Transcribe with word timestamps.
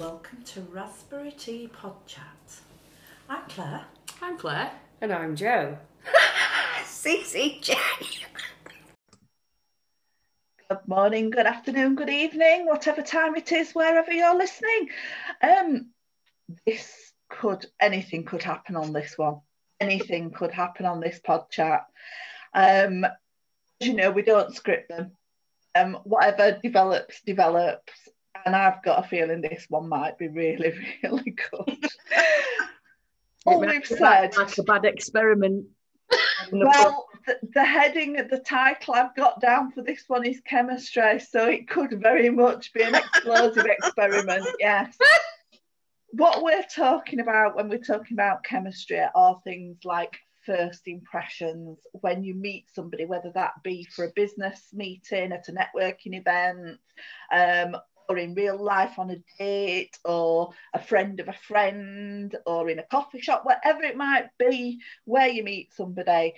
Welcome 0.00 0.42
to 0.46 0.60
Raspberry 0.72 1.30
Tea 1.30 1.68
Pod 1.68 1.94
Chat. 2.04 2.24
I'm 3.28 3.42
Claire. 3.48 3.84
I'm 4.20 4.36
Claire. 4.36 4.72
And 5.00 5.12
I'm 5.12 5.36
Joe. 5.36 5.78
CCJ. 6.82 7.76
Good 10.68 10.78
morning, 10.88 11.30
good 11.30 11.46
afternoon, 11.46 11.94
good 11.94 12.10
evening, 12.10 12.66
whatever 12.66 13.02
time 13.02 13.36
it 13.36 13.52
is, 13.52 13.70
wherever 13.70 14.10
you're 14.12 14.36
listening. 14.36 14.88
Um, 15.40 15.90
this 16.66 17.12
could 17.28 17.64
anything 17.80 18.24
could 18.24 18.42
happen 18.42 18.74
on 18.74 18.92
this 18.92 19.16
one. 19.16 19.42
Anything 19.78 20.32
could 20.32 20.50
happen 20.50 20.86
on 20.86 20.98
this 20.98 21.20
pod 21.20 21.50
chat. 21.50 21.86
Um, 22.52 23.04
as 23.04 23.12
you 23.80 23.94
know, 23.94 24.10
we 24.10 24.22
don't 24.22 24.56
script 24.56 24.88
them. 24.88 25.12
Um, 25.76 25.98
whatever 26.02 26.58
develops, 26.60 27.20
develops. 27.22 27.92
And 28.44 28.54
I've 28.54 28.82
got 28.82 29.04
a 29.04 29.08
feeling 29.08 29.40
this 29.40 29.66
one 29.68 29.88
might 29.88 30.18
be 30.18 30.28
really, 30.28 30.74
really 31.02 31.34
good. 31.50 31.90
All 33.46 33.60
we've 33.60 33.86
said. 33.86 34.36
Like 34.36 34.58
a 34.58 34.62
bad 34.62 34.84
experiment. 34.84 35.66
Well, 36.52 37.06
the, 37.26 37.38
the 37.54 37.64
heading 37.64 38.14
the 38.14 38.38
title 38.38 38.94
I've 38.94 39.14
got 39.16 39.40
down 39.40 39.72
for 39.72 39.82
this 39.82 40.04
one 40.08 40.26
is 40.26 40.40
chemistry, 40.46 41.18
so 41.20 41.48
it 41.48 41.68
could 41.68 42.00
very 42.00 42.30
much 42.30 42.72
be 42.72 42.82
an 42.82 42.94
explosive 42.94 43.66
experiment. 43.66 44.46
Yes. 44.58 44.96
What 46.12 46.44
we're 46.44 46.64
talking 46.72 47.18
about 47.18 47.56
when 47.56 47.68
we're 47.68 47.78
talking 47.78 48.14
about 48.14 48.44
chemistry 48.44 49.02
are 49.16 49.40
things 49.42 49.78
like 49.84 50.16
first 50.46 50.82
impressions 50.86 51.78
when 51.92 52.22
you 52.22 52.34
meet 52.34 52.66
somebody, 52.72 53.04
whether 53.04 53.32
that 53.34 53.54
be 53.64 53.84
for 53.84 54.04
a 54.04 54.12
business 54.14 54.68
meeting, 54.72 55.32
at 55.32 55.48
a 55.48 55.52
networking 55.52 56.16
event, 56.16 56.78
um, 57.32 57.76
or 58.08 58.18
in 58.18 58.34
real 58.34 58.62
life 58.62 58.98
on 58.98 59.10
a 59.10 59.16
date, 59.38 59.98
or 60.04 60.50
a 60.74 60.82
friend 60.82 61.20
of 61.20 61.28
a 61.28 61.32
friend, 61.32 62.36
or 62.46 62.70
in 62.70 62.78
a 62.78 62.84
coffee 62.84 63.20
shop, 63.20 63.44
whatever 63.44 63.82
it 63.82 63.96
might 63.96 64.28
be, 64.38 64.80
where 65.04 65.28
you 65.28 65.42
meet 65.44 65.72
somebody. 65.74 66.34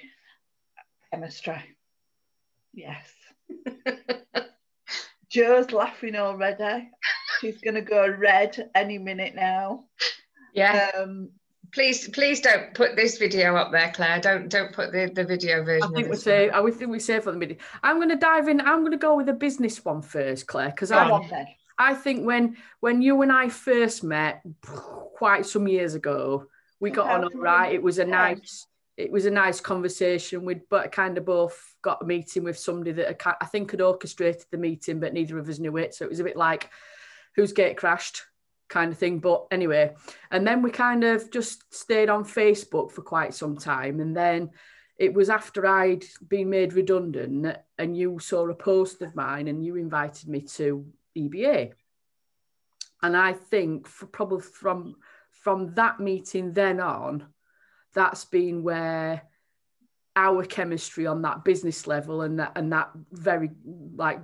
Chemistry. 1.11 1.77
Yes. 2.73 3.11
Joe's 5.29 5.73
laughing 5.73 6.17
already. 6.17 6.91
She's 7.41 7.61
going 7.61 7.75
to 7.75 7.83
go 7.83 8.09
red 8.09 8.71
any 8.75 8.99
minute 8.99 9.35
now. 9.35 9.85
Yeah. 10.55 10.91
Um, 10.97 11.31
please, 11.73 12.09
please 12.09 12.41
don't 12.41 12.75
put 12.75 12.97
this 12.97 13.19
video 13.19 13.57
up 13.57 13.73
there, 13.73 13.91
Claire. 13.95 14.21
Don't 14.21 14.49
don't 14.49 14.73
put 14.73 14.93
the, 14.93 15.11
the 15.15 15.25
video 15.25 15.63
version. 15.65 15.91
I 15.91 15.95
think 15.95 16.11
we 16.11 16.17
say. 16.17 16.51
I 16.51 16.71
think 16.71 16.91
we 16.91 16.99
say 16.99 17.21
for 17.21 17.33
the 17.33 17.39
minute. 17.39 17.61
I'm 17.83 17.97
going 17.97 18.09
to 18.09 18.17
dive 18.17 18.49
in. 18.49 18.61
I'm 18.61 18.81
going 18.81 18.93
to 18.93 18.99
go 18.99 19.17
with 19.17 19.27
the 19.27 19.33
business 19.33 19.85
one 19.85 20.03
first, 20.03 20.47
Claire, 20.47 20.71
because 20.71 20.91
I 20.91 21.09
on 21.09 21.29
then. 21.29 21.47
I 21.79 21.95
think 21.95 22.27
when 22.27 22.57
when 22.81 23.03
you 23.03 23.23
and 23.23 23.31
I 23.31 23.49
first 23.49 24.03
met 24.03 24.43
quite 24.63 25.47
some 25.47 25.69
years 25.69 25.95
ago, 25.95 26.47
we 26.81 26.91
got 26.91 27.11
on 27.11 27.25
all 27.25 27.41
right. 27.41 27.73
It 27.73 27.83
was 27.83 27.99
a 27.99 28.05
nice 28.05 28.67
it 28.97 29.13
was 29.13 29.27
a 29.27 29.31
nice 29.31 29.61
conversation. 29.61 30.45
We'd 30.45 30.69
but 30.71 30.93
kind 30.93 31.19
of 31.19 31.27
both 31.27 31.75
got 31.83 32.03
a 32.03 32.07
meeting 32.07 32.45
with 32.45 32.59
somebody 32.59 32.93
that 32.93 33.21
I 33.41 33.47
think 33.47 33.71
had 33.71 33.83
orchestrated 33.83 34.47
the 34.51 34.59
meeting, 34.59 35.01
but 35.01 35.13
neither 35.13 35.39
of 35.39 35.49
us 35.49 35.59
knew 35.59 35.77
it. 35.77 35.95
So 35.95 36.05
it 36.05 36.11
was 36.11 36.21
a 36.21 36.25
bit 36.25 36.37
like 36.37 36.71
whose 37.35 37.53
gate 37.53 37.77
crashed 37.77 38.23
kind 38.69 38.93
of 38.93 38.99
thing. 38.99 39.19
But 39.19 39.47
anyway, 39.51 39.95
and 40.31 40.47
then 40.47 40.63
we 40.63 40.71
kind 40.71 41.05
of 41.05 41.31
just 41.31 41.73
stayed 41.75 42.09
on 42.09 42.25
Facebook 42.25 42.91
for 42.93 43.03
quite 43.03 43.35
some 43.35 43.57
time, 43.57 44.01
and 44.01 44.17
then 44.17 44.51
it 44.99 45.13
was 45.13 45.29
after 45.29 45.67
I'd 45.67 46.05
been 46.29 46.51
made 46.51 46.73
redundant, 46.73 47.57
and 47.79 47.97
you 47.97 48.19
saw 48.19 48.49
a 48.49 48.55
post 48.55 49.03
of 49.03 49.15
mine, 49.15 49.49
and 49.49 49.65
you 49.65 49.77
invited 49.77 50.29
me 50.29 50.43
to 50.43 50.87
EBA. 51.17 51.73
And 53.03 53.17
I 53.17 53.35
think 53.35 53.87
for 53.87 54.07
probably 54.07 54.43
from 54.43 54.97
from 55.31 55.75
that 55.75 56.01
meeting 56.01 56.53
then 56.53 56.81
on, 56.81 57.25
that's 57.95 58.25
been 58.25 58.65
where 58.65 59.23
our 60.17 60.45
chemistry 60.45 61.07
on 61.07 61.21
that 61.23 61.45
business 61.45 61.87
level 61.87 62.23
and 62.23 62.41
that 62.41 62.53
and 62.57 62.73
that 62.73 62.91
very 63.13 63.51
like 63.95 64.19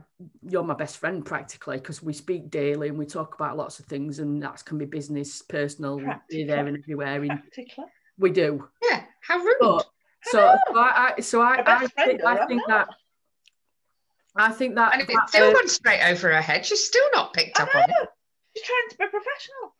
you're 0.49 0.65
my 0.65 0.75
best 0.75 0.97
friend 0.97 1.25
practically 1.25 1.77
because 1.77 2.03
we 2.03 2.15
speak 2.15 2.51
daily 2.51 2.89
and 2.89 2.99
we 2.99 3.05
talk 3.05 3.35
about 3.35 3.59
lots 3.59 3.79
of 3.79 3.85
things 3.85 4.19
and 4.19 4.43
that 4.43 4.65
can 4.65 4.79
be 4.79 4.87
business, 4.87 5.43
personal, 5.43 5.99
here, 6.31 6.47
there 6.47 6.67
and 6.67 6.79
everywhere. 6.79 7.23
In, 7.23 7.39
we 8.19 8.31
do. 8.31 8.67
Yeah. 8.83 9.03
How 9.21 9.39
rude. 9.39 9.57
But 9.61 9.87
so 10.25 10.57
so 10.69 10.79
I, 10.79 11.13
I 11.17 11.21
so 11.21 11.43
I, 11.43 11.61
I 11.61 11.87
friend, 11.87 11.93
think, 11.95 12.25
I 12.25 12.47
think 12.47 12.63
that 12.69 12.89
I 14.35 14.51
think 14.51 14.77
that, 14.77 14.95
and 14.95 15.03
that, 15.03 15.11
it's 15.11 15.33
still 15.33 15.51
uh, 15.51 15.53
gone 15.53 15.69
straight 15.69 16.03
over 16.05 16.33
her 16.33 16.41
head, 16.41 16.65
she's 16.65 16.85
still 16.85 17.05
not 17.13 17.35
picked 17.35 17.61
I 17.61 17.65
up 17.65 17.75
on 17.75 17.83
it. 17.83 18.09
She's 18.57 18.65
trying 18.65 18.89
to 18.91 18.97
be 18.97 19.07
professional. 19.11 19.75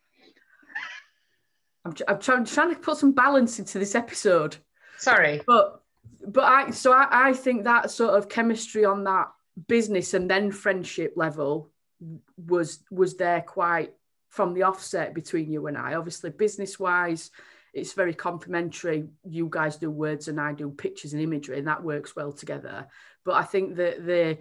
I'm, 1.85 1.95
I'm 2.07 2.19
trying, 2.19 2.45
trying 2.45 2.75
to 2.75 2.79
put 2.79 2.97
some 2.97 3.13
balance 3.13 3.57
into 3.57 3.79
this 3.79 3.95
episode. 3.95 4.57
Sorry. 4.99 5.41
but 5.45 5.82
but 6.27 6.43
I 6.43 6.71
so 6.71 6.91
I, 6.91 7.07
I 7.29 7.33
think 7.33 7.63
that 7.63 7.91
sort 7.91 8.13
of 8.15 8.29
chemistry 8.29 8.85
on 8.85 9.03
that 9.05 9.29
business 9.67 10.13
and 10.13 10.29
then 10.29 10.51
friendship 10.51 11.13
level 11.15 11.69
was 12.37 12.79
was 12.91 13.15
there 13.15 13.41
quite 13.41 13.93
from 14.29 14.53
the 14.53 14.63
offset 14.63 15.13
between 15.13 15.51
you 15.51 15.67
and 15.67 15.77
I. 15.77 15.93
Obviously, 15.93 16.31
business 16.31 16.79
wise, 16.79 17.29
it's 17.73 17.93
very 17.93 18.13
complementary. 18.13 19.05
You 19.23 19.47
guys 19.49 19.77
do 19.77 19.91
words 19.91 20.27
and 20.27 20.41
I 20.41 20.53
do 20.53 20.71
pictures 20.71 21.13
and 21.13 21.21
imagery, 21.21 21.59
and 21.59 21.67
that 21.67 21.83
works 21.83 22.15
well 22.15 22.31
together. 22.31 22.87
But 23.25 23.35
I 23.35 23.43
think 23.43 23.75
that 23.75 24.05
the 24.05 24.37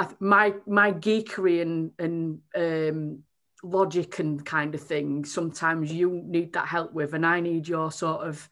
th- 0.00 0.20
my 0.20 0.54
my 0.66 0.92
geekery 0.92 1.62
and 1.62 1.92
and 1.98 2.40
um, 2.56 3.22
logic 3.62 4.18
and 4.18 4.44
kind 4.44 4.74
of 4.74 4.80
thing 4.80 5.24
sometimes 5.24 5.92
you 5.92 6.22
need 6.26 6.52
that 6.54 6.66
help 6.66 6.92
with, 6.92 7.14
and 7.14 7.24
I 7.24 7.40
need 7.40 7.68
your 7.68 7.92
sort 7.92 8.26
of 8.26 8.48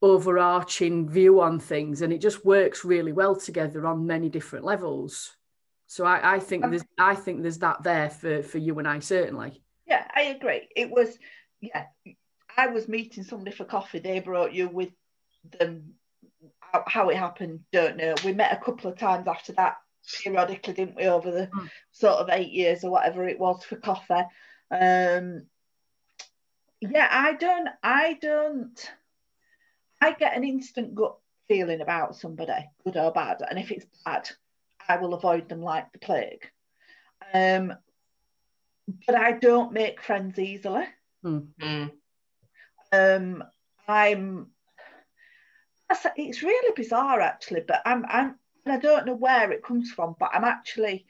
overarching 0.00 1.08
view 1.08 1.40
on 1.40 1.58
things 1.58 2.02
and 2.02 2.12
it 2.12 2.18
just 2.20 2.44
works 2.44 2.84
really 2.84 3.12
well 3.12 3.34
together 3.34 3.86
on 3.86 4.06
many 4.06 4.28
different 4.28 4.64
levels 4.64 5.36
so 5.86 6.04
I, 6.04 6.34
I 6.34 6.38
think 6.38 6.64
Um, 6.64 6.70
there's 6.70 6.84
I 6.98 7.14
think 7.14 7.42
there's 7.42 7.58
that 7.58 7.82
there 7.82 8.10
for 8.10 8.42
for 8.42 8.58
you 8.58 8.78
and 8.78 8.86
I 8.86 9.00
certainly 9.00 9.62
Yeah, 9.86 10.04
I 10.14 10.22
agree. 10.36 10.68
It 10.76 10.90
was, 10.90 11.18
yeah, 11.60 11.86
I 12.56 12.66
was 12.66 12.88
meeting 12.88 13.24
somebody 13.24 13.52
for 13.56 13.64
coffee. 13.64 13.98
They 14.00 14.20
brought 14.20 14.52
you 14.52 14.68
with 14.68 14.90
them. 15.58 15.94
How, 16.60 16.84
how 16.86 17.08
it 17.08 17.16
happened, 17.16 17.60
don't 17.72 17.96
know. 17.96 18.14
We 18.22 18.34
met 18.34 18.52
a 18.52 18.62
couple 18.62 18.90
of 18.90 18.98
times 18.98 19.26
after 19.26 19.54
that, 19.54 19.78
periodically, 20.22 20.74
didn't 20.74 20.96
we, 20.96 21.06
over 21.06 21.30
the 21.30 21.46
Mm. 21.46 21.70
sort 21.90 22.18
of 22.18 22.28
eight 22.30 22.52
years 22.52 22.84
or 22.84 22.90
whatever 22.90 23.26
it 23.26 23.38
was 23.38 23.64
for 23.64 23.76
coffee. 23.76 24.26
Um, 24.70 25.46
yeah, 26.82 27.08
I 27.10 27.32
don't, 27.32 27.68
I 27.82 28.18
don't, 28.20 28.92
I 30.00 30.12
get 30.12 30.36
an 30.36 30.44
instant 30.44 30.94
gut 30.94 31.16
feeling 31.48 31.80
about 31.80 32.16
somebody, 32.16 32.68
good 32.84 32.96
or 32.96 33.12
bad. 33.12 33.42
And 33.48 33.58
if 33.58 33.70
it's 33.70 33.86
bad, 34.04 34.28
I 34.88 34.96
will 34.96 35.14
avoid 35.14 35.48
them 35.48 35.62
like 35.62 35.92
the 35.92 35.98
plague. 35.98 36.50
Um, 37.34 37.74
but 39.06 39.16
I 39.16 39.32
don't 39.32 39.72
make 39.72 40.02
friends 40.02 40.38
easily. 40.38 40.84
Mm. 41.24 41.90
Um, 42.92 43.44
I'm. 43.86 44.48
It's 46.16 46.42
really 46.42 46.72
bizarre, 46.76 47.20
actually, 47.20 47.62
but 47.66 47.82
I'm. 47.84 48.04
I'm. 48.08 48.36
and 48.64 48.74
I 48.74 48.78
don't 48.78 49.06
know 49.06 49.14
where 49.14 49.50
it 49.52 49.64
comes 49.64 49.90
from, 49.90 50.16
but 50.18 50.30
I'm 50.32 50.44
actually 50.44 51.06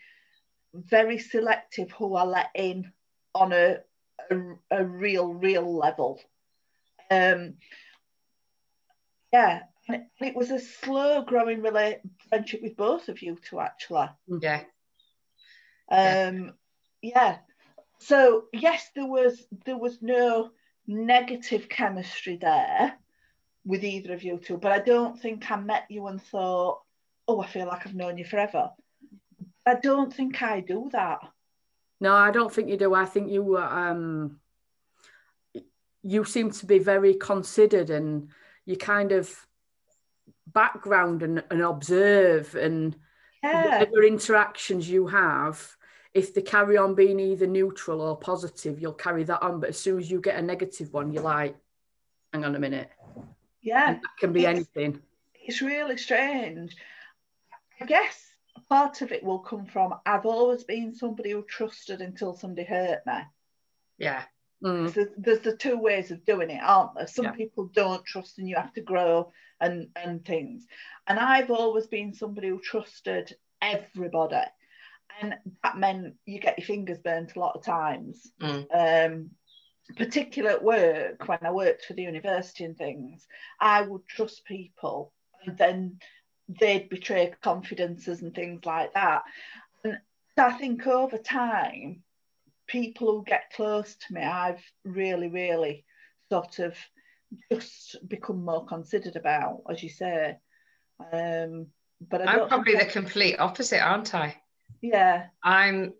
very 0.74 1.18
selective 1.18 1.90
who 1.92 2.14
I 2.14 2.24
let 2.24 2.50
in 2.54 2.92
on 3.34 3.52
a 3.52 3.78
a, 4.30 4.40
a 4.70 4.84
real, 4.84 5.32
real 5.32 5.76
level. 5.76 6.20
Um, 7.10 7.54
yeah, 9.32 9.60
and 9.88 10.04
it, 10.20 10.36
was 10.36 10.50
a 10.50 10.60
slow 10.60 11.22
growing 11.22 11.60
rela- 11.60 12.00
friendship 12.28 12.62
with 12.62 12.76
both 12.76 13.08
of 13.08 13.22
you 13.22 13.36
two, 13.42 13.60
actually. 13.60 14.08
Yeah. 14.40 14.64
Um, 15.90 16.54
yeah. 17.02 17.38
So 17.98 18.44
yes, 18.52 18.90
there 18.94 19.06
was 19.06 19.46
there 19.64 19.78
was 19.78 20.00
no 20.00 20.50
negative 20.86 21.68
chemistry 21.68 22.36
there 22.36 22.94
with 23.64 23.84
either 23.84 24.12
of 24.14 24.22
you 24.22 24.38
two, 24.38 24.56
but 24.56 24.72
I 24.72 24.78
don't 24.78 25.20
think 25.20 25.50
I 25.50 25.56
met 25.56 25.84
you 25.90 26.06
and 26.06 26.22
thought, 26.22 26.80
oh, 27.26 27.40
I 27.40 27.46
feel 27.46 27.66
like 27.66 27.86
I've 27.86 27.94
known 27.94 28.16
you 28.16 28.24
forever. 28.24 28.70
I 29.66 29.74
don't 29.74 30.12
think 30.12 30.42
I 30.42 30.60
do 30.60 30.88
that. 30.92 31.18
no 32.00 32.14
I 32.14 32.30
don't 32.30 32.52
think 32.52 32.68
you 32.68 32.76
do 32.76 32.94
I 32.94 33.04
think 33.04 33.30
you 33.30 33.58
um 33.58 34.40
you 36.02 36.24
seem 36.24 36.50
to 36.50 36.66
be 36.66 36.78
very 36.78 37.14
considered 37.14 37.90
and 37.90 38.28
you 38.68 38.76
kind 38.76 39.12
of 39.12 39.34
background 40.46 41.22
and, 41.22 41.42
and 41.50 41.62
observe 41.62 42.54
and 42.54 42.94
Yeah, 43.42 43.78
whatever 43.78 44.04
interactions 44.04 44.88
you 44.88 45.06
have, 45.06 45.74
if 46.12 46.34
they 46.34 46.42
carry 46.42 46.76
on 46.76 46.94
being 46.94 47.18
either 47.18 47.46
neutral 47.46 48.02
or 48.02 48.16
positive, 48.18 48.78
you'll 48.80 48.92
carry 48.92 49.24
that 49.24 49.42
on. 49.42 49.58
But 49.60 49.70
as 49.70 49.78
soon 49.78 49.98
as 49.98 50.10
you 50.10 50.20
get 50.20 50.36
a 50.38 50.42
negative 50.42 50.92
one, 50.92 51.12
you're 51.12 51.22
like, 51.22 51.56
hang 52.32 52.44
on 52.44 52.54
a 52.54 52.58
minute. 52.58 52.90
yeah. 53.62 53.88
And 53.88 53.96
that 54.02 54.16
can 54.20 54.32
be 54.34 54.40
It's- 54.40 54.54
anything. 54.56 55.00
It's 55.34 55.62
really 55.62 55.96
strange. 55.96 56.76
I 57.80 57.86
guess 57.86 58.22
part 58.68 59.00
of 59.00 59.12
it 59.12 59.24
will 59.24 59.38
come 59.38 59.64
from 59.64 59.94
I've 60.04 60.26
always 60.26 60.62
been 60.64 60.94
somebody 60.94 61.30
who 61.30 61.42
trusted 61.42 62.02
until 62.02 62.34
somebody 62.34 62.66
hurt 62.66 63.06
me. 63.06 63.20
Yeah. 63.96 64.24
Mm. 64.62 64.92
So 64.92 65.06
there's 65.16 65.40
the 65.40 65.56
two 65.56 65.78
ways 65.78 66.10
of 66.10 66.24
doing 66.24 66.50
it, 66.50 66.60
aren't 66.62 66.94
there? 66.94 67.06
Some 67.06 67.26
Yeah. 67.26 67.32
people 67.32 67.66
don't 67.66 68.04
trust 68.04 68.38
and 68.38 68.48
you 68.48 68.56
have 68.56 68.72
to 68.74 68.80
grow 68.80 69.32
and 69.60 69.88
and 69.96 70.24
things. 70.24 70.66
And 71.06 71.18
I've 71.18 71.50
always 71.50 71.86
been 71.86 72.12
somebody 72.12 72.48
who 72.48 72.60
trusted 72.60 73.36
everybody. 73.62 74.46
And 75.20 75.36
that 75.62 75.78
meant 75.78 76.14
you 76.26 76.38
get 76.40 76.58
your 76.58 76.66
fingers 76.66 76.98
burnt 76.98 77.34
a 77.34 77.40
lot 77.40 77.56
of 77.56 77.64
times. 77.64 78.30
Mm. 78.40 78.66
Um, 78.72 79.30
particularly 79.96 80.54
at 80.54 80.62
work, 80.62 81.26
when 81.28 81.38
I 81.42 81.50
worked 81.50 81.84
for 81.84 81.94
the 81.94 82.02
university 82.02 82.64
and 82.64 82.76
things, 82.76 83.26
I 83.60 83.82
would 83.82 84.06
trust 84.06 84.44
people 84.44 85.12
and 85.44 85.56
then 85.56 85.98
they'd 86.48 86.88
betray 86.88 87.32
confidences 87.42 88.22
and 88.22 88.34
things 88.34 88.64
like 88.64 88.92
that. 88.94 89.22
And 89.84 89.98
I 90.36 90.52
think 90.52 90.86
over 90.86 91.18
time, 91.18 92.02
people 92.68 93.10
who 93.10 93.24
get 93.24 93.52
close 93.54 93.96
to 93.96 94.14
me, 94.14 94.22
I've 94.22 94.62
really, 94.84 95.28
really 95.28 95.84
sort 96.30 96.60
of 96.60 96.76
just 97.52 97.96
become 98.08 98.44
more 98.44 98.64
considered 98.66 99.16
about, 99.16 99.62
as 99.70 99.82
you 99.82 99.88
say. 99.88 100.36
Um, 101.12 101.66
but 102.00 102.22
I 102.22 102.38
I'm 102.38 102.48
probably 102.48 102.76
the 102.76 102.84
complete 102.84 103.40
opposite, 103.40 103.80
aren't 103.82 104.14
I? 104.14 104.36
yeah, 104.80 105.26
I'm 105.42 105.94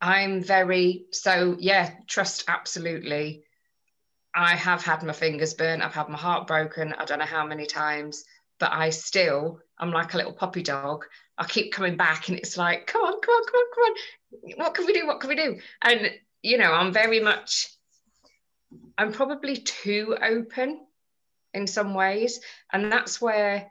I'm 0.00 0.42
very 0.42 1.06
so 1.10 1.56
yeah, 1.58 1.90
trust 2.06 2.44
absolutely. 2.48 3.44
I 4.34 4.54
have 4.54 4.84
had 4.84 5.02
my 5.02 5.12
fingers 5.12 5.54
burnt, 5.54 5.82
I've 5.82 5.94
had 5.94 6.08
my 6.08 6.18
heart 6.18 6.46
broken, 6.46 6.92
I 6.92 7.04
don't 7.04 7.18
know 7.18 7.24
how 7.24 7.46
many 7.46 7.66
times, 7.66 8.24
but 8.60 8.72
I 8.72 8.90
still 8.90 9.60
I'm 9.78 9.90
like 9.90 10.14
a 10.14 10.16
little 10.16 10.32
puppy 10.32 10.62
dog. 10.62 11.04
I 11.40 11.46
keep 11.46 11.72
coming 11.72 11.96
back 11.96 12.28
and 12.28 12.36
it's 12.38 12.56
like, 12.56 12.86
come 12.86 13.02
on, 13.02 13.20
come 13.20 13.34
on, 13.34 13.44
come 13.46 13.54
on, 13.56 13.66
come 13.74 13.84
on. 13.84 14.58
What 14.58 14.74
can 14.74 14.86
we 14.86 14.92
do? 14.92 15.06
What 15.06 15.20
can 15.20 15.28
we 15.30 15.36
do? 15.36 15.58
And 15.82 16.10
you 16.42 16.58
know, 16.58 16.72
I'm 16.72 16.92
very 16.92 17.20
much 17.20 17.68
I'm 18.96 19.12
probably 19.12 19.56
too 19.56 20.16
open 20.22 20.86
in 21.54 21.66
some 21.66 21.94
ways. 21.94 22.40
And 22.72 22.92
that's 22.92 23.20
where 23.20 23.70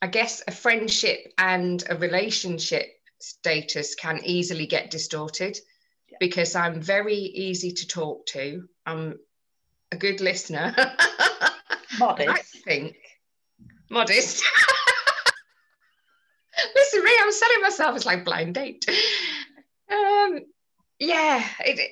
I 0.00 0.06
guess 0.06 0.42
a 0.46 0.50
friendship 0.50 1.32
and 1.38 1.82
a 1.88 1.96
relationship 1.96 2.86
status 3.20 3.94
can 3.94 4.20
easily 4.24 4.66
get 4.66 4.90
distorted 4.90 5.58
Yeah. 6.10 6.18
because 6.20 6.54
I'm 6.54 6.80
very 6.80 7.16
easy 7.16 7.72
to 7.72 7.86
talk 7.86 8.26
to. 8.26 8.68
I'm 8.86 9.18
a 9.92 9.96
good 9.96 10.20
listener. 10.20 10.74
modest. 11.98 12.28
I 12.30 12.42
think 12.64 12.96
modest. 13.90 14.44
Listen, 16.74 17.04
me, 17.04 17.10
I'm 17.20 17.32
selling 17.32 17.60
myself 17.62 17.96
as 17.96 18.06
like 18.06 18.24
blind 18.24 18.54
date. 18.54 18.86
Um, 19.90 20.40
yeah, 20.98 21.44
it, 21.60 21.90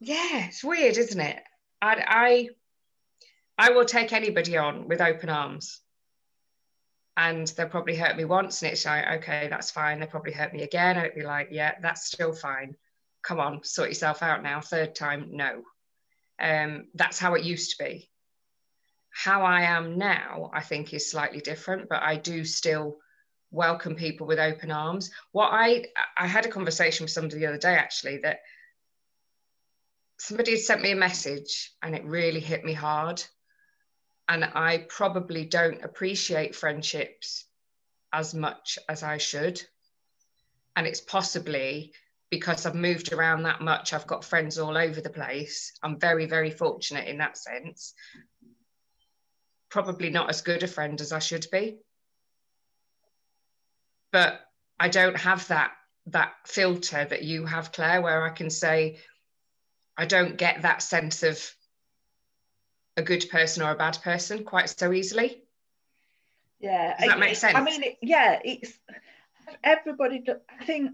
yeah, 0.00 0.46
it's 0.46 0.64
weird, 0.64 0.96
isn't 0.96 1.20
it? 1.20 1.42
I, 1.82 2.48
I, 3.58 3.66
I 3.66 3.70
will 3.70 3.84
take 3.84 4.12
anybody 4.12 4.56
on 4.56 4.88
with 4.88 5.00
open 5.00 5.28
arms, 5.28 5.80
and 7.16 7.46
they'll 7.48 7.68
probably 7.68 7.96
hurt 7.96 8.16
me 8.16 8.24
once, 8.24 8.62
and 8.62 8.72
it's 8.72 8.86
like, 8.86 9.06
okay, 9.18 9.48
that's 9.50 9.70
fine. 9.70 10.00
They 10.00 10.06
probably 10.06 10.32
hurt 10.32 10.52
me 10.52 10.62
again, 10.62 10.96
it'd 10.96 11.14
be 11.14 11.22
like, 11.22 11.48
yeah, 11.50 11.74
that's 11.82 12.06
still 12.06 12.32
fine. 12.32 12.76
Come 13.22 13.40
on, 13.40 13.64
sort 13.64 13.88
yourself 13.88 14.22
out 14.22 14.42
now. 14.42 14.60
Third 14.60 14.94
time, 14.94 15.28
no. 15.32 15.62
Um, 16.40 16.86
that's 16.94 17.18
how 17.18 17.34
it 17.34 17.44
used 17.44 17.76
to 17.76 17.84
be 17.84 18.10
how 19.14 19.42
I 19.42 19.62
am 19.62 19.96
now, 19.96 20.50
I 20.52 20.60
think, 20.60 20.92
is 20.92 21.08
slightly 21.08 21.40
different, 21.40 21.88
but 21.88 22.02
I 22.02 22.16
do 22.16 22.44
still 22.44 22.98
welcome 23.54 23.94
people 23.94 24.26
with 24.26 24.38
open 24.38 24.70
arms. 24.70 25.10
What 25.32 25.50
I 25.52 25.86
I 26.16 26.26
had 26.26 26.46
a 26.46 26.50
conversation 26.50 27.04
with 27.04 27.12
somebody 27.12 27.40
the 27.40 27.46
other 27.46 27.58
day 27.58 27.74
actually 27.74 28.18
that 28.18 28.40
somebody 30.18 30.52
had 30.52 30.60
sent 30.60 30.82
me 30.82 30.92
a 30.92 30.96
message 30.96 31.72
and 31.82 31.94
it 31.94 32.04
really 32.04 32.40
hit 32.40 32.64
me 32.64 32.72
hard. 32.72 33.22
And 34.28 34.44
I 34.44 34.86
probably 34.88 35.44
don't 35.44 35.84
appreciate 35.84 36.54
friendships 36.54 37.44
as 38.12 38.34
much 38.34 38.78
as 38.88 39.02
I 39.02 39.18
should. 39.18 39.62
And 40.76 40.86
it's 40.86 41.00
possibly 41.00 41.92
because 42.30 42.64
I've 42.64 42.74
moved 42.74 43.12
around 43.12 43.42
that 43.42 43.60
much, 43.60 43.92
I've 43.92 44.06
got 44.06 44.24
friends 44.24 44.58
all 44.58 44.76
over 44.76 45.00
the 45.00 45.10
place. 45.10 45.72
I'm 45.82 46.00
very, 46.00 46.26
very 46.26 46.50
fortunate 46.50 47.06
in 47.06 47.18
that 47.18 47.36
sense 47.36 47.94
probably 49.74 50.08
not 50.08 50.30
as 50.30 50.40
good 50.40 50.62
a 50.62 50.68
friend 50.68 51.00
as 51.00 51.10
I 51.10 51.18
should 51.18 51.48
be. 51.50 51.76
But 54.14 54.46
I 54.78 54.90
don't 54.90 55.16
have 55.16 55.48
that 55.48 55.72
that 56.06 56.34
filter 56.46 57.04
that 57.04 57.24
you 57.24 57.46
have, 57.46 57.72
Claire, 57.72 58.00
where 58.00 58.22
I 58.22 58.28
can 58.30 58.48
say 58.48 58.98
I 59.96 60.06
don't 60.06 60.36
get 60.36 60.62
that 60.62 60.82
sense 60.82 61.24
of 61.24 61.42
a 62.96 63.02
good 63.02 63.28
person 63.28 63.64
or 63.64 63.72
a 63.72 63.76
bad 63.76 63.98
person 64.04 64.44
quite 64.44 64.70
so 64.70 64.92
easily. 64.92 65.42
Yeah, 66.60 66.94
Does 66.96 67.08
that 67.08 67.16
I- 67.16 67.20
make 67.20 67.44
I 67.56 67.60
mean, 67.64 67.82
it, 67.82 67.98
yeah, 68.02 68.38
it's 68.44 68.72
everybody. 69.64 70.22
I 70.60 70.64
think 70.64 70.92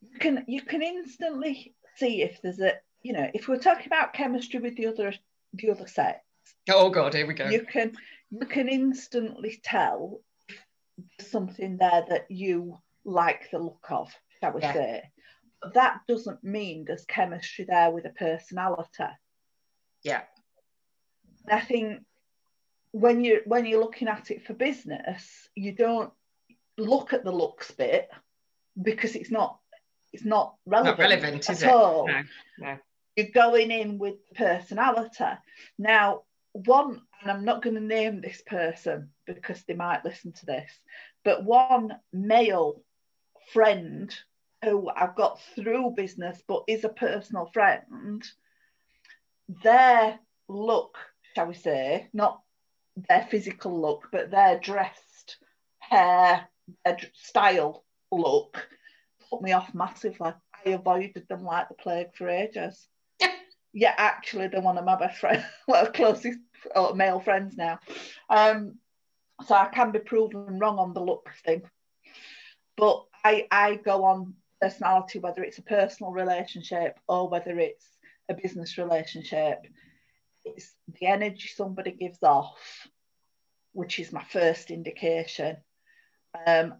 you 0.00 0.18
can 0.18 0.44
you 0.48 0.62
can 0.62 0.80
instantly 0.80 1.74
see 1.96 2.22
if 2.22 2.40
there's 2.40 2.60
a 2.60 2.76
you 3.02 3.12
know 3.12 3.30
if 3.34 3.46
we're 3.46 3.58
talking 3.58 3.88
about 3.88 4.14
chemistry 4.14 4.58
with 4.58 4.74
the 4.76 4.86
other 4.86 5.12
the 5.52 5.70
other 5.70 5.86
sex, 5.86 6.20
Oh 6.70 6.88
God, 6.88 7.12
here 7.12 7.26
we 7.26 7.34
go. 7.34 7.50
you 7.50 7.66
can 7.66 7.92
you 8.30 8.46
can 8.46 8.70
instantly 8.70 9.60
tell 9.62 10.22
something 11.20 11.76
there 11.76 12.04
that 12.08 12.30
you 12.30 12.78
like 13.04 13.50
the 13.50 13.58
look 13.58 13.86
of, 13.90 14.12
shall 14.40 14.52
we 14.52 14.62
Yeah. 14.62 14.72
say? 14.72 15.10
But 15.62 15.74
that 15.74 16.00
doesn't 16.08 16.42
mean 16.42 16.84
there's 16.84 17.04
chemistry 17.04 17.64
there 17.66 17.90
with 17.90 18.06
a 18.06 18.10
personality. 18.10 19.04
Yeah. 20.02 20.22
I 21.48 21.60
think 21.60 22.04
when 22.92 23.22
you 23.24 23.42
when 23.46 23.66
you're 23.66 23.80
looking 23.80 24.08
at 24.08 24.30
it 24.30 24.44
for 24.46 24.54
business, 24.54 25.48
you 25.54 25.72
don't 25.72 26.12
look 26.76 27.12
at 27.12 27.24
the 27.24 27.32
looks 27.32 27.70
bit 27.70 28.08
because 28.80 29.14
it's 29.16 29.30
not 29.30 29.58
it's 30.12 30.24
not 30.24 30.56
relevant, 30.66 30.98
Not 30.98 31.04
relevant, 31.10 31.50
is 31.50 31.62
at 31.62 31.68
it? 31.68 31.72
all. 31.74 32.08
No, 32.08 32.22
no. 32.58 32.78
You're 33.16 33.28
going 33.28 33.70
in 33.70 33.98
with 33.98 34.14
personality. 34.34 35.24
Now, 35.78 36.22
one, 36.52 37.02
and 37.20 37.30
I'm 37.30 37.44
not 37.44 37.62
going 37.62 37.74
to 37.74 37.80
name 37.80 38.20
this 38.20 38.42
person 38.46 39.10
because 39.34 39.62
they 39.64 39.74
might 39.74 40.04
listen 40.04 40.32
to 40.32 40.46
this, 40.46 40.70
but 41.24 41.44
one 41.44 41.96
male 42.12 42.82
friend 43.52 44.14
who 44.64 44.90
I've 44.94 45.16
got 45.16 45.40
through 45.54 45.94
business 45.96 46.42
but 46.46 46.64
is 46.68 46.84
a 46.84 46.88
personal 46.88 47.46
friend, 47.46 48.22
their 49.62 50.18
look, 50.48 50.98
shall 51.34 51.46
we 51.46 51.54
say, 51.54 52.08
not 52.12 52.40
their 53.08 53.26
physical 53.30 53.80
look, 53.80 54.08
but 54.12 54.30
their 54.30 54.58
dressed 54.58 55.38
hair, 55.78 56.48
their 56.84 56.98
style 57.14 57.84
look 58.12 58.68
put 59.30 59.42
me 59.42 59.52
off 59.52 59.72
massively. 59.74 60.32
I 60.66 60.70
avoided 60.70 61.26
them 61.28 61.44
like 61.44 61.68
the 61.68 61.74
plague 61.74 62.14
for 62.14 62.28
ages. 62.28 62.88
yeah, 63.72 63.94
actually, 63.96 64.48
they're 64.48 64.60
one 64.60 64.76
of 64.78 64.84
my 64.84 64.96
best 64.96 65.18
friends, 65.18 65.44
well, 65.68 65.86
closest 65.86 66.38
uh, 66.74 66.92
male 66.94 67.20
friends 67.20 67.56
now. 67.56 67.78
Um, 68.28 68.78
so 69.46 69.54
I 69.54 69.66
can 69.66 69.90
be 69.90 69.98
proven 69.98 70.58
wrong 70.58 70.78
on 70.78 70.92
the 70.92 71.00
look 71.00 71.30
thing. 71.44 71.62
But 72.76 73.04
I, 73.24 73.46
I 73.50 73.76
go 73.76 74.04
on 74.04 74.34
personality, 74.60 75.18
whether 75.18 75.42
it's 75.42 75.58
a 75.58 75.62
personal 75.62 76.12
relationship 76.12 76.98
or 77.08 77.28
whether 77.28 77.58
it's 77.58 77.86
a 78.28 78.34
business 78.34 78.78
relationship. 78.78 79.66
It's 80.44 80.74
the 81.00 81.06
energy 81.06 81.48
somebody 81.48 81.92
gives 81.92 82.22
off, 82.22 82.88
which 83.72 83.98
is 83.98 84.12
my 84.12 84.24
first 84.24 84.70
indication. 84.70 85.56
Um, 86.46 86.74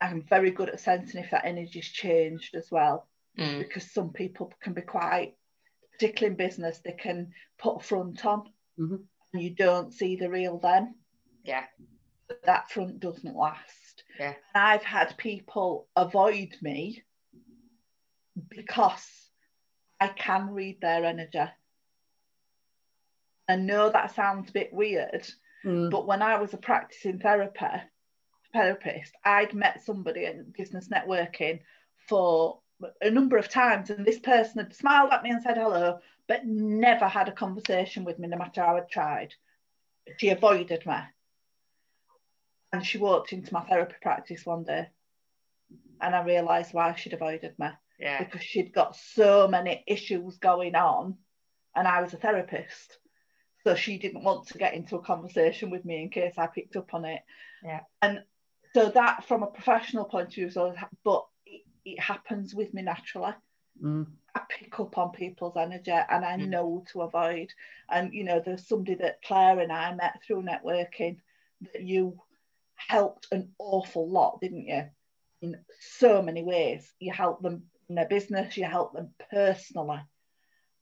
I'm 0.00 0.22
very 0.22 0.50
good 0.50 0.68
at 0.68 0.80
sensing 0.80 1.22
if 1.22 1.30
that 1.30 1.44
energy's 1.44 1.88
changed 1.88 2.54
as 2.54 2.70
well, 2.70 3.08
Mm. 3.38 3.58
because 3.58 3.90
some 3.92 4.12
people 4.12 4.52
can 4.60 4.72
be 4.72 4.82
quite, 4.82 5.36
particularly 5.92 6.32
in 6.32 6.36
business, 6.36 6.80
they 6.80 6.92
can 6.92 7.32
put 7.58 7.76
a 7.76 7.80
front 7.80 8.26
on 8.26 8.52
Mhm. 8.78 9.06
and 9.32 9.42
you 9.42 9.50
don't 9.50 9.92
see 9.92 10.16
the 10.16 10.28
real 10.28 10.58
them. 10.58 10.94
Yeah. 11.44 11.64
But 12.26 12.42
that 12.44 12.70
front 12.70 13.00
doesn't 13.00 13.36
last. 13.36 14.04
Yeah. 14.18 14.34
And 14.54 14.64
I've 14.64 14.84
had 14.84 15.16
people 15.16 15.86
avoid 15.96 16.56
me 16.60 17.02
because 18.48 19.30
I 20.00 20.08
can 20.08 20.50
read 20.50 20.80
their 20.80 21.04
energy. 21.04 21.44
I 23.48 23.56
know 23.56 23.90
that 23.90 24.14
sounds 24.14 24.50
a 24.50 24.52
bit 24.52 24.72
weird, 24.72 25.26
Mm. 25.64 25.90
but 25.90 26.06
when 26.06 26.22
I 26.22 26.38
was 26.38 26.54
a 26.54 26.58
practicing 26.58 27.18
therapy, 27.18 27.66
therapist, 28.52 29.12
I'd 29.24 29.54
met 29.54 29.82
somebody 29.82 30.26
in 30.26 30.52
business 30.56 30.88
networking 30.88 31.60
for 32.06 32.60
a 33.00 33.10
number 33.10 33.36
of 33.36 33.48
times, 33.48 33.90
and 33.90 34.06
this 34.06 34.20
person 34.20 34.58
had 34.62 34.72
smiled 34.74 35.10
at 35.12 35.22
me 35.24 35.30
and 35.30 35.42
said 35.42 35.56
hello, 35.56 35.98
but 36.28 36.46
never 36.46 37.08
had 37.08 37.28
a 37.28 37.32
conversation 37.32 38.04
with 38.04 38.18
me, 38.20 38.28
no 38.28 38.36
matter 38.36 38.62
how 38.62 38.76
I'd 38.76 38.88
tried. 38.88 39.34
She 40.18 40.28
avoided 40.28 40.86
me. 40.86 40.98
And 42.72 42.84
she 42.84 42.98
walked 42.98 43.32
into 43.32 43.52
my 43.52 43.62
therapy 43.64 43.94
practice 44.02 44.44
one 44.46 44.64
day. 44.64 44.88
and 46.00 46.14
I 46.14 46.22
realised 46.22 46.72
why 46.72 46.94
she'd 46.94 47.12
avoided 47.12 47.58
me 47.58 47.68
Yeah. 47.98 48.22
because 48.22 48.42
she'd 48.42 48.72
got 48.72 48.94
so 48.94 49.48
many 49.48 49.82
issues 49.86 50.38
going 50.38 50.74
on, 50.76 51.18
and 51.74 51.88
I 51.88 52.00
was 52.02 52.14
a 52.14 52.18
therapist. 52.18 52.98
So 53.64 53.74
she 53.74 53.98
didn't 53.98 54.22
want 54.22 54.46
to 54.48 54.58
get 54.58 54.74
into 54.74 54.96
a 54.96 55.02
conversation 55.02 55.70
with 55.70 55.84
me 55.84 56.02
in 56.02 56.08
case 56.10 56.34
I 56.38 56.46
picked 56.46 56.76
up 56.76 56.94
on 56.94 57.04
it. 57.04 57.22
Yeah. 57.64 57.80
And 58.00 58.22
so 58.74 58.90
that, 58.90 59.24
from 59.26 59.42
a 59.42 59.48
professional 59.48 60.04
point 60.04 60.28
of 60.28 60.34
view, 60.34 60.50
so 60.50 60.72
but 61.04 61.26
it, 61.44 61.62
it 61.84 61.98
happens 62.00 62.54
with 62.54 62.72
me 62.72 62.82
naturally. 62.82 63.34
Mm. 63.82 64.06
I 64.36 64.40
pick 64.48 64.78
up 64.78 64.96
on 64.98 65.10
people's 65.10 65.56
energy 65.56 65.90
and 65.90 66.24
I 66.24 66.36
Mm. 66.36 66.48
know 66.48 66.84
to 66.92 67.02
avoid. 67.02 67.52
And 67.90 68.14
you 68.14 68.22
know, 68.24 68.40
there's 68.40 68.68
somebody 68.68 68.94
that 69.02 69.20
Claire 69.22 69.58
and 69.58 69.72
I 69.72 69.92
met 69.94 70.22
through 70.22 70.42
networking 70.44 71.18
that 71.72 71.82
you 71.82 72.20
helped 72.86 73.28
an 73.32 73.52
awful 73.58 74.08
lot, 74.08 74.40
didn't 74.40 74.66
you? 74.66 74.84
In 75.42 75.56
so 75.80 76.22
many 76.22 76.42
ways. 76.42 76.92
You 76.98 77.12
helped 77.12 77.42
them 77.42 77.64
in 77.88 77.94
their 77.94 78.08
business, 78.08 78.56
you 78.56 78.64
helped 78.64 78.94
them 78.94 79.14
personally. 79.30 80.00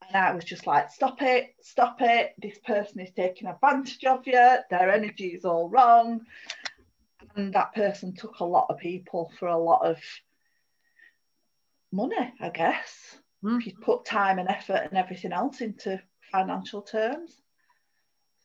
And 0.09 0.17
I 0.17 0.35
was 0.35 0.45
just 0.45 0.67
like, 0.67 0.91
stop 0.91 1.23
it, 1.23 1.55
stop 1.63 1.97
it. 2.01 2.35
This 2.39 2.59
person 2.59 3.01
is 3.01 3.11
taking 3.15 3.49
advantage 3.49 4.05
of 4.05 4.27
you, 4.27 4.57
their 4.71 4.91
energy 4.91 5.29
is 5.29 5.45
all 5.45 5.69
wrong. 5.69 6.21
And 7.35 7.53
that 7.55 7.75
person 7.75 8.15
took 8.15 8.41
a 8.41 8.45
lot 8.45 8.67
of 8.69 8.79
people 8.79 9.33
for 9.39 9.49
a 9.49 9.59
lot 9.59 9.85
of 9.85 9.99
money, 11.93 12.33
I 12.41 12.51
guess 12.51 13.19
Mm. 13.45 13.59
if 13.59 13.67
you 13.67 13.73
put 13.81 14.05
time 14.05 14.39
and 14.39 14.49
effort 14.49 14.89
and 14.89 14.97
everything 14.97 15.33
else 15.33 15.61
into 15.61 16.03
financial 16.33 16.83
terms. 16.83 17.31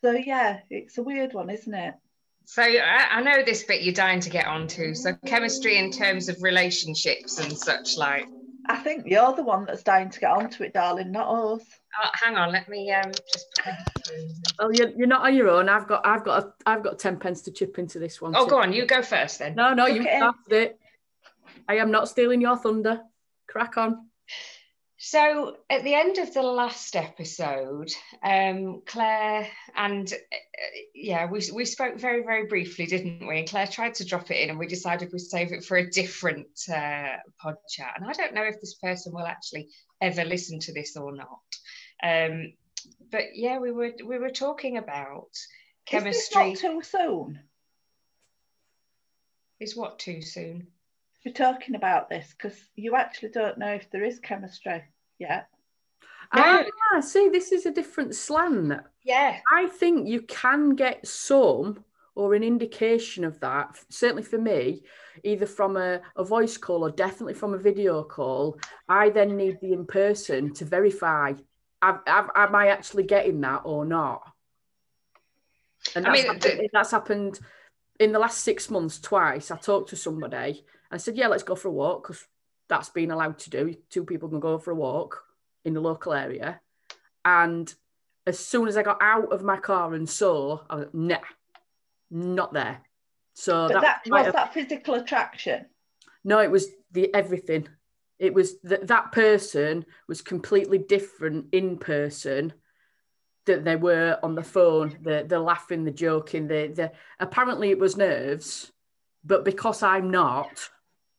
So 0.01 0.11
yeah, 0.11 0.59
it's 0.69 0.97
a 0.97 1.03
weird 1.03 1.33
one, 1.33 1.49
isn't 1.49 1.73
it? 1.73 1.95
So 2.45 2.61
I, 2.63 3.07
I 3.11 3.21
know 3.21 3.43
this 3.43 3.63
bit 3.63 3.81
you're 3.81 3.93
dying 3.93 4.19
to 4.21 4.29
get 4.29 4.45
onto. 4.45 4.93
So 4.93 5.13
chemistry 5.25 5.77
in 5.77 5.89
terms 5.89 6.27
of 6.29 6.41
relationships 6.41 7.39
and 7.39 7.57
such 7.57 7.97
like. 7.97 8.27
I 8.67 8.77
think 8.77 9.05
you're 9.07 9.33
the 9.35 9.43
one 9.43 9.65
that's 9.65 9.83
dying 9.83 10.09
to 10.09 10.19
get 10.19 10.31
onto 10.31 10.63
it, 10.63 10.73
darling, 10.73 11.11
not 11.11 11.27
us. 11.27 11.63
Oh, 12.03 12.09
hang 12.13 12.35
on, 12.35 12.51
let 12.51 12.69
me 12.69 12.91
um 12.91 13.11
just. 13.11 13.47
Oh, 14.59 14.69
you're, 14.71 14.89
you're 14.89 15.07
not 15.07 15.25
on 15.25 15.35
your 15.35 15.49
own. 15.49 15.69
I've 15.69 15.87
got 15.87 16.05
I've 16.05 16.23
got 16.23 16.43
a, 16.43 16.53
I've 16.65 16.83
got 16.83 16.99
ten 16.99 17.17
pence 17.17 17.41
to 17.43 17.51
chip 17.51 17.79
into 17.79 17.99
this 17.99 18.21
one. 18.21 18.35
Oh, 18.35 18.45
too. 18.45 18.51
go 18.51 18.61
on, 18.61 18.73
you 18.73 18.85
go 18.85 19.01
first 19.01 19.39
then. 19.39 19.55
No, 19.55 19.73
no, 19.73 19.87
you 19.87 20.01
Okay. 20.01 20.17
started 20.17 20.51
it. 20.51 20.79
I 21.67 21.77
am 21.77 21.91
not 21.91 22.09
stealing 22.09 22.41
your 22.41 22.57
thunder. 22.57 23.01
Crack 23.47 23.77
on. 23.77 24.10
So 25.03 25.57
at 25.67 25.83
the 25.83 25.95
end 25.95 26.19
of 26.19 26.31
the 26.31 26.43
last 26.43 26.95
episode, 26.95 27.91
um, 28.21 28.83
Claire 28.85 29.47
and 29.75 30.13
uh, 30.13 30.35
yeah, 30.93 31.25
we 31.25 31.41
we 31.51 31.65
spoke 31.65 31.97
very 31.97 32.21
very 32.21 32.45
briefly, 32.45 32.85
didn't 32.85 33.25
we? 33.27 33.39
And 33.39 33.49
Claire 33.49 33.65
tried 33.65 33.95
to 33.95 34.05
drop 34.05 34.29
it 34.29 34.37
in, 34.37 34.51
and 34.51 34.59
we 34.59 34.67
decided 34.67 35.09
we'd 35.11 35.21
save 35.21 35.53
it 35.53 35.65
for 35.65 35.77
a 35.77 35.89
different 35.89 36.49
uh, 36.71 37.17
pod 37.39 37.55
chat. 37.67 37.93
And 37.95 38.07
I 38.07 38.13
don't 38.13 38.35
know 38.35 38.43
if 38.43 38.61
this 38.61 38.75
person 38.75 39.11
will 39.11 39.25
actually 39.25 39.69
ever 40.01 40.23
listen 40.23 40.59
to 40.59 40.73
this 40.73 40.95
or 40.95 41.11
not. 41.15 41.39
Um, 42.03 42.53
but 43.11 43.23
yeah, 43.33 43.57
we 43.57 43.71
were 43.71 43.93
we 44.05 44.19
were 44.19 44.29
talking 44.29 44.77
about 44.77 45.29
chemistry. 45.87 46.51
Is 46.51 46.61
this 46.61 46.63
not 46.63 46.73
too 46.73 46.81
soon? 46.83 47.39
Is 49.59 49.75
what 49.75 49.97
too 49.97 50.21
soon? 50.21 50.67
We're 51.25 51.33
talking 51.33 51.75
about 51.75 52.09
this 52.09 52.33
because 52.35 52.57
you 52.75 52.95
actually 52.95 53.29
don't 53.29 53.57
know 53.57 53.73
if 53.73 53.89
there 53.91 54.03
is 54.03 54.19
chemistry 54.19 54.83
yet. 55.19 55.47
No. 56.33 56.63
Ah, 56.93 57.01
see, 57.01 57.29
this 57.29 57.51
is 57.51 57.65
a 57.65 57.71
different 57.71 58.15
slant. 58.15 58.81
Yeah, 59.03 59.37
I 59.51 59.67
think 59.67 60.07
you 60.07 60.21
can 60.21 60.75
get 60.75 61.05
some 61.05 61.83
or 62.15 62.33
an 62.33 62.43
indication 62.43 63.23
of 63.23 63.39
that, 63.39 63.79
certainly 63.89 64.23
for 64.23 64.37
me, 64.37 64.83
either 65.23 65.45
from 65.45 65.77
a, 65.77 66.01
a 66.15 66.23
voice 66.23 66.57
call 66.57 66.83
or 66.83 66.91
definitely 66.91 67.33
from 67.33 67.53
a 67.53 67.57
video 67.57 68.03
call. 68.03 68.57
I 68.89 69.09
then 69.09 69.37
need 69.37 69.59
the 69.61 69.73
in 69.73 69.85
person 69.85 70.53
to 70.55 70.65
verify 70.65 71.33
have, 71.81 72.01
have, 72.05 72.29
am 72.35 72.55
I 72.55 72.67
actually 72.67 73.03
getting 73.03 73.41
that 73.41 73.61
or 73.65 73.85
not? 73.85 74.21
And 75.95 76.05
I 76.05 76.09
that's, 76.11 76.23
mean, 76.23 76.33
happened, 76.33 76.59
the- 76.59 76.69
that's 76.71 76.91
happened 76.91 77.39
in 77.99 78.11
the 78.11 78.19
last 78.19 78.39
six 78.43 78.69
months 78.69 78.99
twice. 78.99 79.51
I 79.51 79.57
talked 79.57 79.89
to 79.89 79.95
somebody 79.95 80.37
and 80.47 80.63
I 80.91 80.97
said, 80.97 81.17
Yeah, 81.17 81.27
let's 81.27 81.43
go 81.43 81.55
for 81.55 81.69
a 81.69 81.71
walk 81.71 82.03
because 82.03 82.25
that's 82.69 82.89
been 82.89 83.11
allowed 83.11 83.39
to 83.39 83.49
do. 83.49 83.75
Two 83.89 84.03
people 84.05 84.29
can 84.29 84.39
go 84.39 84.57
for 84.57 84.71
a 84.71 84.75
walk 84.75 85.23
in 85.65 85.73
the 85.73 85.81
local 85.81 86.13
area. 86.13 86.59
And 87.25 87.73
as 88.27 88.39
soon 88.39 88.67
as 88.67 88.77
I 88.77 88.83
got 88.83 88.97
out 89.01 89.31
of 89.31 89.43
my 89.43 89.57
car 89.57 89.93
and 89.93 90.09
saw, 90.09 90.59
I 90.69 90.75
was 90.75 90.85
like, 90.85 90.93
nah, 90.93 91.17
not 92.09 92.53
there. 92.53 92.81
So 93.33 93.67
But 93.69 93.81
that 93.81 94.01
might 94.07 94.19
was 94.19 94.25
have- 94.27 94.35
that 94.35 94.53
physical 94.53 94.95
attraction. 94.95 95.65
no, 96.23 96.39
it 96.39 96.51
was 96.51 96.67
the 96.91 97.13
everything. 97.13 97.67
It 98.19 98.33
was 98.33 98.59
that 98.61 98.87
that 98.87 99.11
person 99.11 99.85
was 100.07 100.21
completely 100.21 100.77
different 100.77 101.47
in 101.53 101.77
person 101.77 102.53
that 103.45 103.63
they 103.65 103.75
were 103.75 104.19
on 104.21 104.35
the 104.35 104.43
phone. 104.43 104.97
The 105.01 105.25
the 105.27 105.39
laughing, 105.39 105.83
the 105.85 105.91
joking, 105.91 106.47
the 106.47 106.67
the 106.67 106.91
apparently 107.19 107.71
it 107.71 107.79
was 107.79 107.97
nerves, 107.97 108.71
but 109.23 109.43
because 109.43 109.81
I'm 109.81 110.11
not, 110.11 110.69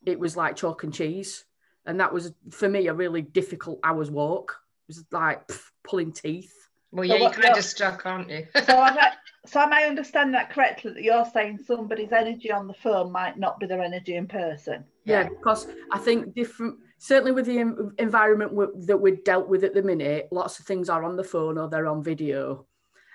it 0.06 0.18
was 0.18 0.36
like 0.36 0.56
chalk 0.56 0.82
and 0.84 0.92
cheese, 0.92 1.44
and 1.86 2.00
that 2.00 2.12
was 2.12 2.32
for 2.50 2.68
me 2.68 2.86
a 2.88 2.94
really 2.94 3.22
difficult 3.22 3.80
hour's 3.84 4.10
walk. 4.10 4.60
It 4.88 4.96
was 4.96 5.04
like 5.10 5.46
pff, 5.48 5.62
pulling 5.84 6.12
teeth. 6.12 6.52
well, 6.90 7.06
So 7.06 7.12
yeah, 7.14 7.20
you're 7.20 7.28
what- 7.30 7.40
kind 7.40 7.56
of 7.56 7.64
stuck, 7.64 8.04
aren't 8.06 8.30
you? 8.30 8.46
So 8.54 8.72
am 8.72 8.98
I, 8.98 9.12
so 9.46 9.60
am 9.60 9.72
I 9.72 9.84
understanding 9.84 10.32
that 10.32 10.50
correctly 10.50 10.92
that 10.92 11.02
you're 11.02 11.24
saying 11.32 11.58
somebody's 11.66 12.12
energy 12.12 12.52
on 12.52 12.68
the 12.68 12.74
phone 12.74 13.10
might 13.10 13.36
not 13.38 13.58
be 13.58 13.66
their 13.66 13.82
energy 13.82 14.14
in 14.16 14.26
person? 14.28 14.84
Yeah, 15.04 15.28
because 15.28 15.66
I 15.92 15.98
think 15.98 16.32
different, 16.34 16.76
certainly 16.98 17.32
with 17.32 17.46
the 17.46 17.58
en- 17.58 17.92
environment 17.98 18.52
w- 18.52 18.72
that 18.86 18.96
we're 18.98 19.16
dealt 19.16 19.48
with 19.48 19.64
at 19.64 19.74
the 19.74 19.82
minute, 19.82 20.28
lots 20.30 20.60
of 20.60 20.66
things 20.66 20.88
are 20.88 21.02
on 21.02 21.16
the 21.16 21.24
phone 21.24 21.58
or 21.58 21.68
they're 21.68 21.88
on 21.88 22.04
video. 22.04 22.66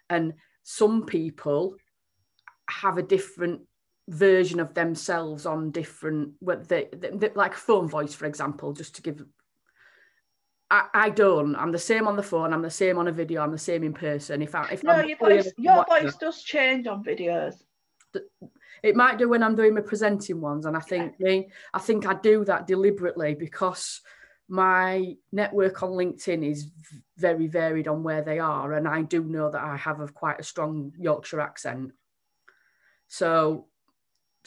And 0.09 0.33
some 0.63 1.05
people 1.05 1.75
have 2.69 2.97
a 2.97 3.03
different 3.03 3.61
version 4.07 4.59
of 4.59 4.73
themselves 4.73 5.45
on 5.45 5.71
different, 5.71 6.33
what 6.39 6.67
they, 6.67 6.87
they, 6.93 7.29
like 7.35 7.53
phone 7.53 7.87
voice, 7.87 8.13
for 8.13 8.25
example, 8.25 8.73
just 8.73 8.95
to 8.95 9.01
give. 9.01 9.23
I, 10.69 10.87
I 10.93 11.09
don't. 11.09 11.55
I'm 11.55 11.71
the 11.71 11.79
same 11.79 12.07
on 12.07 12.15
the 12.15 12.23
phone. 12.23 12.53
I'm 12.53 12.61
the 12.61 12.69
same 12.69 12.97
on 12.97 13.07
a 13.07 13.11
video. 13.11 13.41
I'm 13.41 13.51
the 13.51 13.57
same 13.57 13.83
in 13.83 13.93
person. 13.93 14.41
If 14.41 14.55
I, 14.55 14.69
if 14.71 14.83
No, 14.83 14.93
I'm 14.93 15.07
your 15.07 15.17
voice, 15.17 15.51
your 15.57 15.85
voice 15.85 16.15
does 16.15 16.43
change 16.43 16.87
on 16.87 17.03
videos. 17.03 17.55
it 18.83 18.95
might 18.95 19.17
do 19.17 19.29
when 19.29 19.43
I'm 19.43 19.55
doing 19.55 19.73
my 19.73 19.81
presenting 19.81 20.41
ones, 20.41 20.65
and 20.65 20.75
I 20.75 20.81
think 20.81 21.19
me, 21.19 21.49
I 21.73 21.79
think 21.79 22.05
I 22.05 22.13
do 22.15 22.43
that 22.45 22.67
deliberately 22.67 23.35
because 23.35 24.01
my 24.49 25.15
network 25.31 25.83
on 25.83 25.91
LinkedIn 25.91 26.49
is 26.49 26.71
very 27.17 27.47
varied 27.47 27.87
on 27.87 28.03
where 28.03 28.21
they 28.21 28.39
are, 28.39 28.73
and 28.73 28.87
I 28.87 29.01
do 29.01 29.23
know 29.23 29.49
that 29.49 29.61
I 29.61 29.75
have 29.75 29.99
a 29.99 30.07
quite 30.07 30.39
a 30.39 30.43
strong 30.43 30.93
Yorkshire 30.97 31.41
accent. 31.41 31.91
So, 33.07 33.67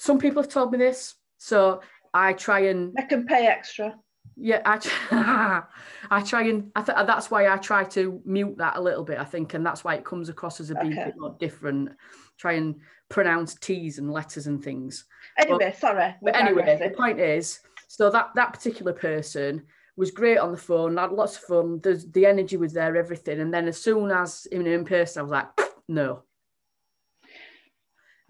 some 0.01 0.19
people 0.19 0.43
have 0.43 0.51
told 0.51 0.73
me 0.73 0.79
this, 0.79 1.15
so 1.37 1.83
I 2.15 2.33
try 2.33 2.61
and 2.61 2.95
I 2.99 3.03
can 3.03 3.27
pay 3.27 3.47
extra. 3.47 3.95
yeah, 4.35 4.63
I, 4.65 5.63
I 6.11 6.23
try 6.23 6.45
and 6.45 6.73
I 6.75 6.81
th- 6.81 7.07
that's 7.07 7.31
why 7.31 7.53
I 7.53 7.59
try 7.59 7.85
to 7.85 8.23
mute 8.25 8.57
that 8.57 8.77
a 8.77 8.81
little 8.81 9.05
bit. 9.05 9.19
I 9.19 9.25
think, 9.25 9.53
and 9.53 9.65
that's 9.65 9.85
why 9.85 9.97
it 9.97 10.05
comes 10.07 10.31
across 10.31 10.59
as 10.59 10.71
a 10.71 10.75
bit, 10.75 10.87
Okay. 10.87 11.05
bit 11.05 11.15
more 11.19 11.37
different. 11.39 11.91
Try 12.39 12.55
and 12.55 12.77
pronounce 13.11 13.57
T's 13.57 13.99
and 13.99 14.11
letters 14.11 14.47
and 14.47 14.65
things. 14.65 15.05
Anyway, 15.37 15.75
sorry. 15.79 16.15
But 16.23 16.35
anyway, 16.35 16.79
the 16.83 16.97
point 16.97 17.21
is, 17.21 17.61
so 17.87 18.09
that 18.09 18.31
that 18.37 18.55
particular 18.55 18.95
person 18.95 19.67
was 19.97 20.11
great 20.11 20.39
on 20.39 20.51
the 20.51 20.57
phone, 20.57 20.97
had 20.97 21.13
lots 21.13 21.37
of 21.37 21.43
fun. 21.43 21.81
The 21.83 22.03
the 22.13 22.25
energy 22.25 22.57
was 22.57 22.73
there, 22.73 22.97
everything. 22.97 23.41
And 23.41 23.53
then 23.53 23.69
as 23.69 23.79
soon 23.79 24.11
as 24.11 24.47
in 24.47 24.67
in 24.67 24.87
person, 24.87 25.21
I 25.21 25.23
was 25.25 25.31
like, 25.33 25.49
no. 25.89 26.23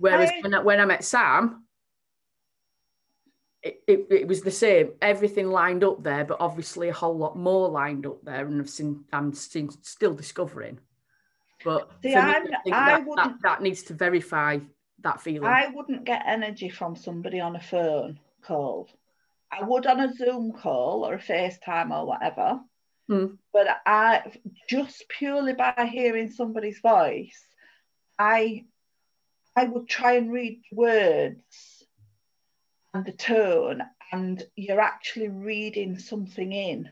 Whereas 0.00 0.30
I- 0.30 0.40
when, 0.40 0.54
I, 0.54 0.58
when 0.60 0.80
I 0.80 0.84
met 0.86 1.04
Sam, 1.04 1.64
it, 3.62 3.82
it, 3.86 4.06
it 4.10 4.26
was 4.28 4.40
the 4.40 4.50
same. 4.50 4.92
Everything 5.02 5.50
lined 5.50 5.84
up 5.84 6.02
there, 6.02 6.24
but 6.24 6.38
obviously 6.40 6.88
a 6.88 6.94
whole 6.94 7.16
lot 7.16 7.36
more 7.36 7.68
lined 7.68 8.06
up 8.06 8.24
there, 8.24 8.46
and 8.46 8.60
I've 8.60 8.70
seen 8.70 9.04
I'm 9.12 9.34
seen, 9.34 9.70
still 9.82 10.14
discovering. 10.14 10.78
But 11.62 11.90
See, 12.02 12.12
for 12.12 12.22
me, 12.22 12.30
I'm- 12.32 12.46
I 12.72 13.00
that, 13.00 13.16
that, 13.16 13.34
that 13.42 13.62
needs 13.62 13.82
to 13.84 13.94
verify 13.94 14.58
that 15.02 15.20
feeling. 15.20 15.44
I 15.44 15.68
wouldn't 15.74 16.04
get 16.04 16.22
energy 16.26 16.70
from 16.70 16.96
somebody 16.96 17.38
on 17.40 17.54
a 17.56 17.60
phone 17.60 18.18
call. 18.42 18.88
I 19.52 19.62
would 19.64 19.86
on 19.86 20.00
a 20.00 20.14
Zoom 20.14 20.52
call 20.52 21.04
or 21.04 21.14
a 21.14 21.18
FaceTime 21.18 21.90
or 21.90 22.06
whatever. 22.06 22.60
Hmm. 23.08 23.26
But 23.52 23.66
I 23.84 24.32
just 24.68 25.04
purely 25.08 25.52
by 25.52 25.90
hearing 25.92 26.30
somebody's 26.30 26.78
voice, 26.80 27.44
I 28.18 28.64
I 29.56 29.64
would 29.64 29.88
try 29.88 30.14
and 30.14 30.32
read 30.32 30.62
words 30.72 31.84
and 32.94 33.04
the 33.04 33.12
tone, 33.12 33.82
and 34.12 34.42
you're 34.56 34.80
actually 34.80 35.28
reading 35.28 35.98
something 35.98 36.52
in 36.52 36.90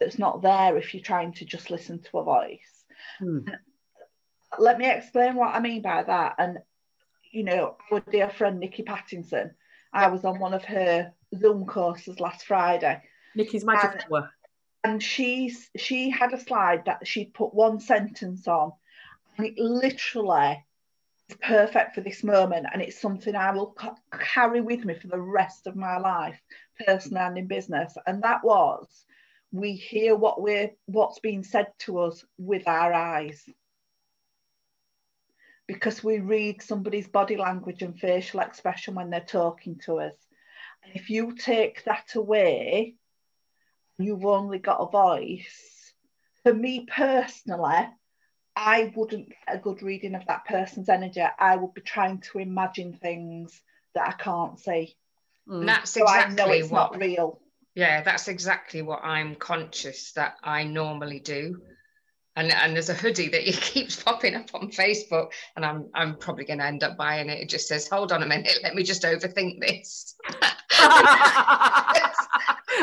that's 0.00 0.18
not 0.18 0.42
there 0.42 0.76
if 0.76 0.92
you're 0.94 1.02
trying 1.02 1.32
to 1.32 1.44
just 1.46 1.70
listen 1.70 2.00
to 2.02 2.18
a 2.18 2.22
voice 2.24 2.84
Hmm. 3.18 3.40
let 4.58 4.78
me 4.78 4.90
explain 4.90 5.34
what 5.34 5.54
I 5.54 5.60
mean 5.60 5.82
by 5.82 6.02
that. 6.02 6.34
And, 6.38 6.58
you 7.30 7.42
know, 7.44 7.76
our 7.90 8.00
dear 8.00 8.28
friend 8.30 8.58
Nikki 8.60 8.82
Pattinson, 8.82 9.52
I 9.92 10.08
was 10.08 10.24
on 10.24 10.38
one 10.38 10.52
of 10.54 10.64
her 10.64 11.12
Zoom 11.38 11.64
courses 11.66 12.20
last 12.20 12.44
Friday, 12.46 13.02
Nikki's 13.34 13.64
magic 13.64 14.02
And- 14.02 14.12
hour. 14.12 14.30
and 14.84 15.02
she's 15.02 15.70
she 15.76 16.10
had 16.10 16.32
a 16.32 16.38
slide 16.40 16.84
that 16.86 17.06
she'd 17.06 17.34
put 17.34 17.54
one 17.54 17.80
sentence 17.80 18.46
on, 18.48 18.72
and 19.36 19.46
it 19.46 19.58
literally 19.58 20.64
is 21.28 21.36
perfect 21.42 21.94
for 21.94 22.00
this 22.00 22.24
moment, 22.24 22.66
and 22.72 22.82
it's 22.82 23.00
something 23.00 23.34
I 23.34 23.50
will 23.50 23.66
ca- 23.66 23.94
carry 24.12 24.60
with 24.60 24.84
me 24.84 24.94
for 24.94 25.08
the 25.08 25.20
rest 25.20 25.66
of 25.66 25.76
my 25.76 25.98
life, 25.98 26.40
personal 26.86 27.24
and 27.24 27.38
in 27.38 27.46
business. 27.46 27.96
And 28.06 28.22
that 28.22 28.42
was, 28.44 28.86
we 29.52 29.72
hear 29.72 30.16
what 30.16 30.40
we're 30.40 30.70
what's 30.86 31.18
being 31.20 31.42
said 31.42 31.68
to 31.80 32.00
us 32.00 32.24
with 32.38 32.66
our 32.66 32.92
eyes. 32.92 33.42
Because 35.66 36.02
we 36.02 36.20
read 36.20 36.62
somebody's 36.62 37.08
body 37.08 37.36
language 37.36 37.82
and 37.82 37.98
facial 37.98 38.40
expression 38.40 38.94
when 38.94 39.10
they're 39.10 39.20
talking 39.20 39.76
to 39.84 40.00
us. 40.00 40.14
And 40.84 40.94
if 40.94 41.10
you 41.10 41.34
take 41.34 41.84
that 41.84 42.14
away, 42.14 42.94
you've 43.98 44.24
only 44.24 44.58
got 44.58 44.80
a 44.80 44.90
voice. 44.90 45.92
For 46.42 46.54
me 46.54 46.86
personally, 46.86 47.88
I 48.60 48.92
wouldn't 48.96 49.28
get 49.28 49.54
a 49.54 49.58
good 49.58 49.84
reading 49.84 50.16
of 50.16 50.26
that 50.26 50.44
person's 50.44 50.88
energy. 50.88 51.22
I 51.38 51.54
would 51.54 51.74
be 51.74 51.80
trying 51.80 52.18
to 52.32 52.40
imagine 52.40 52.98
things 53.00 53.62
that 53.94 54.08
I 54.08 54.12
can't 54.20 54.58
see. 54.58 54.96
Mm. 55.48 55.60
And 55.60 55.68
that's 55.68 55.92
So 55.92 56.04
I 56.04 56.24
know 56.24 56.32
exactly 56.32 56.58
it's 56.58 56.70
what 56.70 56.92
not 56.92 57.00
real. 57.00 57.40
Yeah, 57.76 58.02
that's 58.02 58.26
exactly 58.26 58.82
what 58.82 59.04
I'm 59.04 59.36
conscious 59.36 60.10
that 60.14 60.34
I 60.42 60.64
normally 60.64 61.20
do. 61.20 61.62
And 62.34 62.50
and 62.50 62.74
there's 62.74 62.88
a 62.88 62.94
hoodie 62.94 63.28
that 63.28 63.44
keeps 63.60 64.02
popping 64.02 64.34
up 64.34 64.52
on 64.52 64.72
Facebook, 64.72 65.28
and 65.54 65.64
I'm 65.64 65.88
I'm 65.94 66.16
probably 66.16 66.44
going 66.44 66.58
to 66.58 66.66
end 66.66 66.82
up 66.82 66.96
buying 66.96 67.30
it. 67.30 67.40
It 67.40 67.48
just 67.48 67.68
says, 67.68 67.88
"Hold 67.88 68.10
on 68.10 68.24
a 68.24 68.26
minute, 68.26 68.58
let 68.64 68.74
me 68.74 68.82
just 68.82 69.04
overthink 69.04 69.60
this." 69.60 70.16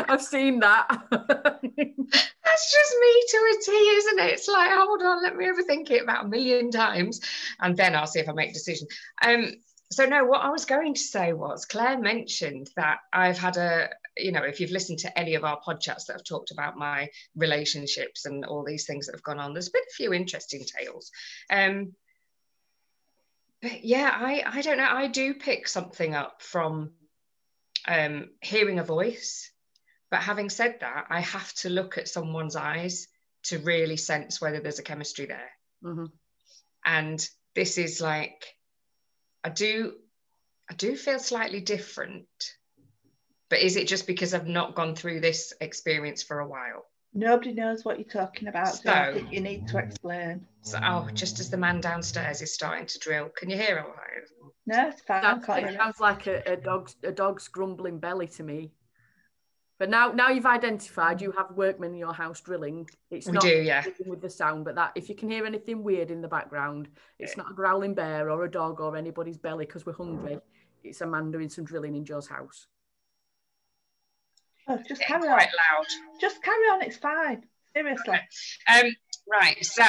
I've 0.08 0.22
seen 0.22 0.60
that. 0.60 0.88
That's 1.12 2.74
just 2.74 2.96
me 3.02 3.24
to 3.30 3.38
a 3.38 3.62
T, 3.66 3.72
isn't 3.72 4.20
it? 4.20 4.34
It's 4.34 4.48
like, 4.48 4.72
hold 4.72 5.02
on, 5.02 5.24
let 5.24 5.36
me 5.36 5.46
overthink 5.46 5.90
it 5.92 6.04
about 6.04 6.26
a 6.26 6.28
million 6.28 6.72
times, 6.72 7.22
and 7.60 7.76
then 7.76 7.96
I'll 7.96 8.08
see 8.08 8.20
if 8.20 8.30
I 8.30 8.34
make 8.34 8.52
a 8.52 8.54
decision. 8.54 8.88
Um, 9.26 9.54
so 9.92 10.06
no, 10.06 10.26
what 10.26 10.42
I 10.42 10.50
was 10.50 10.66
going 10.66 10.94
to 10.96 11.00
say 11.00 11.34
was 11.34 11.66
Claire 11.66 12.00
mentioned 12.00 12.70
that 12.76 12.98
I've 13.14 13.38
had 13.38 13.58
a, 13.58 13.90
you 14.18 14.32
know, 14.32 14.44
if 14.44 14.60
you've 14.60 14.72
listened 14.72 15.00
to 15.00 15.20
any 15.20 15.36
of 15.36 15.44
our 15.44 15.60
podcasts 15.62 16.08
that 16.08 16.14
have 16.14 16.24
talked 16.24 16.52
about 16.52 16.78
my 16.78 17.10
relationships 17.36 18.26
and 18.26 18.46
all 18.46 18.64
these 18.64 18.86
things 18.86 19.06
that 19.06 19.16
have 19.16 19.24
gone 19.24 19.40
on, 19.40 19.54
there's 19.54 19.70
been 19.70 19.84
a 19.88 19.94
few 19.94 20.14
interesting 20.14 20.66
tales. 20.66 21.12
Um, 21.50 21.94
but 23.62 23.84
yeah, 23.84 24.12
I 24.14 24.44
I 24.46 24.62
don't 24.62 24.78
know. 24.78 24.90
I 24.90 25.08
do 25.08 25.34
pick 25.34 25.68
something 25.68 26.14
up 26.14 26.42
from 26.42 26.92
um, 27.88 28.30
hearing 28.42 28.80
a 28.80 28.84
voice. 28.84 29.52
But 30.12 30.22
having 30.22 30.50
said 30.50 30.78
that, 30.82 31.08
I 31.10 31.22
have 31.22 31.54
to 31.56 31.70
look 31.70 31.98
at 31.98 32.08
someone's 32.08 32.56
eyes 32.56 33.08
to 33.44 33.60
really 33.60 33.98
sense 33.98 34.40
whether 34.42 34.60
there's 34.60 34.80
a 34.80 34.84
chemistry 34.84 35.26
there. 35.26 35.52
Mhm. 35.84 36.12
And 36.86 37.30
this 37.56 37.78
is 37.78 38.02
like, 38.02 38.46
I 39.44 39.50
do, 39.50 39.96
I 40.70 40.74
do 40.74 40.96
feel 40.96 41.20
slightly 41.20 41.62
different. 41.62 42.28
But 43.50 43.60
is 43.60 43.76
it 43.76 43.88
just 43.88 44.08
because 44.08 44.34
I've 44.34 44.48
not 44.48 44.76
gone 44.76 44.96
through 44.96 45.20
this 45.20 45.54
experience 45.62 46.24
for 46.24 46.40
a 46.40 46.48
while? 46.48 46.86
Nobody 47.14 47.54
knows 47.54 47.86
what 47.86 47.98
you're 48.00 48.10
talking 48.10 48.48
about, 48.48 48.76
so 48.76 48.92
I 48.92 49.08
So- 49.12 49.14
think 49.20 49.32
you 49.32 49.40
need 49.42 49.68
to 49.70 49.78
explain. 49.78 50.48
So, 50.62 50.80
oh, 50.84 51.10
just 51.14 51.40
as 51.40 51.50
the 51.50 51.58
man 51.58 51.80
downstairs 51.80 52.42
is 52.42 52.54
starting 52.54 52.88
to 52.88 53.00
drill, 53.00 53.30
can 53.30 53.50
you 53.50 53.56
hear 53.58 53.80
all 53.80 53.92
right? 53.94 54.24
No, 54.68 54.90
it's 54.90 55.02
fine. 55.02 55.22
Sounds, 55.22 55.46
can't 55.46 55.66
it 55.70 55.78
sounds 55.78 56.00
like 56.00 56.28
a, 56.28 56.42
a 56.46 56.58
dog's 56.58 56.96
a 57.04 57.12
dog's 57.12 57.48
grumbling 57.48 58.00
belly 58.00 58.28
to 58.30 58.44
me. 58.44 58.72
But 59.78 59.90
now 59.90 60.12
now 60.12 60.30
you've 60.30 60.46
identified 60.46 61.22
you 61.22 61.32
have 61.34 61.52
workmen 61.52 61.92
in 61.92 61.98
your 61.98 62.14
house 62.14 62.42
drilling. 62.42 62.90
It's 63.12 63.28
We 63.28 63.34
not 63.34 63.44
do, 63.44 63.62
yeah. 63.62 63.84
with 64.06 64.22
the 64.22 64.30
sound, 64.30 64.66
but 64.66 64.76
that 64.76 64.94
if 64.96 65.10
you 65.10 65.16
can 65.16 65.30
hear 65.30 65.46
anything 65.46 65.84
weird 65.84 66.12
in 66.12 66.22
the 66.22 66.28
background, 66.28 66.88
it's 67.20 67.36
not 67.38 67.52
a 67.52 67.54
growling 67.54 67.94
bear 67.94 68.30
or 68.32 68.46
a 68.46 68.52
dog 68.52 68.80
or 68.80 68.96
anybody's 68.96 69.38
belly 69.38 69.66
because 69.66 69.86
we're 69.86 69.94
hungry. 69.94 70.40
It's 70.84 71.02
a 71.02 71.06
man 71.08 71.30
doing 71.32 71.50
some 71.50 71.66
drilling 71.66 71.96
in 71.96 72.06
Joe's 72.06 72.28
house. 72.28 72.68
Oh, 74.68 74.78
just 74.88 75.02
Getting 75.02 75.18
carry 75.18 75.28
on. 75.30 75.36
quite 75.38 75.50
loud. 75.50 75.86
Just 76.20 76.42
carry 76.42 76.66
on. 76.70 76.82
It's 76.82 76.98
fine. 76.98 77.44
Seriously. 77.76 78.20
Um, 78.74 78.86
right, 79.30 79.58
so 79.64 79.84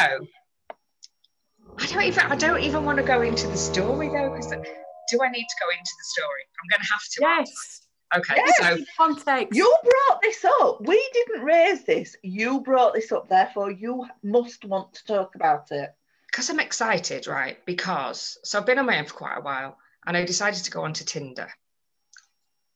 I 1.78 1.86
don't 1.86 2.02
even 2.04 2.20
I 2.20 2.36
don't 2.36 2.60
even 2.62 2.84
want 2.84 2.98
to 2.98 3.04
go 3.04 3.22
into 3.22 3.46
the 3.48 3.56
story 3.56 4.08
though, 4.08 4.30
because 4.30 4.50
do 4.50 5.22
I 5.22 5.28
need 5.30 5.46
to 5.46 5.56
go 5.60 5.70
into 5.70 5.92
the 5.98 6.04
story? 6.04 6.42
I'm 6.60 6.68
going 6.70 6.82
to 6.82 6.92
have 6.92 7.02
to. 7.12 7.20
Yes. 7.20 7.82
Okay, 8.16 8.34
Yes. 8.36 8.78
so 8.78 8.84
Context. 8.96 9.56
You 9.56 9.76
brought 9.82 10.20
this 10.22 10.44
up. 10.44 10.80
We 10.80 11.10
didn't 11.12 11.42
raise 11.42 11.84
this. 11.84 12.16
You 12.22 12.60
brought 12.60 12.94
this 12.94 13.10
up. 13.12 13.28
Therefore, 13.28 13.70
you 13.70 14.06
must 14.22 14.64
want 14.64 14.94
to 14.94 15.04
talk 15.06 15.34
about 15.34 15.70
it. 15.72 15.90
because 16.30 16.48
I'm 16.50 16.60
excited, 16.60 17.26
right? 17.26 17.58
Because 17.66 18.38
so 18.44 18.58
I've 18.58 18.66
been 18.66 18.78
on 18.78 18.86
my 18.86 18.98
own 18.98 19.06
for 19.06 19.14
quite 19.14 19.38
a 19.38 19.42
while, 19.42 19.76
and 20.06 20.16
I 20.16 20.24
decided 20.24 20.62
to 20.64 20.70
go 20.70 20.82
onto 20.82 21.04
Tinder, 21.04 21.48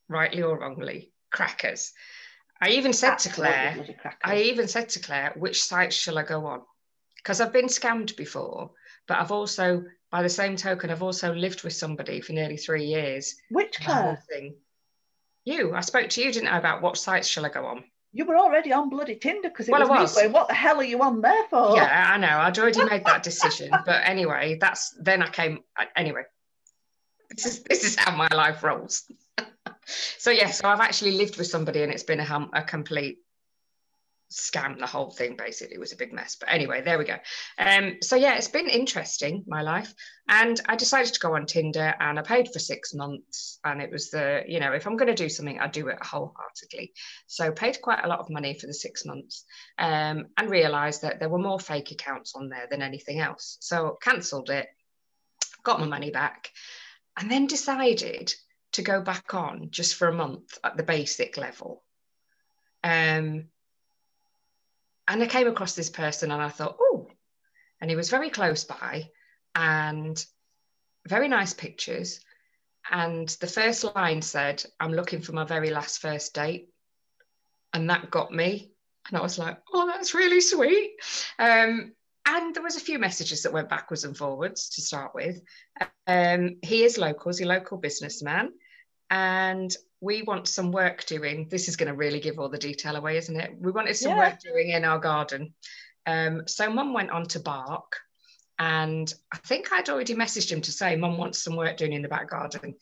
rightly 0.08 0.42
or 0.42 0.58
wrongly, 0.58 1.12
crackers. 1.30 1.92
I 2.60 2.70
even 2.70 2.92
said 2.92 3.16
to 3.20 3.28
Claire. 3.30 3.76
I 4.22 4.36
even 4.42 4.68
said 4.68 4.88
to 4.90 5.00
Claire, 5.00 5.32
which 5.36 5.62
sites 5.62 5.96
shall 5.96 6.18
I 6.18 6.22
go 6.24 6.46
on? 6.46 6.62
Because 7.16 7.40
I've 7.40 7.52
been 7.52 7.66
scammed 7.66 8.16
before, 8.16 8.72
but 9.11 9.18
I've 9.18 9.33
also, 9.33 9.83
by 10.12 10.23
the 10.23 10.29
same 10.29 10.55
token, 10.55 10.88
I've 10.88 11.03
also 11.03 11.35
lived 11.35 11.64
with 11.64 11.73
somebody 11.73 12.20
for 12.20 12.33
nearly 12.33 12.57
three 12.57 12.85
years. 12.85 13.35
Which 13.51 13.81
Claire? 13.81 14.23
thing. 14.31 14.55
You, 15.44 15.75
I 15.75 15.81
spoke 15.81 16.11
to 16.11 16.23
you, 16.23 16.31
didn't 16.31 16.46
I, 16.46 16.59
about 16.59 16.81
what 16.81 16.96
sites 16.96 17.27
shall 17.27 17.44
I 17.44 17.49
go 17.49 17.66
on? 17.66 17.83
You 18.12 18.25
were 18.25 18.37
already 18.37 18.73
on 18.73 18.88
bloody 18.88 19.16
Tinder 19.16 19.49
because 19.49 19.66
it 19.66 19.73
Well, 19.73 19.83
I 19.83 19.87
was, 20.03 20.14
was. 20.14 20.23
going, 20.23 20.31
what 20.31 20.46
the 20.46 20.55
hell 20.55 20.77
are 20.79 20.85
you 20.85 21.03
on 21.03 21.23
there 21.23 21.42
for? 21.51 21.75
Yeah, 21.75 22.12
I 22.14 22.18
know. 22.18 22.38
I'd 22.38 22.57
already 22.57 22.85
made 22.85 23.05
that 23.07 23.23
decision. 23.31 23.70
but 23.85 24.01
anyway, 24.05 24.59
that's 24.61 24.94
then 25.01 25.25
I 25.25 25.29
came. 25.29 25.59
Anyway, 25.96 26.23
this 27.31 27.46
is 27.46 27.62
this 27.64 27.83
is 27.83 27.96
how 27.96 28.14
my 28.14 28.29
life 28.33 28.62
rolls. 28.62 29.11
so 30.18 30.31
yeah, 30.31 30.51
so 30.51 30.68
I've 30.68 30.79
actually 30.79 31.12
lived 31.12 31.37
with 31.37 31.49
somebody, 31.49 31.83
and 31.83 31.90
it's 31.92 32.05
been 32.05 32.20
a, 32.20 32.25
hum- 32.25 32.51
a 32.53 32.62
complete 32.62 33.18
scam. 34.30 34.78
The 34.78 34.86
whole 34.86 35.10
thing 35.10 35.36
basically 35.36 35.78
was 35.78 35.92
a 35.92 35.96
big 35.96 36.12
mess. 36.12 36.36
But 36.36 36.50
anyway, 36.50 36.82
there 36.82 36.98
we 36.98 37.04
go. 37.04 37.16
Um, 37.58 37.96
so 38.02 38.16
yeah, 38.16 38.36
it's 38.36 38.48
been 38.48 38.68
interesting 38.68 39.44
my 39.46 39.62
life, 39.62 39.92
and 40.28 40.60
I 40.66 40.76
decided 40.76 41.12
to 41.14 41.20
go 41.20 41.34
on 41.34 41.46
Tinder, 41.46 41.94
and 41.98 42.18
I 42.18 42.22
paid 42.22 42.48
for 42.52 42.58
six 42.58 42.94
months, 42.94 43.58
and 43.64 43.82
it 43.82 43.90
was 43.90 44.10
the 44.10 44.42
you 44.46 44.60
know 44.60 44.72
if 44.72 44.86
I'm 44.86 44.96
going 44.96 45.14
to 45.14 45.22
do 45.22 45.28
something, 45.28 45.58
I 45.58 45.66
do 45.66 45.88
it 45.88 45.98
wholeheartedly. 46.02 46.92
So 47.26 47.52
paid 47.52 47.80
quite 47.80 48.04
a 48.04 48.08
lot 48.08 48.20
of 48.20 48.30
money 48.30 48.54
for 48.54 48.66
the 48.66 48.74
six 48.74 49.04
months 49.04 49.44
um, 49.78 50.26
and 50.36 50.50
realised 50.50 51.02
that 51.02 51.18
there 51.18 51.28
were 51.28 51.38
more 51.38 51.60
fake 51.60 51.90
accounts 51.90 52.34
on 52.34 52.48
there 52.48 52.66
than 52.70 52.82
anything 52.82 53.20
else. 53.20 53.58
So 53.60 53.98
cancelled 54.00 54.50
it, 54.50 54.68
got 55.62 55.80
my 55.80 55.86
money 55.86 56.10
back, 56.10 56.50
and 57.16 57.30
then 57.30 57.46
decided 57.46 58.32
to 58.72 58.82
go 58.82 59.00
back 59.00 59.34
on 59.34 59.68
just 59.70 59.96
for 59.96 60.08
a 60.08 60.12
month 60.12 60.58
at 60.62 60.76
the 60.76 60.84
basic 60.84 61.36
level. 61.36 61.82
Um, 62.84 63.48
and 65.11 65.20
I 65.25 65.27
came 65.27 65.49
across 65.49 65.75
this 65.75 65.90
person 65.90 66.31
and 66.31 66.40
I 66.40 66.49
thought, 66.49 66.77
oh, 66.81 67.09
and 67.81 67.90
he 67.90 67.96
was 67.96 68.11
very 68.11 68.31
close 68.31 68.62
by 68.62 69.11
and 69.57 70.25
very 71.09 71.27
nice 71.27 71.53
pictures. 71.53 72.20
And 72.88 73.29
the 73.40 73.49
first 73.49 73.85
line 73.96 74.23
said, 74.23 74.64
I'm 74.79 74.92
looking 74.92 75.20
for 75.20 75.33
my 75.33 75.44
very 75.44 75.70
last 75.70 76.01
first 76.01 76.33
date. 76.33 76.68
And 77.73 77.90
that 77.90 78.12
got 78.12 78.33
me. 78.33 78.70
And 79.09 79.18
I 79.18 79.20
was 79.20 79.37
like, 79.37 79.59
oh, 79.73 79.88
that's 79.88 80.14
really 80.14 80.40
sweet. 80.40 80.92
Um, 81.40 81.92
and 82.25 82.55
there 82.55 82.62
was 82.62 82.77
a 82.77 82.81
few 82.81 83.01
messages 83.01 83.42
that 83.42 83.53
went 83.53 83.68
backwards 83.68 84.05
and 84.05 84.16
forwards 84.16 84.68
to 84.70 84.81
start 84.81 85.12
with. 85.12 85.42
Um, 86.07 86.59
he 86.62 86.85
is 86.85 86.99
local, 86.99 87.31
he's 87.31 87.40
a 87.40 87.46
local 87.46 87.79
businessman. 87.79 88.53
And 89.11 89.75
we 90.00 90.22
want 90.22 90.48
some 90.48 90.72
work 90.72 91.04
doing. 91.06 91.48
This 91.50 91.68
is 91.68 91.76
going 91.76 91.88
to 91.88 91.94
really 91.94 92.20
give 92.20 92.38
all 92.38 92.48
the 92.48 92.58
detail 92.58 92.96
away, 92.96 93.18
isn't 93.18 93.36
it? 93.36 93.54
We 93.58 93.70
wanted 93.70 93.96
some 93.96 94.12
Yeah. 94.12 94.30
work 94.30 94.40
doing 94.40 94.70
in 94.70 94.84
our 94.84 94.98
garden. 94.98 95.54
Um, 96.06 96.46
so 96.46 96.70
mum 96.70 96.92
went 96.94 97.10
on 97.10 97.26
to 97.26 97.40
Bark. 97.40 98.00
And 98.58 99.12
I 99.32 99.38
think 99.38 99.72
I'd 99.72 99.88
already 99.88 100.14
messaged 100.14 100.52
him 100.52 100.60
to 100.60 100.70
say, 100.70 100.94
Mum 100.94 101.16
wants 101.16 101.42
some 101.42 101.56
work 101.56 101.78
doing 101.78 101.94
in 101.94 102.02
the 102.02 102.08
back 102.08 102.28
garden. 102.28 102.74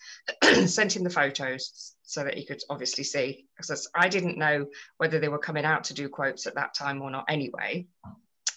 Sent 0.66 0.96
him 0.96 1.04
the 1.04 1.10
photos 1.10 1.94
so 2.02 2.24
that 2.24 2.34
he 2.34 2.44
could 2.44 2.60
obviously 2.68 3.04
see. 3.04 3.46
Because 3.56 3.88
I 3.94 4.08
didn't 4.08 4.38
know 4.38 4.66
whether 4.96 5.20
they 5.20 5.28
were 5.28 5.38
coming 5.38 5.64
out 5.64 5.84
to 5.84 5.94
do 5.94 6.08
quotes 6.08 6.48
at 6.48 6.56
that 6.56 6.74
time 6.74 7.00
or 7.00 7.12
not 7.12 7.26
anyway. 7.28 7.86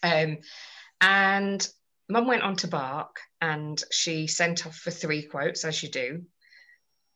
Um, 0.02 0.39
and 1.00 1.67
mum 2.10 2.26
went 2.26 2.41
on 2.41 2.56
to 2.58 2.67
Bark 2.67 3.19
and 3.39 3.84
she 3.91 4.26
sent 4.26 4.65
off 4.65 4.76
for 4.76 4.89
three 4.89 5.21
quotes, 5.21 5.63
as 5.63 5.84
you 5.84 5.89
do. 5.89 6.24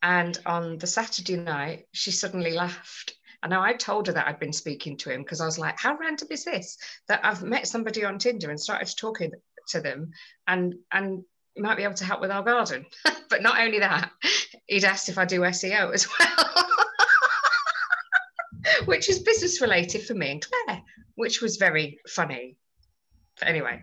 And 0.05 0.37
on 0.45 0.77
the 0.77 0.85
Saturday 0.85 1.35
night, 1.35 1.87
she 1.91 2.11
suddenly 2.11 2.51
laughed. 2.51 3.15
And 3.41 3.49
now 3.49 3.63
I 3.63 3.73
told 3.73 4.05
her 4.05 4.13
that 4.13 4.27
I'd 4.27 4.39
been 4.39 4.53
speaking 4.53 4.97
to 4.97 5.09
him 5.09 5.23
because 5.23 5.41
I 5.41 5.45
was 5.45 5.57
like, 5.57 5.79
how 5.79 5.97
random 5.97 6.27
is 6.29 6.45
this? 6.45 6.77
That 7.07 7.21
I've 7.23 7.41
met 7.41 7.67
somebody 7.67 8.05
on 8.05 8.19
Tinder 8.19 8.51
and 8.51 8.59
started 8.59 8.95
talking 8.95 9.31
to 9.69 9.81
them 9.81 10.11
and 10.47 10.75
and 10.91 11.23
might 11.57 11.77
be 11.77 11.83
able 11.83 11.95
to 11.95 12.05
help 12.05 12.21
with 12.21 12.29
our 12.29 12.43
garden. 12.43 12.85
but 13.29 13.41
not 13.41 13.59
only 13.59 13.79
that, 13.79 14.11
he'd 14.67 14.83
asked 14.83 15.09
if 15.09 15.17
I 15.17 15.25
do 15.25 15.39
SEO 15.39 15.91
as 15.91 16.07
well. 16.19 16.67
which 18.85 19.09
is 19.09 19.17
business 19.17 19.59
related 19.59 20.03
for 20.03 20.13
me 20.13 20.29
and 20.33 20.45
Claire, 20.45 20.83
which 21.15 21.41
was 21.41 21.57
very 21.57 21.99
funny. 22.07 22.57
But 23.39 23.47
anyway, 23.47 23.81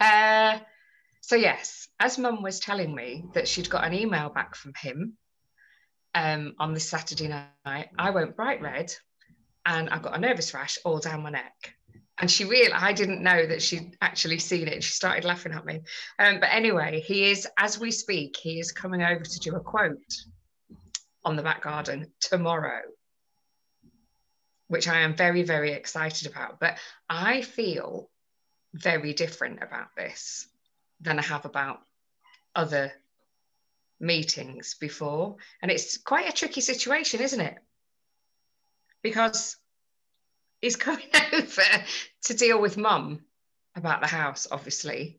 uh, 0.00 0.60
so 1.30 1.36
yes, 1.36 1.86
as 2.00 2.18
Mum 2.18 2.42
was 2.42 2.58
telling 2.58 2.92
me 2.92 3.24
that 3.34 3.46
she'd 3.46 3.70
got 3.70 3.84
an 3.84 3.94
email 3.94 4.30
back 4.30 4.56
from 4.56 4.72
him 4.74 5.16
um, 6.12 6.56
on 6.58 6.74
this 6.74 6.88
Saturday 6.88 7.28
night, 7.28 7.86
I 7.96 8.10
went 8.10 8.34
bright 8.34 8.60
red, 8.60 8.92
and 9.64 9.88
I've 9.90 10.02
got 10.02 10.16
a 10.16 10.20
nervous 10.20 10.52
rash 10.52 10.76
all 10.84 10.98
down 10.98 11.22
my 11.22 11.30
neck. 11.30 11.76
And 12.18 12.28
she 12.28 12.46
really, 12.46 12.72
I 12.72 12.92
didn't 12.92 13.22
know 13.22 13.46
that 13.46 13.62
she'd 13.62 13.96
actually 14.02 14.40
seen 14.40 14.66
it. 14.66 14.82
She 14.82 14.90
started 14.90 15.24
laughing 15.24 15.52
at 15.52 15.64
me. 15.64 15.82
Um, 16.18 16.40
but 16.40 16.48
anyway, 16.50 17.00
he 17.00 17.30
is, 17.30 17.46
as 17.56 17.78
we 17.78 17.92
speak, 17.92 18.36
he 18.36 18.58
is 18.58 18.72
coming 18.72 19.04
over 19.04 19.22
to 19.22 19.38
do 19.38 19.54
a 19.54 19.60
quote 19.60 20.16
on 21.24 21.36
the 21.36 21.44
back 21.44 21.62
garden 21.62 22.10
tomorrow, 22.18 22.80
which 24.66 24.88
I 24.88 25.02
am 25.02 25.14
very, 25.14 25.44
very 25.44 25.74
excited 25.74 26.26
about. 26.26 26.58
But 26.58 26.76
I 27.08 27.42
feel 27.42 28.10
very 28.74 29.14
different 29.14 29.62
about 29.62 29.94
this 29.96 30.48
than 31.00 31.18
I 31.18 31.22
have 31.22 31.44
about 31.44 31.80
other 32.54 32.92
meetings 33.98 34.74
before. 34.74 35.36
And 35.62 35.70
it's 35.70 35.96
quite 35.98 36.28
a 36.28 36.32
tricky 36.32 36.60
situation, 36.60 37.20
isn't 37.20 37.40
it? 37.40 37.56
Because 39.02 39.56
he's 40.60 40.76
coming 40.86 41.08
over 41.32 41.62
to 42.24 42.34
deal 42.34 42.60
with 42.60 42.76
mum 42.76 43.20
about 43.76 44.00
the 44.00 44.06
house, 44.06 44.46
obviously. 44.50 45.18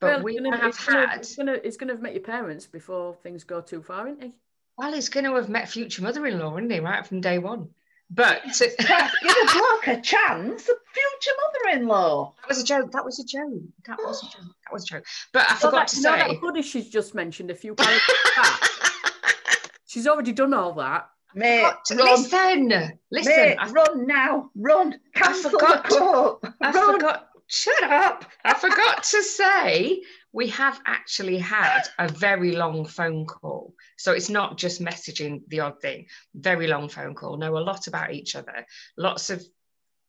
But 0.00 0.16
Well, 0.16 0.22
we 0.24 0.34
gonna- 0.38 0.56
have 0.56 0.68
it's 0.70 0.84
gonna- 0.86 1.06
had, 1.08 1.18
It's 1.20 1.36
gonna, 1.36 1.52
it's 1.52 1.76
gonna 1.76 1.92
have 1.94 2.02
met 2.02 2.14
your 2.14 2.22
parents 2.22 2.66
before 2.66 3.14
things 3.22 3.44
go 3.44 3.60
too 3.60 3.82
far, 3.82 4.08
isn't 4.08 4.22
he? 4.22 4.34
well, 4.78 4.92
he's 4.92 5.08
going 5.08 5.24
to 5.24 5.34
have 5.36 5.48
met 5.48 5.70
future 5.70 6.02
mother 6.02 6.26
in 6.26 6.38
law, 6.38 6.54
isn't 6.58 6.68
he, 6.70 6.80
right 6.80 7.06
from 7.06 7.22
day 7.22 7.38
one? 7.38 7.70
But 8.08 8.42
Give 8.44 8.70
a 8.70 9.52
bloke 9.52 9.86
a 9.88 10.00
chance, 10.00 10.62
a 10.68 10.72
future 10.92 11.36
mother-in-law. 11.42 12.34
That 12.40 12.48
was 12.48 12.60
a 12.60 12.64
joke. 12.64 12.92
That 12.92 13.04
was 13.04 13.18
a 13.18 13.24
joke. 13.24 13.60
That 13.86 13.98
was 13.98 14.22
a 14.22 14.26
joke. 14.26 14.46
That 14.64 14.72
was 14.72 14.84
a 14.84 14.86
joke. 14.86 15.04
But 15.32 15.50
I 15.50 15.54
So 15.56 15.68
forgot 15.68 15.78
that, 15.80 15.88
to 15.88 15.96
you 15.96 16.02
know 16.02 16.12
say. 16.12 16.18
that 16.28 16.36
hoodie 16.40 16.62
she's 16.62 16.88
just 16.88 17.14
mentioned 17.14 17.50
a 17.50 17.54
few 17.54 17.74
paragraphs 17.74 18.30
back. 18.36 18.60
She's 19.88 20.06
already 20.06 20.32
done 20.32 20.52
all 20.52 20.72
that. 20.74 21.08
Mate, 21.34 21.72
Forgot 21.86 22.04
run, 22.04 22.22
listen, 22.22 22.98
listen. 23.10 23.32
mate, 23.32 23.56
I, 23.58 23.70
run 23.70 24.06
now, 24.06 24.50
run, 24.56 24.98
cancel 25.14 25.50
the 25.50 25.58
forgot- 25.58 25.84
quote. 25.88 26.40
I 26.60 26.70
run. 26.70 26.92
forgot. 26.94 27.28
Shut 27.48 27.82
up. 27.82 28.24
I 28.44 28.54
forgot 28.54 29.04
to 29.04 29.22
say 29.22 30.02
we 30.32 30.48
have 30.48 30.80
actually 30.84 31.38
had 31.38 31.82
a 31.98 32.08
very 32.08 32.52
long 32.56 32.84
phone 32.84 33.24
call. 33.24 33.74
So 33.96 34.12
it's 34.12 34.28
not 34.28 34.58
just 34.58 34.82
messaging 34.82 35.42
the 35.48 35.60
odd 35.60 35.80
thing. 35.80 36.06
Very 36.34 36.66
long 36.66 36.88
phone 36.88 37.14
call. 37.14 37.36
Know 37.36 37.56
a 37.56 37.60
lot 37.60 37.86
about 37.86 38.12
each 38.12 38.34
other. 38.34 38.66
Lots 38.96 39.30
of 39.30 39.44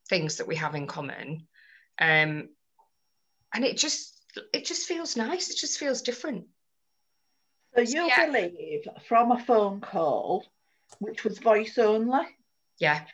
things 0.10 0.38
that 0.38 0.48
we 0.48 0.56
have 0.56 0.76
in 0.76 0.88
common. 0.88 1.48
Um, 2.00 2.50
and 3.54 3.64
it 3.64 3.78
just 3.78 4.14
it 4.54 4.66
just 4.66 4.88
feels 4.88 5.16
nice. 5.16 5.50
It 5.50 5.58
just 5.58 5.78
feels 5.80 6.02
different. 6.02 6.46
So 7.76 7.82
you 7.82 8.08
Yeah. 8.08 8.26
believe 8.26 8.88
from 9.08 9.32
a 9.32 9.40
phone 9.40 9.82
call, 9.82 10.46
which 11.00 11.24
was 11.24 11.38
voice 11.40 11.78
only, 11.78 12.26
Yeah. 12.80 13.06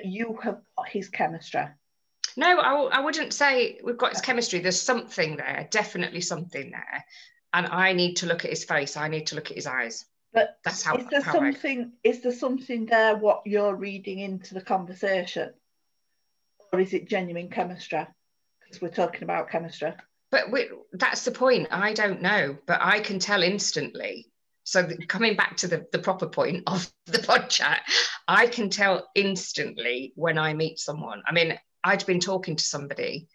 you 0.00 0.38
have 0.42 0.60
got 0.76 0.88
his 0.88 1.08
chemistry. 1.08 1.66
No, 2.36 2.58
I, 2.58 2.98
I 2.98 3.00
wouldn't 3.00 3.32
say 3.32 3.78
we've 3.84 3.98
got 3.98 4.12
his 4.12 4.20
chemistry. 4.20 4.60
There's 4.60 4.80
something 4.80 5.36
there, 5.36 5.68
definitely 5.70 6.20
something 6.20 6.70
there. 6.70 7.04
And 7.52 7.66
I 7.66 7.92
need 7.92 8.14
to 8.16 8.26
look 8.26 8.44
at 8.44 8.50
his 8.50 8.64
face. 8.64 8.96
I 8.96 9.08
need 9.08 9.28
to 9.28 9.36
look 9.36 9.50
at 9.50 9.56
his 9.56 9.66
eyes. 9.66 10.04
But 10.32 10.58
That's 10.64 10.82
how, 10.82 10.96
is 10.96 11.06
there 11.06 11.22
how 11.22 11.38
I, 11.38 11.52
something? 11.52 11.92
Is 12.02 12.20
there 12.22 12.32
something 12.32 12.86
there? 12.86 13.14
What 13.14 13.42
you're 13.44 13.76
reading 13.76 14.18
into 14.18 14.54
the 14.54 14.60
conversation, 14.60 15.54
or 16.72 16.80
is 16.80 16.92
it 16.92 17.08
genuine 17.08 17.48
chemistry? 17.48 18.04
Because 18.60 18.82
we're 18.82 18.88
talking 18.88 19.22
about 19.22 19.50
chemistry. 19.50 19.92
but 20.32 20.50
we, 20.50 20.68
that's 20.92 21.24
the 21.24 21.30
point. 21.30 21.68
I 21.70 21.92
don't 21.92 22.20
know, 22.20 22.58
but 22.66 22.80
I 22.82 22.98
can 22.98 23.20
tell 23.20 23.44
instantly. 23.44 24.26
So 24.64 24.82
the, 24.82 25.06
coming 25.06 25.36
back 25.36 25.56
to 25.58 25.68
the, 25.68 25.86
the 25.92 26.00
proper 26.00 26.26
point 26.26 26.64
of 26.66 26.90
the 27.06 27.20
pod 27.20 27.48
chat, 27.48 27.82
I 28.26 28.48
can 28.48 28.70
tell 28.70 29.08
instantly 29.14 30.12
when 30.16 30.36
I 30.36 30.52
meet 30.54 30.80
someone. 30.80 31.22
I 31.28 31.32
mean, 31.32 31.56
I'd 31.84 32.06
been 32.06 32.20
talking 32.20 32.56
to 32.56 32.64
somebody 32.64 33.28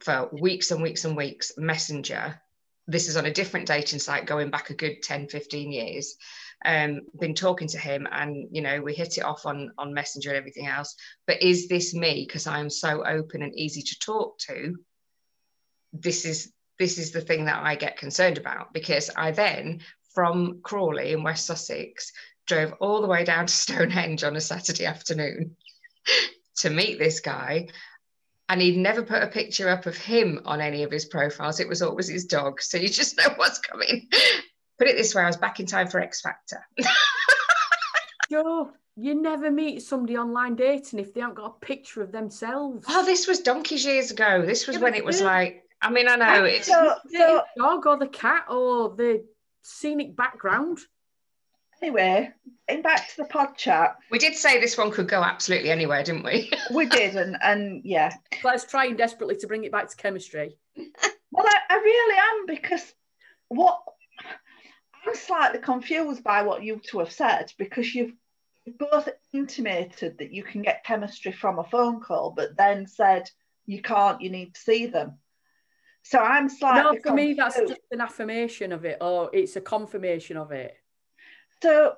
for 0.00 0.28
weeks 0.32 0.72
and 0.72 0.82
weeks 0.82 1.04
and 1.04 1.16
weeks, 1.16 1.52
messenger. 1.56 2.40
This 2.88 3.08
is 3.08 3.16
on 3.16 3.26
a 3.26 3.32
different 3.32 3.68
dating 3.68 4.00
site 4.00 4.26
going 4.26 4.50
back 4.50 4.70
a 4.70 4.74
good 4.74 5.02
10, 5.02 5.28
15 5.28 5.72
years. 5.72 6.16
Um, 6.64 7.02
been 7.18 7.34
talking 7.34 7.68
to 7.68 7.78
him 7.78 8.08
and 8.10 8.48
you 8.50 8.62
know, 8.62 8.80
we 8.80 8.94
hit 8.94 9.16
it 9.16 9.24
off 9.24 9.46
on 9.46 9.70
on 9.78 9.94
messenger 9.94 10.30
and 10.30 10.38
everything 10.38 10.66
else. 10.66 10.96
But 11.26 11.40
is 11.40 11.68
this 11.68 11.94
me? 11.94 12.24
Because 12.26 12.48
I'm 12.48 12.68
so 12.68 13.06
open 13.06 13.42
and 13.42 13.54
easy 13.54 13.82
to 13.82 13.98
talk 14.00 14.38
to. 14.48 14.74
This 15.92 16.24
is 16.24 16.52
this 16.80 16.98
is 16.98 17.12
the 17.12 17.20
thing 17.20 17.44
that 17.44 17.62
I 17.62 17.76
get 17.76 17.96
concerned 17.96 18.38
about 18.38 18.72
because 18.72 19.08
I 19.16 19.30
then 19.30 19.82
from 20.14 20.60
Crawley 20.62 21.12
in 21.12 21.22
West 21.22 21.46
Sussex 21.46 22.12
drove 22.46 22.72
all 22.80 23.02
the 23.02 23.08
way 23.08 23.22
down 23.22 23.46
to 23.46 23.54
Stonehenge 23.54 24.24
on 24.24 24.34
a 24.34 24.40
Saturday 24.40 24.86
afternoon 24.86 25.56
to 26.60 26.70
meet 26.70 26.98
this 26.98 27.20
guy. 27.20 27.68
And 28.48 28.62
he'd 28.62 28.78
never 28.78 29.02
put 29.02 29.22
a 29.22 29.26
picture 29.26 29.68
up 29.68 29.84
of 29.86 29.96
him 29.96 30.40
on 30.46 30.60
any 30.60 30.82
of 30.82 30.90
his 30.90 31.04
profiles. 31.04 31.60
It 31.60 31.68
was 31.68 31.82
always 31.82 32.08
his 32.08 32.24
dog. 32.24 32.62
So 32.62 32.78
you 32.78 32.88
just 32.88 33.18
know 33.18 33.28
what's 33.36 33.58
coming. 33.58 34.08
Put 34.78 34.88
it 34.88 34.96
this 34.96 35.14
way 35.14 35.22
I 35.22 35.26
was 35.26 35.36
back 35.36 35.60
in 35.60 35.66
time 35.66 35.88
for 35.88 36.00
X 36.00 36.20
Factor. 36.20 36.64
Joe, 38.30 38.70
you 38.96 39.14
never 39.14 39.50
meet 39.50 39.82
somebody 39.82 40.16
online 40.16 40.54
dating 40.54 40.98
if 40.98 41.14
they 41.14 41.20
haven't 41.20 41.36
got 41.36 41.56
a 41.56 41.64
picture 41.66 42.02
of 42.02 42.12
themselves. 42.12 42.86
Oh, 42.88 43.04
this 43.04 43.26
was 43.26 43.40
donkeys 43.40 43.84
years 43.84 44.10
ago. 44.10 44.44
This 44.44 44.66
was 44.66 44.76
Yeah, 44.76 44.82
when 44.82 44.94
it 44.94 45.04
was 45.04 45.20
yeah. 45.20 45.26
like, 45.26 45.64
I 45.80 45.90
mean, 45.90 46.08
I 46.08 46.16
know 46.16 46.44
it's 46.44 46.66
So, 46.66 46.94
so 47.06 47.42
the 47.56 47.62
dog 47.62 47.86
or 47.86 47.96
the 47.96 48.08
cat 48.08 48.46
or 48.50 48.90
the 48.96 49.24
scenic 49.62 50.16
background. 50.16 50.78
Anyway, 51.82 52.30
getting 52.68 52.82
back 52.82 53.08
to 53.08 53.16
the 53.18 53.24
pod 53.24 53.56
chat, 53.56 53.96
we 54.10 54.18
did 54.18 54.34
say 54.34 54.60
this 54.60 54.76
one 54.76 54.90
could 54.90 55.08
go 55.08 55.22
absolutely 55.22 55.70
anywhere, 55.70 56.02
didn't 56.02 56.24
we? 56.24 56.50
we 56.72 56.86
did, 56.86 57.16
and 57.16 57.36
and 57.42 57.82
yeah, 57.84 58.14
I 58.44 58.52
was 58.52 58.64
trying 58.64 58.96
desperately 58.96 59.36
to 59.36 59.46
bring 59.46 59.64
it 59.64 59.72
back 59.72 59.88
to 59.88 59.96
chemistry. 59.96 60.56
Well, 60.76 61.46
I, 61.46 61.58
I 61.70 61.76
really 61.76 62.16
am 62.16 62.46
because 62.46 62.94
what 63.48 63.80
I'm 65.06 65.14
slightly 65.14 65.60
confused 65.60 66.22
by 66.22 66.42
what 66.42 66.62
you 66.62 66.80
two 66.84 66.98
have 66.98 67.12
said 67.12 67.52
because 67.58 67.94
you've 67.94 68.12
both 68.78 69.08
intimated 69.32 70.18
that 70.18 70.32
you 70.32 70.42
can 70.42 70.62
get 70.62 70.84
chemistry 70.84 71.32
from 71.32 71.58
a 71.58 71.64
phone 71.64 72.00
call, 72.00 72.30
but 72.30 72.56
then 72.56 72.86
said 72.86 73.30
you 73.66 73.80
can't, 73.82 74.20
you 74.20 74.30
need 74.30 74.54
to 74.54 74.60
see 74.60 74.86
them. 74.86 75.18
So 76.02 76.18
I'm 76.18 76.48
slightly 76.48 76.96
No, 76.96 77.00
for 77.02 77.14
me, 77.14 77.34
that's 77.34 77.58
just 77.58 77.80
an 77.90 78.00
affirmation 78.00 78.72
of 78.72 78.84
it, 78.84 78.98
or 79.00 79.30
it's 79.32 79.56
a 79.56 79.60
confirmation 79.60 80.36
of 80.36 80.52
it. 80.52 80.74
So 81.62 81.96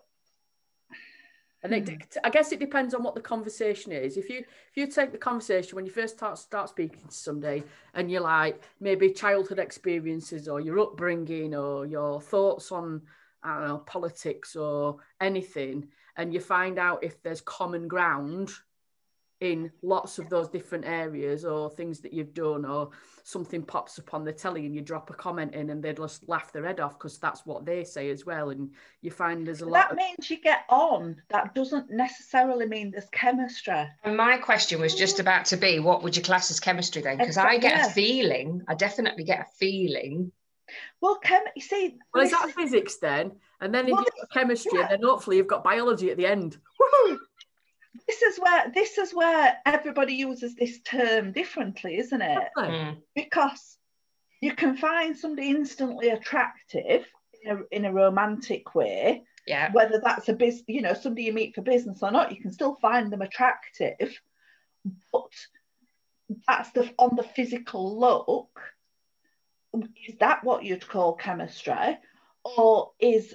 And 1.62 1.75
it, 1.75 1.88
hmm. 1.88 2.18
I 2.25 2.31
guess 2.31 2.53
it 2.53 2.61
depends 2.61 2.94
on 2.94 3.03
what 3.03 3.14
the 3.14 3.20
conversation 3.20 3.92
is. 3.92 4.16
If 4.16 4.31
you 4.31 4.38
if 4.38 4.77
you 4.77 4.87
take 4.87 5.12
the 5.12 5.18
conversation 5.18 5.77
when 5.77 5.85
you 5.85 5.92
first 5.92 6.16
start 6.16 6.38
start 6.38 6.70
speaking 6.70 7.07
to 7.07 7.14
somebody, 7.14 7.64
and 7.94 8.11
you're 8.11 8.23
like 8.23 8.62
maybe 8.81 9.11
childhood 9.11 9.59
experiences 9.59 10.49
or 10.49 10.61
your 10.61 10.79
upbringing 10.79 11.55
or 11.55 11.87
your 11.87 12.20
thoughts 12.20 12.73
on 12.73 13.03
I 13.42 13.59
don't 13.59 13.68
know 13.68 13.79
politics 13.79 14.57
or 14.57 14.99
anything, 15.20 15.88
and 16.16 16.33
you 16.33 16.40
find 16.40 16.79
out 16.79 17.05
if 17.05 17.23
there's 17.23 17.42
common 17.42 17.88
ground 17.88 18.51
in 19.40 19.70
lots 19.83 20.18
of 20.18 20.29
those 20.29 20.48
different 20.48 20.85
areas 20.85 21.44
or 21.44 21.70
things 21.70 22.00
that 22.00 22.12
you've 22.12 22.35
done 22.35 22.64
or 22.64 22.90
something 23.24 23.62
pops 23.62 23.98
up 23.98 24.12
on 24.12 24.24
the 24.24 24.33
telly 24.33 24.66
and 24.66 24.74
you 24.74 24.83
drop 24.83 25.09
a 25.09 25.14
comment 25.14 25.55
in 25.55 25.70
and 25.70 25.83
they 25.83 25.94
just 25.94 26.29
laugh 26.29 26.53
their 26.53 26.64
head 26.64 26.79
off 26.79 26.98
because 26.98 27.18
that's 27.18 27.46
what 27.46 27.64
they 27.64 27.83
say 27.83 28.11
as 28.11 28.26
well 28.26 28.50
and 28.50 28.70
you 29.00 29.11
find 29.11 29.46
there's 29.46 29.62
a 29.62 29.66
lot 29.66 29.88
that 29.88 29.92
of 29.92 29.96
means 29.96 30.31
you 30.31 30.40
get 30.40 30.64
on. 30.68 31.16
That 31.31 31.55
doesn't 31.55 31.90
necessarily 31.90 32.66
mean 32.66 32.90
there's 32.90 33.09
chemistry. 33.12 33.88
And 34.05 34.16
my 34.16 34.37
question 34.37 34.81
was 34.81 34.94
just 34.94 35.20
about 35.20 35.46
to 35.46 35.57
be 35.57 35.79
what 35.81 36.03
would 36.03 36.16
you 36.16 36.22
class 36.22 36.50
as 36.50 36.61
chemistry 36.61 37.00
then? 37.00 37.16
Because 37.16 37.38
I 37.38 37.57
get 37.59 37.76
Yeah. 37.79 37.87
a 37.87 37.90
feeling, 37.90 38.62
I 38.68 38.74
definitely 38.74 39.24
get 39.24 39.40
a 39.40 39.46
feeling. 39.57 40.33
Well, 41.00 41.16
chem, 41.16 41.42
you 41.57 41.62
see, 41.62 41.98
Well, 42.14 42.24
is 42.24 42.31
this 42.31 42.38
that 42.40 42.50
physics 42.55 42.98
then? 42.98 43.33
And 43.61 43.74
then 43.74 43.87
if 43.87 43.92
Well, 43.92 44.05
you've 44.05 44.29
got 44.29 44.31
chemistry, 44.33 44.72
yeah. 44.74 44.83
and 44.83 44.90
then 44.90 45.03
hopefully 45.09 45.37
you've 45.38 45.46
got 45.46 45.64
biology 45.64 46.11
at 46.11 46.16
the 46.16 46.26
end. 46.26 46.59
Woohoo! 46.81 47.18
This 48.11 48.23
is 48.23 48.38
where 48.38 48.70
this 48.75 48.99
is 48.99 49.14
where 49.14 49.57
everybody 49.66 50.14
uses 50.14 50.55
this 50.55 50.81
term 50.81 51.33
differently, 51.33 51.99
isn't 51.99 52.23
it? 52.23 52.49
Mm. 52.57 52.96
because 53.14 53.79
you 54.40 54.55
can 54.55 54.77
find 54.77 55.16
somebody 55.16 55.51
instantly 55.51 56.09
attractive 56.09 57.05
in 57.42 57.57
a, 57.57 57.61
in 57.70 57.85
a 57.85 57.92
romantic 57.92 58.75
way 58.75 59.23
Yeah. 59.46 59.70
whether 59.73 60.01
that's 60.03 60.29
a 60.29 60.33
business 60.33 60.64
you 60.66 60.83
know 60.83 60.94
somebody 60.94 61.25
you 61.25 61.33
meet 61.33 61.55
for 61.55 61.62
business 61.62 62.03
or 62.03 62.11
not 62.11 62.33
you 62.33 62.40
can 62.40 62.53
still 62.53 62.77
find 62.83 63.12
them 63.12 63.23
attractive 63.23 64.18
but 65.12 65.33
that's 66.46 66.70
the 66.73 66.92
on 66.99 67.16
the 67.16 67.23
physical 67.23 67.99
look 67.99 68.61
is 70.09 70.16
that 70.18 70.42
what 70.44 70.64
you'd 70.64 70.88
call 70.88 71.14
chemistry 71.14 71.99
or 72.44 72.90
is 72.99 73.35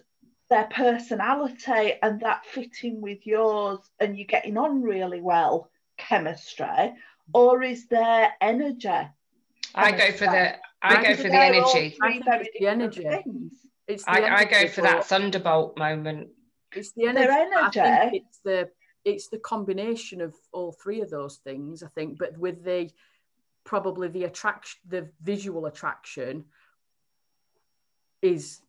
their 0.49 0.65
personality 0.65 1.93
and 2.01 2.21
that 2.21 2.45
fitting 2.45 3.01
with 3.01 3.25
yours 3.25 3.79
and 3.99 4.17
you're 4.17 4.27
getting 4.27 4.57
on 4.57 4.81
really 4.81 5.21
well 5.21 5.69
chemistry 5.97 6.93
or 7.33 7.63
is 7.63 7.87
there 7.87 8.31
energy 8.41 9.09
I 9.75 9.91
go 9.91 10.11
for 10.11 10.25
the 10.25 10.55
I 10.81 10.97
I 10.97 11.03
go 11.03 11.15
for 11.15 11.23
the 11.23 11.35
energy. 11.35 11.97
I 12.01 12.11
think 12.11 12.25
very 12.25 12.49
the 12.59 12.67
energy. 12.67 13.01
things. 13.01 13.53
It's 13.87 14.03
the 14.05 14.11
I, 14.11 14.37
I 14.37 14.45
go 14.45 14.67
for 14.67 14.81
that 14.81 15.05
thunderbolt 15.05 15.77
moment. 15.77 16.29
It's 16.73 16.91
the 16.93 17.11
Their 17.11 17.31
energy. 17.31 17.55
I 17.59 17.69
think 17.69 17.85
energy. 17.85 18.17
it's 18.25 18.39
the 18.43 18.69
it's 19.03 19.27
the 19.27 19.39
combination 19.39 20.21
of 20.21 20.33
all 20.51 20.71
three 20.71 21.01
of 21.01 21.09
those 21.09 21.37
things. 21.37 21.83
I 21.83 21.87
think, 21.89 22.17
but 22.17 22.37
with 22.37 22.63
the 22.63 22.89
probably 23.63 24.07
the 24.07 24.23
attraction, 24.25 24.79
the 24.87 25.09
visual 25.21 25.65
attraction 25.65 26.45
is 28.21 28.61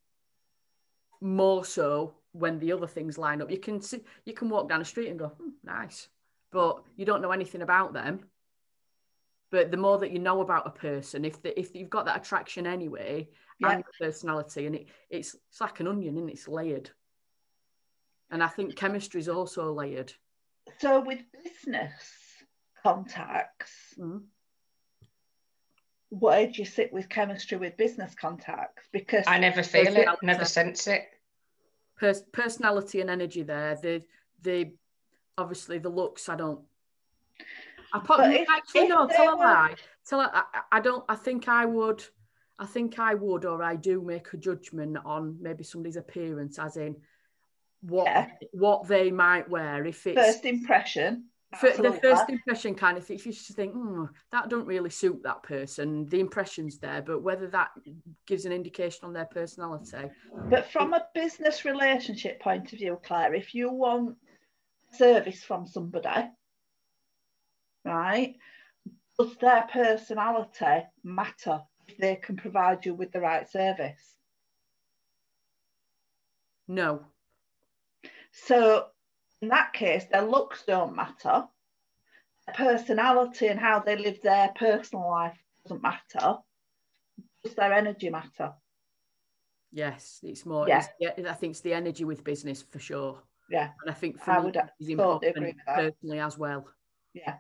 more 1.21 1.65
so 1.65 2.15
when 2.33 2.59
the 2.59 2.73
other 2.73 2.87
things 2.87 3.19
line 3.19 3.41
up. 3.41 3.51
You 3.51 3.59
can 3.59 3.81
see, 3.81 4.01
you 4.25 4.35
can 4.35 4.49
walk 4.49 4.69
down 4.69 4.81
the 4.81 4.85
street 4.85 5.09
and 5.09 5.19
go, 5.19 5.29
hmm, 5.29 5.51
nice, 5.65 6.09
but 6.53 6.83
you 6.97 7.05
don't 7.05 7.23
know 7.23 7.33
anything 7.33 7.63
about 7.63 7.93
them. 7.93 8.21
But 9.51 9.71
the 9.71 9.77
more 9.77 9.99
that 9.99 10.11
you 10.11 10.19
know 10.19 10.41
about 10.41 10.67
a 10.67 10.71
person, 10.71 11.25
if 11.25 11.41
the, 11.41 11.59
if 11.59 11.75
you've 11.75 11.89
got 11.91 12.05
that 12.07 12.19
attraction 12.19 12.67
anyway 12.67 13.29
Yeah. 13.59 13.71
and 13.71 13.85
personality, 13.99 14.67
and 14.67 14.75
it, 14.75 14.87
it's 15.09 15.37
it's 15.51 15.61
like 15.61 15.81
an 15.81 15.87
onion 15.89 16.19
and 16.19 16.29
it's 16.29 16.49
layered. 16.49 16.91
And 18.31 18.43
I 18.43 18.49
think 18.49 18.75
chemistry 18.75 19.21
is 19.21 19.29
also 19.29 19.73
layered. 19.73 20.13
So 20.81 21.01
with 21.01 21.21
business 21.33 21.93
contacts, 22.83 23.95
Mhm. 23.97 24.25
Where 26.19 26.47
do 26.47 26.53
you 26.55 26.65
sit 26.65 26.93
with 26.93 27.09
chemistry 27.09 27.59
with 27.59 27.77
business 27.77 28.15
contacts? 28.15 28.85
Because 28.93 29.25
I 29.27 29.39
never 29.39 29.63
feel 29.63 29.83
it, 29.83 29.95
Personality. 29.95 30.27
never 30.27 30.45
sense 30.45 30.87
it. 30.87 31.03
Pers- 31.99 32.25
personality 32.33 33.01
and 33.01 33.11
energy 33.11 33.43
there. 33.43 33.77
The 33.83 34.03
the 34.43 34.73
obviously 35.39 35.79
the 35.79 35.89
looks. 35.89 36.29
I 36.29 36.37
don't. 36.37 36.61
I 37.93 37.99
put 38.01 38.19
But 38.19 38.35
if- 38.35 38.49
actually 38.51 38.83
if 38.83 38.89
no. 38.89 39.07
they 39.07 39.15
Tell 39.15 39.35
a 39.35 39.37
were- 39.37 39.45
lie. 39.45 39.75
Tell 40.09 40.21
a, 40.21 40.31
I, 40.33 40.61
I 40.73 40.81
don't. 40.81 41.05
I 41.09 41.17
think 41.17 41.49
I 41.49 41.65
would. 41.65 42.05
I 42.59 42.65
think 42.67 42.99
I 42.99 43.15
would, 43.15 43.45
or 43.45 43.63
I 43.63 43.77
do 43.77 44.01
make 44.01 44.33
a 44.33 44.37
judgment 44.39 44.97
on 45.05 45.37
maybe 45.41 45.63
somebody's 45.63 45.97
appearance, 45.97 46.59
as 46.59 46.77
in 46.79 46.97
what 47.83 48.07
Yeah. 48.07 48.31
what 48.53 48.89
they 48.89 49.11
might 49.11 49.49
wear. 49.51 49.85
If 49.85 50.07
it's 50.07 50.19
first 50.21 50.45
impression. 50.45 51.27
For 51.55 51.71
the 51.71 51.93
first 51.93 52.29
impression 52.29 52.75
kind 52.75 52.99
of 52.99 53.11
if 53.11 53.25
you 53.25 53.33
just 53.33 53.55
think 53.55 53.73
"Hmm, 53.73 54.05
that 54.33 54.49
don't 54.49 54.67
really 54.67 54.91
suit 54.91 55.23
that 55.23 55.43
person 55.43 56.07
the 56.07 56.21
impression's 56.21 56.79
there 56.79 57.01
but 57.01 57.23
whether 57.23 57.47
that 57.49 57.71
gives 58.27 58.45
an 58.45 58.53
indication 58.53 59.05
on 59.05 59.13
their 59.13 59.27
personality. 59.27 60.11
But 60.51 60.67
from 60.67 60.93
a 60.93 61.07
business 61.15 61.65
relationship 61.65 62.41
point 62.41 62.73
of 62.73 62.79
view, 62.79 63.01
Claire, 63.03 63.35
if 63.35 63.55
you 63.55 63.71
want 63.71 64.17
service 64.93 65.43
from 65.43 65.67
somebody, 65.67 66.29
right, 67.85 68.37
does 69.19 69.37
their 69.37 69.67
personality 69.73 70.87
matter 71.05 71.63
if 71.87 71.97
they 71.99 72.17
can 72.17 72.37
provide 72.37 72.85
you 72.85 72.95
with 72.95 73.13
the 73.13 73.21
right 73.21 73.49
service? 73.49 74.15
no. 76.69 77.07
So 78.33 78.87
in 79.43 79.49
that 79.49 79.73
case, 79.73 80.05
their 80.11 80.23
looks 80.23 80.63
don't 80.67 80.97
matter. 80.97 81.45
Their 82.47 82.55
personality 82.55 83.49
and 83.49 83.59
how 83.61 83.81
they 83.81 83.97
live 83.97 84.21
their 84.23 84.51
personal 84.57 85.09
life 85.09 85.37
doesn't 85.65 85.83
matter. 85.83 86.37
Does 87.45 87.55
their 87.55 87.73
energy 87.73 88.11
matter? 88.11 88.53
yes 89.73 90.21
it's 90.23 90.47
more 90.47 90.67
Yeah. 90.69 90.79
it's, 90.79 90.89
yeah 91.19 91.31
i 91.31 91.35
think 91.35 91.51
it's 91.51 91.61
the 91.61 91.75
energy 91.75 92.05
with 92.05 92.23
business 92.23 92.63
for 92.63 92.79
sure 92.79 93.21
Yeah. 93.51 93.71
and 93.83 93.91
i 93.91 93.95
think 93.95 94.19
for 94.19 94.31
I 94.31 94.39
me 94.39 94.45
would 94.47 94.57
it's 94.57 94.89
important 94.89 95.37
agree 95.37 95.47
with 95.49 95.57
that. 95.67 95.77
personally 95.77 96.21
as 96.21 96.39
well 96.39 96.65
Yeah. 97.13 97.35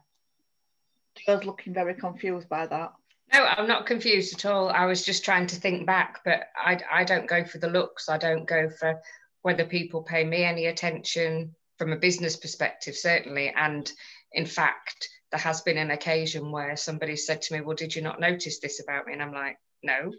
Joe's 1.25 1.45
looking 1.45 1.73
very 1.73 1.95
confused 1.95 2.49
by 2.49 2.67
that. 2.67 2.93
No, 3.33 3.45
I'm 3.45 3.67
not 3.69 3.87
confused 3.87 4.35
at 4.35 4.45
all. 4.45 4.69
I 4.69 4.85
was 4.87 5.03
just 5.05 5.25
trying 5.25 5.47
to 5.47 5.57
think 5.57 5.87
back, 5.87 6.21
but 6.25 6.41
I, 6.57 6.79
I 6.93 7.05
don't 7.05 7.27
go 7.27 7.43
for 7.45 7.57
the 7.59 7.71
looks. 7.71 8.09
I 8.11 8.19
don't 8.19 8.45
go 8.47 8.69
for 8.69 9.01
whether 9.43 9.65
people 9.65 10.03
pay 10.03 10.25
me 10.25 10.45
any 10.45 10.67
attention 10.67 11.55
from 11.79 11.93
a 11.93 11.97
business 11.97 12.37
perspective, 12.37 12.97
certainly. 12.97 13.53
And 13.55 13.91
in 14.33 14.47
fact, 14.47 15.09
there 15.31 15.41
has 15.41 15.63
been 15.63 15.79
an 15.79 15.91
occasion 15.91 16.51
where 16.51 16.77
somebody 16.77 17.17
said 17.17 17.43
to 17.43 17.55
me, 17.55 17.61
Well, 17.61 17.77
did 17.77 17.95
you 17.95 18.03
not 18.03 18.21
notice 18.21 18.61
this 18.61 18.81
about 18.81 19.07
me? 19.07 19.13
And 19.13 19.23
I'm 19.23 19.33
like, 19.33 19.59
No, 19.83 20.13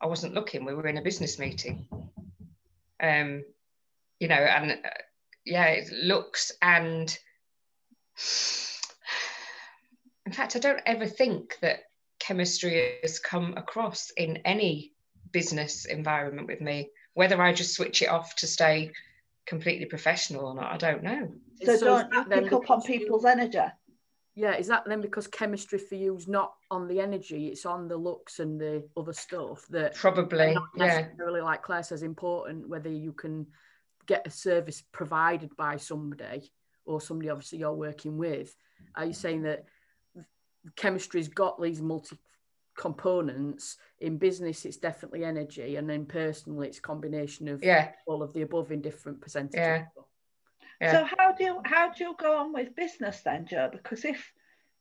I 0.00 0.06
wasn't 0.06 0.34
looking. 0.34 0.64
We 0.64 0.74
were 0.74 0.86
in 0.86 0.98
a 0.98 1.02
business 1.02 1.38
meeting. 1.38 1.86
Um, 3.02 3.44
you 4.18 4.28
know, 4.28 4.34
and 4.34 4.72
uh, 4.72 4.90
yeah, 5.44 5.66
it 5.66 5.90
looks 5.92 6.52
and 6.60 7.16
in 10.26 10.32
fact, 10.32 10.56
I 10.56 10.58
don't 10.58 10.82
ever 10.86 11.06
think 11.06 11.58
that 11.60 11.80
chemistry 12.18 12.98
has 13.02 13.18
come 13.18 13.54
across 13.56 14.10
in 14.16 14.38
any 14.44 14.92
business 15.32 15.86
environment 15.86 16.46
with 16.46 16.60
me. 16.60 16.90
Whether 17.14 17.40
I 17.42 17.52
just 17.52 17.74
switch 17.74 18.02
it 18.02 18.08
off 18.08 18.36
to 18.36 18.46
stay 18.46 18.92
completely 19.46 19.86
professional 19.86 20.46
or 20.46 20.54
not, 20.54 20.72
I 20.72 20.76
don't 20.76 21.02
know. 21.02 21.32
So, 21.62 21.72
is 21.72 21.80
don't 21.80 22.12
you 22.12 22.18
that 22.18 22.28
then 22.28 22.44
pick 22.44 22.52
up 22.52 22.70
on 22.70 22.78
because 22.78 22.88
you- 22.88 22.98
people's 23.00 23.24
energy? 23.24 23.58
yeah 24.36 24.54
is 24.56 24.68
that 24.68 24.84
then 24.86 25.00
because 25.00 25.26
chemistry 25.26 25.76
for 25.78 25.96
you 25.96 26.16
is 26.16 26.28
not 26.28 26.52
on 26.70 26.86
the 26.86 27.00
energy 27.00 27.48
it's 27.48 27.66
on 27.66 27.88
the 27.88 27.96
looks 27.96 28.38
and 28.38 28.60
the 28.60 28.88
other 28.96 29.12
stuff 29.12 29.66
that 29.68 29.92
Probably, 29.96 30.54
not 30.54 30.68
yeah. 30.76 31.00
necessarily 31.00 31.40
like 31.40 31.62
Claire 31.62 31.82
says 31.82 32.04
important 32.04 32.68
whether 32.68 32.88
you 32.88 33.12
can 33.12 33.44
get 34.06 34.24
a 34.26 34.30
service 34.30 34.84
provided 34.92 35.54
by 35.56 35.76
somebody 35.76 36.52
or 36.84 37.00
somebody 37.00 37.28
obviously 37.28 37.58
you're 37.58 37.72
working 37.74 38.16
with. 38.18 38.54
Are 38.94 39.04
you 39.04 39.12
saying 39.12 39.42
that 39.42 39.64
chemistry's 40.76 41.28
got 41.28 41.60
these 41.60 41.82
multi 41.82 42.16
components 42.80 43.76
in 44.00 44.16
business 44.16 44.64
it's 44.64 44.78
definitely 44.78 45.22
energy 45.22 45.76
and 45.76 45.88
then 45.88 46.06
personally 46.06 46.66
it's 46.66 46.80
combination 46.80 47.46
of 47.46 47.62
Yeah, 47.62 47.90
all 48.06 48.22
of 48.22 48.32
the 48.32 48.42
above 48.42 48.72
in 48.72 48.80
different 48.80 49.20
percentages 49.20 49.58
Yeah. 49.58 49.84
yeah. 50.80 50.92
So 50.92 50.98
how 51.18 51.32
do 51.36 51.44
you 51.44 51.60
how 51.64 51.92
do 51.92 52.04
you 52.04 52.14
go 52.18 52.38
on 52.38 52.54
with 52.54 52.74
business 52.74 53.20
then, 53.20 53.46
Joe? 53.46 53.68
Because 53.70 54.04
if 54.06 54.20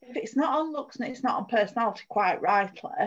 if 0.02 0.16
it's 0.16 0.36
not 0.38 0.58
on 0.58 0.72
looks 0.72 0.96
and 0.96 1.10
it's 1.10 1.24
not 1.24 1.38
on 1.40 1.46
personality, 1.48 2.04
quite 2.08 2.42
rightly, 2.42 3.04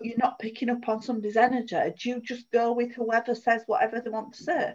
you're 0.00 0.16
not 0.16 0.38
picking 0.38 0.70
up 0.70 0.88
on 0.88 1.02
somebody's 1.02 1.36
energy. 1.36 1.76
Do 1.98 2.08
you 2.08 2.20
just 2.22 2.50
go 2.50 2.72
with 2.72 2.92
whoever 2.94 3.34
says 3.34 3.62
whatever 3.66 4.00
they 4.00 4.08
want 4.10 4.32
to 4.34 4.42
say? 4.42 4.74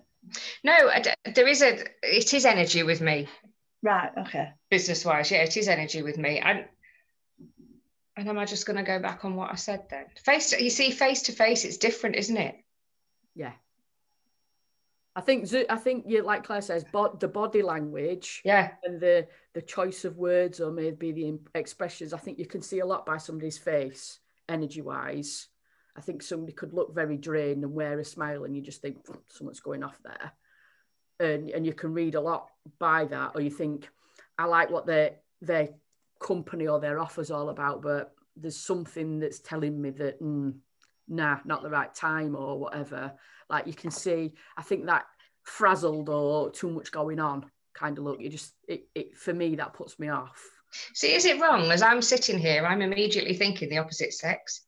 No, 0.64 0.76
I 0.96 1.00
d- 1.02 1.32
there 1.34 1.48
is 1.48 1.62
a, 1.64 1.72
it 2.04 2.34
is 2.36 2.46
energy 2.46 2.84
with 2.84 3.02
me, 3.02 3.28
Right. 3.82 4.12
Okay. 4.24 4.52
business 4.70 5.04
wise. 5.04 5.32
Yeah, 5.32 5.42
it 5.44 5.58
is 5.58 5.68
energy 5.68 6.04
with 6.04 6.18
me. 6.20 6.38
And, 6.40 6.66
and 8.16 8.28
am 8.30 8.38
I 8.38 8.46
just 8.46 8.66
going 8.66 8.78
to 8.78 8.84
go 8.84 9.00
back 9.00 9.26
on 9.26 9.36
what 9.36 9.52
I 9.52 9.56
said 9.56 9.86
then? 9.90 10.06
Face 10.24 10.52
to, 10.52 10.64
you 10.64 10.70
see, 10.70 10.92
face 10.92 11.24
to 11.24 11.32
face, 11.32 11.66
it's 11.66 11.78
different, 11.78 12.16
isn't 12.16 12.38
it? 12.38 12.56
yeah 13.36 13.54
I 15.16 15.22
think 15.22 15.48
I 15.70 15.76
think 15.76 16.06
you 16.08 16.24
like 16.24 16.44
Claire 16.44 16.62
says 16.62 16.86
but 16.92 17.20
the 17.20 17.28
body 17.28 17.62
language 17.62 18.42
Yeah, 18.44 18.72
and 18.84 19.00
the 19.00 19.28
the 19.54 19.62
choice 19.62 20.06
of 20.06 20.18
words 20.18 20.60
or 20.60 20.72
maybe 20.72 21.12
the 21.12 21.40
expressions 21.56 22.14
i 22.14 22.18
think 22.18 22.40
you 22.40 22.48
can 22.48 22.62
see 22.62 22.80
a 22.80 22.86
lot 22.86 23.06
by 23.06 23.18
somebody's 23.18 23.58
face 23.60 24.20
energy 24.50 24.82
wise 24.82 25.48
i 25.96 26.02
think 26.02 26.24
somebody 26.24 26.54
could 26.54 26.74
look 26.74 26.96
very 26.96 27.18
drained 27.18 27.64
and 27.64 27.74
wear 27.74 28.00
a 28.00 28.04
smile 28.04 28.44
and 28.44 28.56
you 28.56 28.62
just 28.64 28.82
think 28.82 29.06
"Hmm, 29.06 29.18
something's 29.28 29.60
going 29.60 29.84
off 29.84 30.00
there 30.04 30.32
and 31.20 31.50
and 31.52 31.66
you 31.66 31.74
can 31.74 31.94
read 31.94 32.16
a 32.16 32.22
lot 32.22 32.50
by 32.80 33.06
that 33.06 33.32
or 33.36 33.42
you 33.42 33.52
think 33.52 33.88
i 34.40 34.46
like 34.46 34.72
what 34.72 34.88
their 34.88 35.18
their 35.42 35.70
company 36.24 36.68
or 36.68 36.80
their 36.80 37.00
offers 37.00 37.30
all 37.30 37.50
about 37.50 37.82
but 37.82 38.16
there's 38.36 38.58
something 38.58 39.20
that's 39.20 39.40
telling 39.40 39.80
me 39.80 39.92
that 39.92 40.20
mm, 40.22 40.54
nah 41.08 41.38
not 41.46 41.62
the 41.62 41.70
right 41.70 41.94
time 41.94 42.36
or 42.36 42.58
whatever 42.58 43.12
like 43.50 43.68
you 43.68 43.74
can 43.74 43.92
see 43.92 44.34
i 44.58 44.62
think 44.64 44.86
that 44.86 45.06
frazzled 45.44 46.10
or 46.10 46.50
too 46.50 46.72
much 46.72 46.92
going 46.92 47.20
on 47.20 47.46
kind 47.74 47.98
of 47.98 48.04
look. 48.04 48.22
You 48.22 48.30
just 48.30 48.54
it, 48.68 48.88
it 48.96 49.18
for 49.18 49.34
me 49.34 49.56
that 49.56 49.74
puts 49.74 50.00
me 50.00 50.10
off. 50.10 50.42
See, 50.94 51.14
is 51.14 51.26
it 51.26 51.40
wrong? 51.40 51.72
As 51.72 51.82
I'm 51.82 52.02
sitting 52.02 52.40
here, 52.40 52.66
I'm 52.66 52.82
immediately 52.82 53.36
thinking 53.36 53.70
the 53.70 53.78
opposite 53.78 54.14
sex. 54.14 54.62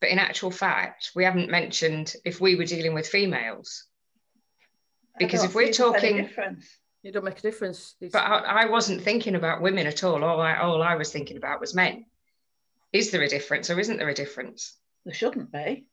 But 0.00 0.10
in 0.10 0.18
actual 0.18 0.50
fact, 0.50 1.12
we 1.14 1.24
haven't 1.24 1.50
mentioned 1.50 2.14
if 2.24 2.40
we 2.40 2.56
were 2.56 2.64
dealing 2.64 2.94
with 2.94 3.06
females. 3.06 3.84
Because 5.18 5.44
if 5.44 5.54
we're 5.54 5.72
see 5.72 5.82
there's 5.82 5.94
any 5.94 6.00
talking- 6.00 6.16
difference. 6.16 6.66
It 7.04 7.12
don't 7.12 7.24
make 7.24 7.38
a 7.38 7.42
difference. 7.42 7.96
It's- 8.00 8.12
But 8.12 8.22
I, 8.24 8.62
I 8.62 8.66
wasn't 8.66 9.02
thinking 9.02 9.34
about 9.34 9.60
women 9.60 9.86
at 9.86 10.04
all. 10.04 10.22
All 10.22 10.40
I, 10.40 10.56
all 10.56 10.82
I 10.82 10.94
was 10.94 11.10
thinking 11.12 11.36
about 11.36 11.60
was 11.60 11.74
men. 11.74 12.06
Is 12.92 13.10
there 13.10 13.22
a 13.22 13.28
difference 13.28 13.70
or 13.70 13.80
isn't 13.80 13.96
there 13.96 14.08
a 14.08 14.14
difference? 14.14 14.76
There 15.04 15.14
shouldn't 15.14 15.50
be. 15.50 15.86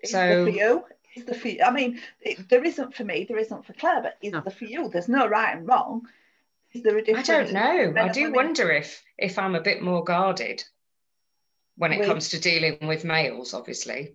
Is 0.00 0.10
So- 0.10 0.18
there 0.18 0.44
for 0.44 0.50
you? 0.50 0.84
Is 1.14 1.24
there 1.26 1.34
for 1.34 1.48
you? 1.48 1.62
I 1.62 1.70
mean, 1.70 2.00
it, 2.22 2.48
there 2.48 2.64
isn't 2.64 2.94
for 2.94 3.04
me. 3.04 3.24
There 3.24 3.36
isn't 3.38 3.66
for 3.66 3.74
Claire. 3.74 4.00
But 4.02 4.16
is 4.22 4.32
No. 4.32 4.40
there 4.40 4.52
for 4.52 4.64
you? 4.64 4.88
There's 4.88 5.08
no 5.08 5.26
right 5.26 5.54
and 5.56 5.68
wrong. 5.68 6.06
Is 6.72 6.82
there 6.82 6.96
a 6.96 7.00
I 7.00 7.04
difference? 7.04 7.28
I 7.28 7.42
don't 7.44 7.52
know. 7.94 8.00
I 8.02 8.08
do 8.08 8.22
women? 8.24 8.36
wonder 8.36 8.70
if 8.70 9.02
if 9.18 9.38
I'm 9.38 9.54
a 9.54 9.60
bit 9.60 9.82
more 9.82 10.02
guarded 10.02 10.64
when 11.76 11.92
it 11.92 11.98
With- 11.98 12.08
comes 12.08 12.30
to 12.30 12.40
dealing 12.40 12.78
with 12.86 13.04
males, 13.04 13.52
obviously, 13.52 14.14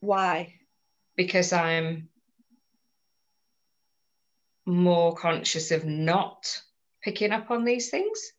Why? 0.00 0.54
because 1.20 1.52
I'm 1.52 2.08
more 4.64 5.14
conscious 5.14 5.70
of 5.70 5.84
not 5.84 6.62
picking 7.02 7.30
up 7.30 7.50
on 7.50 7.64
these 7.66 7.90
things. 7.90 8.32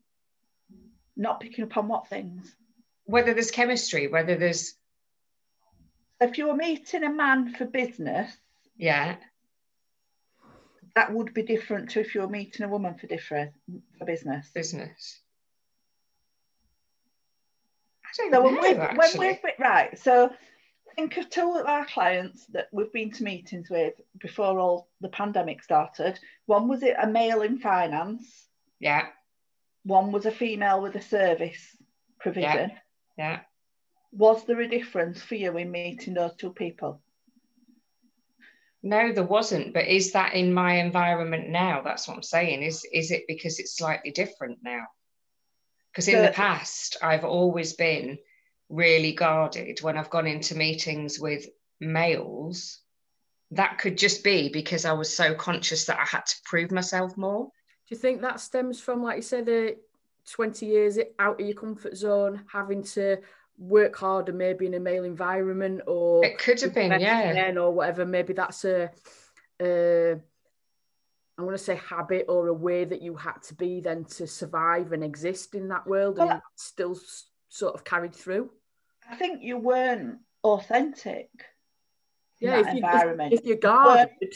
Not 1.16 1.42
picking 1.42 1.66
up 1.66 1.78
on 1.78 1.88
what 1.88 2.08
things? 2.08 2.56
Whether 3.06 3.36
there's 3.36 3.52
chemistry, 3.52 4.08
whether 4.08 4.36
there's, 4.36 4.74
If 6.20 6.40
you 6.40 6.48
were 6.48 6.56
meeting 6.56 7.04
a 7.04 7.12
man 7.12 7.54
for 7.54 7.66
business, 7.66 8.36
yeah, 8.78 9.18
that 10.96 11.14
would 11.14 11.34
be 11.36 11.44
different 11.44 11.92
to 11.92 12.00
if 12.00 12.16
you 12.16 12.22
were 12.22 12.30
meeting 12.30 12.66
a 12.66 12.70
woman 12.70 12.96
for 12.96 13.06
different 13.06 13.52
for 14.00 14.06
business. 14.06 14.50
business. 14.56 15.20
I 18.04 18.10
don't 18.18 18.32
So 18.32 18.38
know, 18.40 18.44
when 18.44 18.60
we've, 18.60 19.20
when 19.20 19.38
been, 19.42 19.52
right, 19.60 20.00
so 20.00 20.32
think 20.96 21.18
of 21.18 21.30
two 21.30 21.56
of 21.56 21.66
our 21.66 21.86
clients 21.86 22.46
that 22.48 22.68
we've 22.72 22.92
been 22.92 23.12
to 23.12 23.24
meetings 23.24 23.70
with 23.70 23.94
before 24.20 24.60
all 24.60 24.90
the 25.02 25.10
pandemic 25.10 25.64
started. 25.64 26.20
One 26.46 26.68
was 26.68 26.84
it 26.84 26.96
a 27.02 27.08
male 27.08 27.42
in 27.42 27.60
finance, 27.60 28.48
Yeah, 28.80 29.08
one 29.84 30.12
was 30.12 30.26
a 30.26 30.32
female 30.32 30.82
with 30.82 30.96
a 30.96 31.02
service 31.02 31.76
provision. 32.20 32.72
yeah. 33.18 33.40
Was 34.14 34.44
there 34.46 34.60
a 34.60 34.68
difference 34.68 35.22
for 35.22 35.36
you 35.36 35.56
in 35.58 35.72
meeting 35.72 36.14
those 36.16 36.36
two 36.36 36.52
people? 36.52 37.02
No, 38.84 39.14
there 39.14 39.24
wasn't. 39.24 39.74
But 39.74 39.88
is 39.88 40.12
that 40.14 40.34
in 40.34 40.54
my 40.54 40.74
environment 40.76 41.50
now? 41.50 41.82
That's 41.82 42.08
what 42.08 42.18
I'm 42.18 42.24
saying. 42.24 42.64
Is 42.64 42.86
is 42.92 43.12
it 43.12 43.24
because 43.28 43.60
it's 43.60 43.78
slightly 43.78 44.12
different 44.12 44.60
now? 44.64 44.88
Because 45.92 46.08
in 46.08 46.24
the 46.26 46.32
past, 46.32 46.98
I've 47.02 47.26
always 47.26 47.74
been 47.74 48.18
really 48.72 49.12
guarded 49.12 49.80
when 49.82 49.98
I've 49.98 50.10
gone 50.10 50.28
into 50.28 50.56
meetings 50.56 51.20
with 51.20 51.46
males. 51.80 52.80
That 53.52 53.78
could 53.80 53.98
just 53.98 54.24
be 54.24 54.50
because 54.50 54.86
I 54.86 54.94
was 54.94 55.16
so 55.16 55.36
conscious 55.36 55.86
that 55.86 56.00
I 56.00 56.06
had 56.06 56.26
to 56.26 56.36
prove 56.46 56.72
myself 56.72 57.18
more. 57.18 57.46
Do 57.46 57.96
you 57.96 57.98
think 57.98 58.22
that 58.22 58.40
stems 58.40 58.80
from, 58.80 59.04
like 59.04 59.18
you 59.18 59.22
said, 59.22 59.46
the 59.46 59.76
20 60.32 60.66
years 60.66 60.98
out 61.20 61.42
of 61.42 61.46
your 61.46 61.56
comfort 61.56 61.98
zone, 61.98 62.44
having 62.50 62.84
to 62.84 63.18
work 63.58 63.96
harder, 63.98 64.32
maybe 64.32 64.66
in 64.66 64.74
a 64.74 64.80
male 64.80 65.04
environment 65.04 65.82
or 65.88 66.24
It 66.24 66.38
could 66.38 66.62
have 66.62 66.74
been, 66.74 67.00
yeah. 67.00 67.52
or 67.58 67.72
whatever. 67.72 68.06
Maybe 68.06 68.34
that's 68.34 68.64
a, 68.64 68.90
a 69.62 70.14
I'm 71.38 71.46
going 71.46 71.58
to 71.58 71.64
say 71.64 71.80
habit 71.90 72.26
or 72.30 72.48
a 72.48 72.54
way 72.54 72.86
that 72.86 73.02
you 73.02 73.16
had 73.16 73.42
to 73.48 73.56
be 73.56 73.82
then 73.82 74.06
to 74.06 74.28
survive 74.28 74.92
and 74.92 75.04
exist 75.04 75.56
in 75.56 75.70
that 75.70 75.88
world, 75.88 76.20
and 76.20 76.28
Well, 76.28 76.36
that's 76.36 76.64
still 76.64 76.96
sort 77.50 77.74
of 77.74 77.84
carried 77.84 78.16
through. 78.16 78.50
I 79.12 79.16
think 79.16 79.44
you 79.44 79.58
weren't 79.58 80.20
authentic 80.44 81.30
in 82.40 82.50
Yeah, 82.50 82.62
that 82.62 82.68
if, 82.68 82.74
you, 82.74 82.78
environment. 82.78 83.34
if, 83.34 83.40
if 83.42 83.46
you're 83.46 83.58
guarded, 83.58 84.34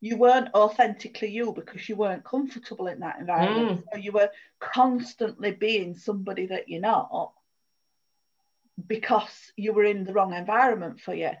you 0.00 0.16
weren't 0.16 0.54
authentically 0.54 1.28
you 1.28 1.52
because 1.52 1.88
you 1.88 1.96
weren't 1.96 2.24
comfortable 2.24 2.86
in 2.86 3.00
that 3.00 3.18
environment. 3.20 3.80
Mm. 3.80 3.84
So 3.92 3.98
you 3.98 4.12
were 4.12 4.30
constantly 4.60 5.50
being 5.52 5.94
somebody 5.94 6.46
that 6.46 6.68
you're 6.68 6.80
not 6.80 7.32
because 8.86 9.52
you 9.56 9.72
were 9.72 9.84
in 9.84 10.04
the 10.04 10.12
wrong 10.12 10.32
environment 10.32 11.00
for 11.00 11.12
you. 11.12 11.32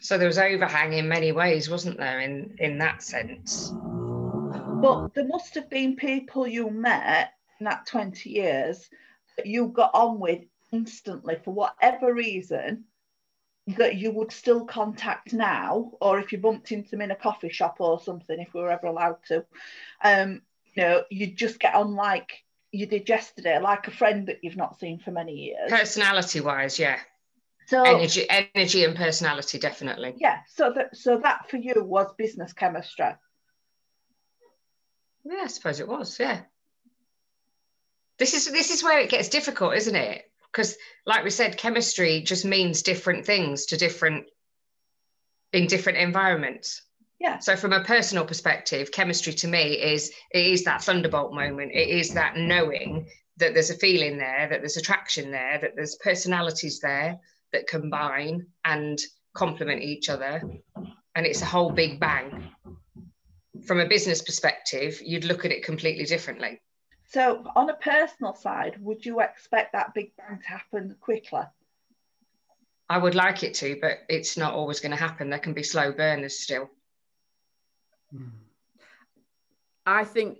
So 0.00 0.18
there 0.18 0.26
was 0.28 0.38
overhang 0.38 0.92
in 0.92 1.08
many 1.08 1.32
ways, 1.32 1.70
wasn't 1.70 1.96
there? 1.96 2.20
In 2.20 2.56
in 2.58 2.78
that 2.78 3.02
sense. 3.02 3.72
But 3.72 5.14
there 5.14 5.26
must 5.26 5.54
have 5.54 5.70
been 5.70 5.96
people 5.96 6.46
you 6.46 6.68
met 6.68 7.32
in 7.58 7.64
that 7.64 7.86
20 7.86 8.28
years 8.28 8.90
that 9.36 9.46
you 9.46 9.68
got 9.68 9.90
on 9.94 10.20
with 10.20 10.42
instantly 10.72 11.36
for 11.44 11.52
whatever 11.52 12.12
reason 12.12 12.84
that 13.66 13.96
you 13.96 14.10
would 14.10 14.30
still 14.30 14.66
contact 14.66 15.32
now, 15.32 15.92
or 16.00 16.18
if 16.18 16.32
you 16.32 16.38
bumped 16.38 16.70
into 16.70 16.90
them 16.90 17.00
in 17.00 17.10
a 17.10 17.16
coffee 17.16 17.48
shop 17.48 17.76
or 17.78 18.00
something, 18.00 18.38
if 18.38 18.52
we 18.52 18.60
were 18.60 18.70
ever 18.70 18.86
allowed 18.86 19.16
to, 19.26 19.44
um, 20.02 20.42
you 20.74 20.82
know, 20.82 21.04
you'd 21.10 21.36
just 21.36 21.58
get 21.58 21.74
on 21.74 21.94
like 21.94 22.44
you 22.72 22.86
did 22.86 23.08
yesterday, 23.08 23.58
like 23.58 23.88
a 23.88 23.90
friend 23.90 24.26
that 24.26 24.40
you've 24.42 24.56
not 24.56 24.78
seen 24.78 24.98
for 24.98 25.12
many 25.12 25.32
years. 25.32 25.70
Personality 25.70 26.40
wise, 26.40 26.78
yeah. 26.78 26.98
So 27.66 27.82
Energy, 27.82 28.26
energy 28.28 28.84
and 28.84 28.94
personality, 28.94 29.58
definitely. 29.58 30.14
yeah, 30.18 30.40
so 30.54 30.72
that 30.74 30.94
so 30.94 31.18
that 31.18 31.48
for 31.48 31.56
you 31.56 31.82
was 31.82 32.12
business 32.18 32.52
chemistry. 32.52 33.06
Yeah, 35.24 35.42
I 35.44 35.46
suppose 35.46 35.80
it 35.80 35.88
was. 35.88 36.18
Yeah. 36.20 36.42
This 38.18 38.34
is 38.34 38.50
this 38.50 38.70
is 38.70 38.82
where 38.82 39.00
it 39.00 39.10
gets 39.10 39.28
difficult, 39.28 39.74
isn't 39.74 39.96
it? 39.96 40.22
Because, 40.50 40.76
like 41.04 41.24
we 41.24 41.30
said, 41.30 41.56
chemistry 41.56 42.22
just 42.22 42.44
means 42.44 42.82
different 42.82 43.26
things 43.26 43.66
to 43.66 43.76
different 43.76 44.26
in 45.52 45.66
different 45.66 45.98
environments. 45.98 46.82
Yeah. 47.18 47.38
So, 47.38 47.56
from 47.56 47.72
a 47.72 47.84
personal 47.84 48.24
perspective, 48.24 48.92
chemistry 48.92 49.32
to 49.34 49.48
me 49.48 49.74
is 49.74 50.12
it 50.30 50.46
is 50.46 50.64
that 50.64 50.82
thunderbolt 50.82 51.32
moment. 51.32 51.72
It 51.72 51.88
is 51.88 52.14
that 52.14 52.36
knowing 52.36 53.08
that 53.38 53.52
there's 53.52 53.70
a 53.70 53.78
feeling 53.78 54.18
there, 54.18 54.48
that 54.48 54.60
there's 54.60 54.76
attraction 54.76 55.32
there, 55.32 55.58
that 55.60 55.72
there's 55.74 55.96
personalities 55.96 56.78
there 56.80 57.18
that 57.52 57.66
combine 57.66 58.46
and 58.64 59.00
complement 59.34 59.82
each 59.82 60.08
other, 60.08 60.40
and 61.16 61.26
it's 61.26 61.42
a 61.42 61.46
whole 61.46 61.70
big 61.70 61.98
bang 61.98 62.52
from 63.66 63.80
a 63.80 63.88
business 63.88 64.22
perspective, 64.22 65.00
you'd 65.04 65.24
look 65.24 65.44
at 65.44 65.52
it 65.52 65.64
completely 65.64 66.04
differently. 66.04 66.60
So 67.06 67.44
on 67.54 67.70
a 67.70 67.74
personal 67.74 68.34
side, 68.34 68.76
would 68.80 69.04
you 69.04 69.20
expect 69.20 69.72
that 69.72 69.94
big 69.94 70.12
bang 70.16 70.38
to 70.38 70.48
happen 70.48 70.96
quickly? 71.00 71.42
I 72.88 72.98
would 72.98 73.14
like 73.14 73.42
it 73.42 73.54
to, 73.54 73.78
but 73.80 73.98
it's 74.08 74.36
not 74.36 74.54
always 74.54 74.80
going 74.80 74.90
to 74.90 74.96
happen. 74.96 75.30
There 75.30 75.38
can 75.38 75.54
be 75.54 75.62
slow 75.62 75.92
burners 75.92 76.38
still. 76.38 76.70
I 79.86 80.04
think, 80.04 80.38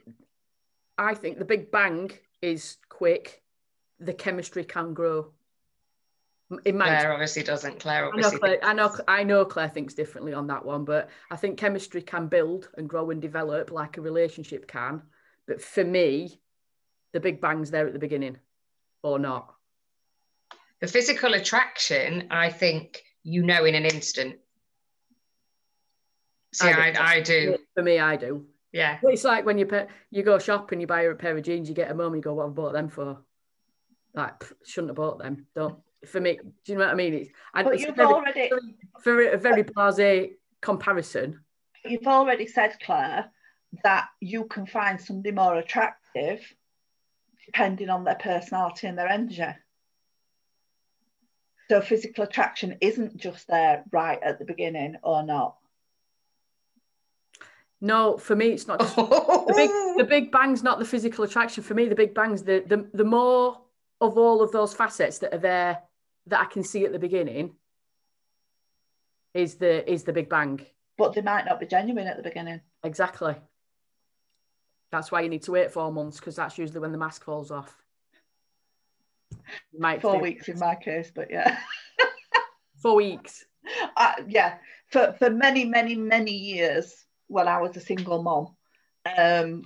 I 0.99 1.15
think 1.15 1.39
the 1.39 1.45
big 1.45 1.71
bang 1.71 2.11
is 2.43 2.77
quick. 2.89 3.43
The 4.01 4.15
chemistry 4.15 4.65
can 4.65 4.95
grow. 4.95 5.33
In 6.65 6.77
my 6.77 6.87
Claire 6.87 7.13
obviously 7.13 7.43
doesn't. 7.43 7.81
Claire 7.81 8.07
I 8.07 8.17
know, 8.17 8.27
obviously. 8.27 8.39
Claire, 8.39 8.65
I 8.65 8.73
know, 8.75 8.97
I 9.09 9.25
know 9.25 9.45
Claire 9.45 9.71
thinks 9.71 9.95
differently 9.95 10.35
on 10.35 10.47
that 10.49 10.65
one, 10.65 10.85
but 10.85 11.09
I 11.31 11.37
think 11.37 11.59
chemistry 11.59 12.03
can 12.03 12.29
build 12.29 12.69
and 12.77 12.89
grow 12.89 13.11
and 13.11 13.21
develop 13.21 13.71
like 13.71 13.97
a 13.97 14.03
relationship 14.03 14.69
can. 14.69 15.03
But 15.47 15.63
for 15.63 15.85
me, 15.85 16.41
the 17.15 17.21
big 17.21 17.41
bang's 17.41 17.71
there 17.71 17.87
at 17.87 17.93
the 17.95 17.99
beginning, 17.99 18.37
or 19.03 19.19
not. 19.19 19.55
The 20.81 20.89
physical 20.89 21.33
attraction, 21.33 22.27
I 22.31 22.51
think 22.51 23.03
you 23.23 23.43
know 23.43 23.65
in 23.65 23.75
an 23.75 23.87
instant. 23.87 24.37
See, 26.53 26.69
I 26.69 26.89
I, 26.89 26.91
do. 26.91 27.01
I, 27.01 27.21
do. 27.21 27.57
For 27.75 27.83
me, 27.83 27.99
I 27.99 28.17
do. 28.17 28.45
Yeah. 28.73 28.99
Well, 29.01 29.13
it's 29.13 29.25
like 29.25 29.47
when 29.47 29.57
you 29.59 29.67
pay, 29.67 29.87
you 30.11 30.25
go 30.25 30.39
shopping, 30.39 30.81
you 30.81 30.89
buy 30.89 31.03
a 31.03 31.15
pair 31.15 31.37
of 31.37 31.45
jeans, 31.45 31.69
you 31.69 31.75
get 31.75 31.89
them 31.89 32.01
home, 32.01 32.17
you 32.17 32.21
go, 32.21 32.35
"What 32.35 32.45
have 32.49 32.53
I 32.53 32.55
bought 32.55 32.73
them 32.73 32.89
for?" 32.89 33.23
Like, 34.13 34.41
pff, 34.41 34.53
shouldn't 34.67 34.91
have 34.91 34.97
bought 34.97 35.19
them. 35.19 35.47
Don't. 35.55 35.79
For 36.07 36.21
me, 36.21 36.39
do 36.67 36.73
you 36.73 36.79
know 36.79 36.85
what 36.85 36.93
I 36.93 36.97
mean? 36.97 37.15
It's, 37.15 37.31
But 37.55 37.75
it's 37.75 37.85
you've 37.85 37.97
very, 37.97 38.13
already 38.13 38.51
for 39.03 39.23
a 39.31 39.39
very 39.39 39.65
blasé 39.65 40.33
comparison. 40.61 41.41
you've 41.85 42.07
already 42.07 42.47
said, 42.47 42.77
Claire, 42.85 43.31
that 43.85 44.09
you 44.21 44.45
can 44.45 44.67
find 44.67 45.01
somebody 45.01 45.31
more 45.31 45.57
attractive 45.57 46.41
depending 47.47 47.91
on 47.91 48.05
their 48.05 48.15
personality 48.17 48.87
and 48.87 48.99
their 48.99 49.09
energy. 49.09 49.45
So 51.69 51.81
physical 51.81 52.25
attraction 52.25 52.77
isn't 52.81 53.17
just 53.17 53.49
there 53.49 53.85
right 53.91 54.23
at 54.23 54.39
the 54.39 54.45
beginning 54.45 54.97
or 55.03 55.23
not. 55.23 55.57
No, 57.81 58.17
for 58.17 58.35
me, 58.37 58.49
it's 58.49 58.67
not 58.67 58.81
just 58.81 58.97
the 58.97 59.53
big 59.57 59.71
the 59.97 60.07
big 60.09 60.31
bang's 60.33 60.63
not 60.63 60.79
the 60.79 60.85
physical 60.85 61.25
attraction 61.25 61.63
for 61.63 61.75
me 61.75 61.89
the 61.89 61.95
big 61.95 62.15
bang's 62.15 62.43
the 62.43 62.65
the, 62.67 62.89
the 62.93 63.05
more 63.05 63.61
of 64.01 64.19
all 64.19 64.43
of 64.43 64.53
those 64.53 64.75
facets 64.75 65.19
that 65.19 65.33
are 65.33 65.39
there 65.39 65.79
that 66.27 66.41
i 66.41 66.45
can 66.47 66.65
see 66.65 66.85
at 66.85 66.93
the 66.93 66.99
beginning 66.99 67.55
is 69.35 69.55
the 69.57 69.89
is 69.91 70.05
the 70.05 70.13
big 70.13 70.29
bang 70.29 70.61
But 70.99 71.15
they 71.15 71.23
might 71.23 71.45
not 71.45 71.61
be 71.61 71.67
genuine 71.67 72.07
at 72.07 72.17
the 72.17 72.23
beginning. 72.23 72.61
exactly 72.83 73.37
that's 74.95 75.13
why 75.13 75.21
you 75.21 75.29
need 75.29 75.43
to 75.43 75.53
wait 75.53 75.73
four 75.73 75.93
months 75.93 76.19
because 76.19 76.37
that's 76.37 76.59
usually 76.59 76.81
when 76.81 76.93
the 76.93 76.99
mask 76.99 77.25
falls 77.25 77.51
off 77.51 77.77
might 79.77 80.01
Four 80.01 80.21
weeks 80.21 80.49
in 80.49 80.59
my 80.59 80.75
case, 80.75 81.11
but 81.15 81.31
yeah. 81.31 81.59
four 82.83 82.95
weeks 82.95 83.45
uh, 83.97 84.13
yeah, 84.29 84.57
for, 84.91 85.15
for 85.19 85.31
many, 85.31 85.65
many, 85.65 85.95
many 85.95 86.33
years 86.33 87.05
when 87.29 87.49
I 87.49 87.61
was 87.61 87.77
a 87.77 87.81
single 87.81 88.23
mom, 88.23 88.55
um, 89.17 89.63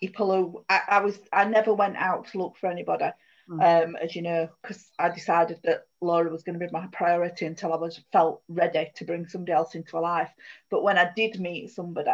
people 0.00 0.34
who 0.34 0.64
I, 0.68 0.80
I 0.88 1.00
was, 1.00 1.18
I 1.32 1.44
never 1.44 1.72
went 1.72 1.96
out 1.96 2.28
to 2.28 2.38
look 2.38 2.56
for 2.56 2.70
anybody, 2.70 3.10
Mm. 3.48 3.84
um, 3.84 3.96
as 4.02 4.16
you 4.16 4.22
know, 4.22 4.48
because 4.60 4.90
I 4.98 5.08
decided 5.08 5.60
that 5.62 5.82
Laura 6.00 6.28
was 6.28 6.42
going 6.42 6.58
to 6.58 6.66
be 6.66 6.72
my 6.72 6.88
priority 6.88 7.46
until 7.46 7.72
I 7.72 7.76
was 7.76 8.02
felt 8.10 8.42
ready 8.48 8.90
to 8.96 9.04
bring 9.04 9.28
somebody 9.28 9.52
else 9.52 9.76
into 9.76 9.94
my 9.94 10.00
life. 10.00 10.30
But 10.68 10.82
when 10.82 10.98
I 10.98 11.12
did 11.14 11.38
meet 11.38 11.70
somebody, 11.70 12.10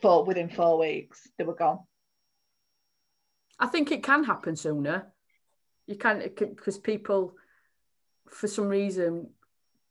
for 0.00 0.24
within 0.24 0.48
four 0.48 0.78
weeks, 0.78 1.28
they 1.38 1.44
were 1.44 1.54
gone. 1.54 1.80
I 3.58 3.66
think 3.66 3.92
it 3.92 4.02
can 4.02 4.24
happen 4.24 4.56
sooner. 4.56 5.12
You 5.86 5.96
can 5.96 6.22
because 6.38 6.78
people, 6.78 7.34
for 8.28 8.48
some 8.48 8.68
reason, 8.68 9.30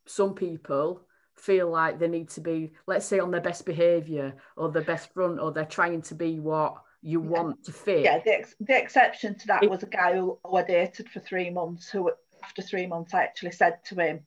some 0.06 0.34
people 0.34 1.02
feel 1.36 1.70
like 1.70 2.00
they 2.00 2.08
need 2.08 2.30
to 2.30 2.42
be, 2.42 2.74
let's 2.88 3.06
say, 3.06 3.20
on 3.20 3.32
their 3.32 3.42
best 3.42 3.66
behaviour 3.66 4.36
or 4.58 4.72
their 4.72 4.84
best 4.84 5.14
front, 5.14 5.40
or 5.40 5.52
they're 5.52 5.66
trying 5.66 6.02
to 6.04 6.16
be 6.16 6.40
what 6.40 6.76
you 7.02 7.22
Yeah. 7.22 7.30
want 7.30 7.64
to 7.66 7.72
fit. 7.72 8.04
Yeah, 8.04 8.20
the, 8.24 8.40
ex- 8.40 8.56
the 8.60 8.78
exception 8.78 9.38
to 9.38 9.48
that 9.48 9.64
It- 9.64 9.70
was 9.70 9.84
a 9.84 9.88
guy 9.88 10.16
who, 10.16 10.40
who 10.44 10.56
I 10.58 10.64
dated 10.64 11.10
for 11.10 11.20
three 11.20 11.50
months. 11.50 11.90
Who, 11.90 12.12
after 12.44 12.62
three 12.62 12.88
months, 12.88 13.14
I 13.14 13.24
actually 13.24 13.52
said 13.52 13.84
to 13.86 13.96
him, 13.96 14.26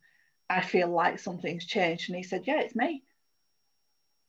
"I 0.49 0.61
feel 0.61 0.89
like 0.89 1.19
something's 1.19 1.67
changed," 1.67 2.09
and 2.09 2.17
he 2.17 2.23
said, 2.23 2.47
"Yeah, 2.47 2.61
it's 2.61 2.77
me." 2.77 3.05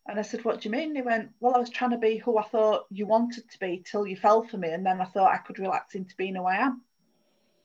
And 0.05 0.19
I 0.19 0.21
said, 0.21 0.43
"What 0.43 0.59
do 0.61 0.67
you 0.67 0.71
mean?" 0.71 0.89
And 0.89 0.97
he 0.97 1.01
went, 1.01 1.31
"Well, 1.39 1.55
I 1.55 1.59
was 1.59 1.69
trying 1.69 1.91
to 1.91 1.97
be 1.97 2.17
who 2.17 2.37
I 2.37 2.43
thought 2.43 2.85
you 2.91 3.05
wanted 3.05 3.49
to 3.49 3.59
be 3.59 3.83
till 3.89 4.05
you 4.05 4.17
fell 4.17 4.43
for 4.43 4.57
me, 4.57 4.69
and 4.69 4.85
then 4.85 4.99
I 4.99 5.05
thought 5.05 5.31
I 5.31 5.37
could 5.37 5.59
relax 5.59 5.95
into 5.95 6.15
being 6.17 6.35
who 6.35 6.43
I 6.43 6.57
am." 6.57 6.81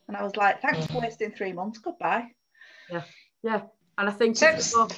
And 0.07 0.17
I 0.17 0.23
was 0.23 0.37
like, 0.37 0.63
"Thanks 0.63 0.87
for 0.87 1.01
wasting 1.01 1.33
three 1.33 1.53
months. 1.53 1.79
Goodbye." 1.79 2.29
Yeah, 2.91 3.03
Yeah. 3.43 3.63
and 3.99 4.09
I 4.09 4.13
think 4.13 4.37
So- 4.37 4.49
if, 4.49 4.73
you're, 4.73 4.89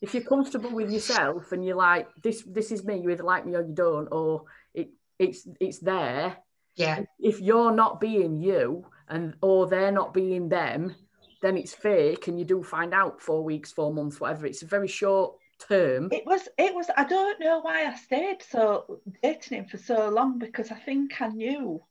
if 0.00 0.14
you're 0.14 0.24
comfortable 0.24 0.70
with 0.70 0.90
yourself 0.90 1.52
and 1.52 1.64
you're 1.64 1.76
like, 1.76 2.08
this, 2.22 2.42
this 2.44 2.72
is 2.72 2.82
me. 2.84 2.98
You 3.00 3.10
either 3.10 3.22
like 3.22 3.46
me 3.46 3.54
or 3.54 3.62
you 3.62 3.74
don't, 3.74 4.08
or 4.10 4.44
it, 4.74 4.88
it's, 5.18 5.46
it's 5.60 5.78
there. 5.78 6.38
Yeah. 6.76 7.04
If 7.20 7.40
you're 7.40 7.70
not 7.72 8.00
being 8.00 8.38
you, 8.40 8.86
and 9.06 9.34
or 9.42 9.66
they're 9.68 9.92
not 9.92 10.14
being 10.14 10.48
them, 10.48 10.94
then 11.42 11.56
it's 11.56 11.74
fake, 11.74 12.26
and 12.26 12.38
you 12.38 12.44
do 12.44 12.62
find 12.62 12.94
out 12.94 13.20
four 13.20 13.44
weeks, 13.44 13.70
four 13.70 13.92
months, 13.92 14.18
whatever. 14.20 14.46
It's 14.46 14.62
a 14.62 14.66
very 14.66 14.88
short 14.88 15.36
term. 15.68 16.08
It 16.12 16.26
was, 16.26 16.48
it 16.58 16.74
was. 16.74 16.90
I 16.96 17.04
don't 17.04 17.40
know 17.40 17.60
why 17.60 17.86
I 17.86 17.94
stayed 17.96 18.42
so 18.42 19.00
dating 19.22 19.58
him 19.58 19.66
for 19.66 19.78
so 19.78 20.08
long 20.08 20.38
because 20.38 20.70
I 20.70 20.76
think 20.76 21.20
I 21.20 21.28
knew 21.28 21.82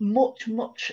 much, 0.00 0.48
much 0.48 0.92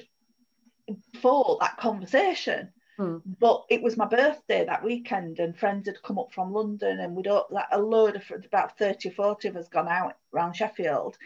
before 1.11 1.57
that 1.61 1.77
conversation. 1.77 2.71
Hmm. 2.97 3.17
But 3.39 3.65
it 3.69 3.81
was 3.81 3.97
my 3.97 4.05
birthday 4.05 4.65
that 4.65 4.83
weekend, 4.83 5.39
and 5.39 5.57
friends 5.57 5.87
had 5.87 6.01
come 6.01 6.17
up 6.17 6.31
from 6.33 6.53
London, 6.53 6.99
and 6.99 7.15
we'd 7.15 7.27
all, 7.27 7.47
like 7.49 7.65
a 7.71 7.81
load 7.81 8.15
of 8.15 8.23
about 8.45 8.77
30 8.77 9.09
or 9.09 9.11
40 9.11 9.47
of 9.49 9.57
us 9.57 9.67
gone 9.67 9.89
out 9.89 10.17
around 10.33 10.53
Sheffield. 10.53 11.17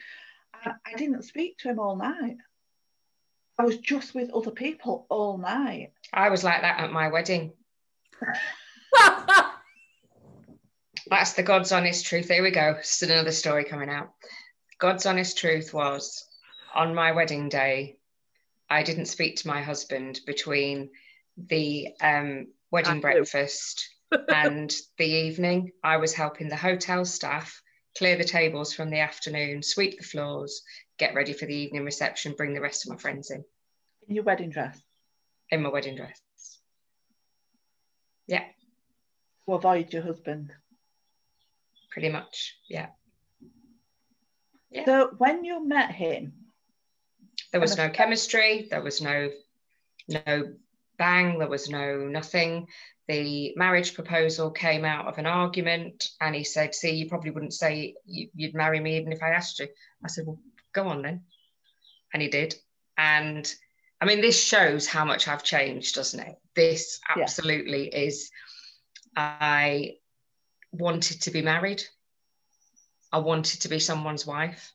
And 0.63 0.73
I 0.85 0.95
didn't 0.97 1.23
speak 1.23 1.59
to 1.59 1.69
him 1.69 1.79
all 1.79 1.95
night. 1.95 2.37
I 3.59 3.65
was 3.65 3.77
just 3.77 4.15
with 4.15 4.31
other 4.31 4.51
people 4.51 5.05
all 5.09 5.37
night. 5.37 5.91
I 6.13 6.29
was 6.29 6.43
like 6.43 6.61
that 6.61 6.79
at 6.79 6.91
my 6.91 7.09
wedding. 7.09 7.51
That's 11.09 11.33
the 11.33 11.43
God's 11.43 11.71
honest 11.71 12.05
truth. 12.05 12.29
Here 12.29 12.43
we 12.43 12.51
go. 12.51 12.75
It's 12.79 13.01
another 13.01 13.31
story 13.31 13.63
coming 13.63 13.89
out. 13.89 14.13
God's 14.77 15.05
honest 15.05 15.37
truth 15.37 15.73
was 15.73 16.25
on 16.73 16.93
my 16.93 17.11
wedding 17.11 17.49
day, 17.49 17.97
I 18.69 18.83
didn't 18.83 19.07
speak 19.07 19.37
to 19.37 19.47
my 19.47 19.61
husband 19.61 20.19
between 20.27 20.91
the 21.37 21.89
um, 22.01 22.47
wedding 22.71 22.97
I 22.97 22.99
breakfast 22.99 23.89
and 24.29 24.71
the 24.97 25.05
evening. 25.05 25.71
I 25.83 25.97
was 25.97 26.13
helping 26.13 26.47
the 26.47 26.55
hotel 26.55 27.03
staff 27.05 27.59
clear 27.97 28.15
the 28.15 28.23
tables 28.23 28.73
from 28.73 28.91
the 28.91 28.99
afternoon, 28.99 29.63
sweep 29.63 29.97
the 29.97 30.05
floors, 30.05 30.61
get 30.97 31.15
ready 31.15 31.33
for 31.33 31.47
the 31.47 31.55
evening 31.55 31.85
reception, 31.85 32.35
bring 32.37 32.53
the 32.53 32.61
rest 32.61 32.85
of 32.85 32.91
my 32.91 32.97
friends 32.97 33.31
in 33.31 33.43
In 34.07 34.15
your 34.15 34.23
wedding 34.23 34.51
dress 34.51 34.79
in 35.51 35.61
my 35.61 35.69
wedding 35.69 35.95
dress. 35.95 36.21
Yeah, 38.27 38.43
to 39.45 39.53
avoid 39.53 39.91
your 39.91 40.03
husband. 40.03 40.53
Pretty 41.99 42.13
much. 42.13 42.55
Yeah. 42.69 42.87
Yeah. 44.71 44.85
So 44.85 45.11
when 45.17 45.43
you 45.43 45.67
met 45.67 45.91
him, 45.91 46.33
There 47.51 47.59
was 47.59 47.77
no 47.77 47.89
chemistry. 47.89 48.67
There 48.69 48.81
was 48.81 49.01
no 49.01 49.31
no 50.07 50.53
bang. 50.97 51.39
There 51.39 51.49
was 51.49 51.69
no 51.69 52.07
nothing. 52.07 52.67
The 53.07 53.53
marriage 53.55 53.95
proposal 53.95 54.51
came 54.51 54.85
out 54.85 55.07
of 55.07 55.17
an 55.17 55.25
argument, 55.25 56.09
and 56.21 56.35
he 56.35 56.43
said, 56.43 56.75
"See, 56.75 56.91
you 56.91 57.09
probably 57.09 57.31
wouldn't 57.31 57.53
say 57.55 57.95
you, 58.05 58.29
you'd 58.35 58.53
marry 58.53 58.79
me 58.79 58.97
even 58.97 59.11
if 59.11 59.23
I 59.23 59.31
asked 59.31 59.59
you." 59.59 59.67
I 60.05 60.07
said, 60.07 60.25
"Well, 60.27 60.39
go 60.73 60.87
on 60.87 61.01
then," 61.01 61.23
and 62.13 62.21
he 62.21 62.29
did. 62.29 62.55
And 62.97 63.51
I 63.99 64.05
mean, 64.05 64.21
this 64.21 64.41
shows 64.41 64.87
how 64.87 65.03
much 65.03 65.27
I've 65.27 65.43
changed, 65.43 65.95
doesn't 65.95 66.19
it? 66.19 66.35
This 66.55 66.99
Yeah. 67.15 67.23
absolutely 67.23 67.87
is. 67.87 68.31
I 69.17 69.98
wanted 70.71 71.21
to 71.21 71.31
be 71.31 71.41
married. 71.41 71.83
I 73.11 73.19
wanted 73.19 73.61
to 73.61 73.69
be 73.69 73.79
someone's 73.79 74.25
wife. 74.25 74.73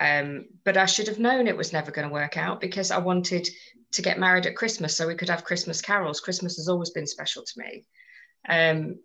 Um, 0.00 0.46
but 0.64 0.76
I 0.76 0.86
should 0.86 1.06
have 1.06 1.20
known 1.20 1.46
it 1.46 1.56
was 1.56 1.72
never 1.72 1.92
going 1.92 2.08
to 2.08 2.12
work 2.12 2.36
out 2.36 2.60
because 2.60 2.90
I 2.90 2.98
wanted 2.98 3.48
to 3.92 4.02
get 4.02 4.18
married 4.18 4.46
at 4.46 4.56
Christmas 4.56 4.96
so 4.96 5.06
we 5.06 5.14
could 5.14 5.28
have 5.28 5.44
Christmas 5.44 5.80
carols. 5.80 6.20
Christmas 6.20 6.56
has 6.56 6.68
always 6.68 6.90
been 6.90 7.06
special 7.06 7.44
to 7.44 7.60
me. 7.60 7.86
Um, 8.48 8.98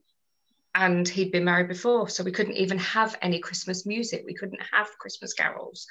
and 0.74 1.08
he'd 1.08 1.32
been 1.32 1.44
married 1.44 1.68
before, 1.68 2.08
so 2.10 2.24
we 2.24 2.32
couldn't 2.32 2.56
even 2.56 2.78
have 2.80 3.16
any 3.22 3.40
Christmas 3.40 3.86
music. 3.86 4.24
We 4.26 4.34
couldn't 4.34 4.62
have 4.72 4.88
Christmas 5.00 5.34
carols. 5.34 5.88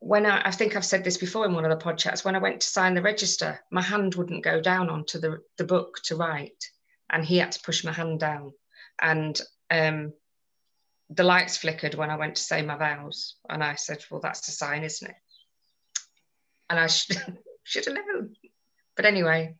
When 0.00 0.26
I, 0.26 0.42
I 0.46 0.50
think 0.50 0.76
I've 0.76 0.84
said 0.84 1.04
this 1.04 1.16
before 1.18 1.44
in 1.44 1.54
one 1.54 1.64
of 1.64 1.70
the 1.70 1.84
podcasts, 1.84 2.24
when 2.24 2.36
I 2.36 2.40
went 2.40 2.60
to 2.60 2.68
sign 2.68 2.94
the 2.94 3.02
register, 3.02 3.60
my 3.70 3.82
hand 3.82 4.14
wouldn't 4.14 4.44
go 4.44 4.60
down 4.60 4.88
onto 4.88 5.18
the, 5.18 5.38
the 5.56 5.64
book 5.64 5.98
to 6.04 6.16
write, 6.16 6.64
and 7.10 7.24
he 7.24 7.38
had 7.38 7.52
to 7.52 7.60
push 7.62 7.84
my 7.84 7.92
hand 7.92 8.20
down. 8.20 8.52
And 9.00 9.40
um, 9.70 10.12
the 11.10 11.24
lights 11.24 11.56
flickered 11.56 11.94
when 11.94 12.10
I 12.10 12.16
went 12.16 12.36
to 12.36 12.42
say 12.42 12.62
my 12.62 12.76
vows, 12.76 13.36
and 13.48 13.62
I 13.62 13.74
said, 13.76 14.04
"Well, 14.10 14.20
that's 14.20 14.48
a 14.48 14.52
sign, 14.52 14.84
isn't 14.84 15.10
it?" 15.10 15.16
And 16.68 16.78
I 16.78 16.86
should 16.86 17.16
should 17.64 17.86
have 17.86 17.94
known. 17.94 18.34
But 18.96 19.06
anyway, 19.06 19.54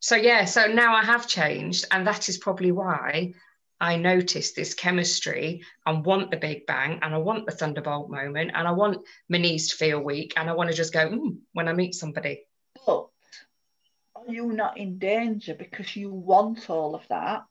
so 0.00 0.16
yeah, 0.16 0.44
so 0.44 0.66
now 0.66 0.94
I 0.94 1.04
have 1.04 1.26
changed, 1.26 1.86
and 1.90 2.06
that 2.06 2.28
is 2.28 2.38
probably 2.38 2.72
why 2.72 3.32
I 3.80 3.96
notice 3.96 4.52
this 4.52 4.74
chemistry 4.74 5.62
and 5.86 6.04
want 6.04 6.30
the 6.30 6.36
big 6.36 6.66
bang, 6.66 6.98
and 7.02 7.14
I 7.14 7.18
want 7.18 7.46
the 7.46 7.52
thunderbolt 7.52 8.10
moment, 8.10 8.52
and 8.54 8.68
I 8.68 8.72
want 8.72 8.98
my 9.28 9.38
knees 9.38 9.70
to 9.70 9.76
feel 9.76 10.00
weak, 10.00 10.34
and 10.36 10.48
I 10.48 10.52
want 10.52 10.70
to 10.70 10.76
just 10.76 10.92
go 10.92 11.08
mm, 11.08 11.38
when 11.52 11.68
I 11.68 11.72
meet 11.72 11.94
somebody. 11.94 12.44
You 14.28 14.52
not 14.52 14.78
in 14.78 14.98
danger 14.98 15.54
because 15.54 15.96
you 15.96 16.12
want 16.12 16.70
all 16.70 16.94
of 16.94 17.06
that? 17.08 17.44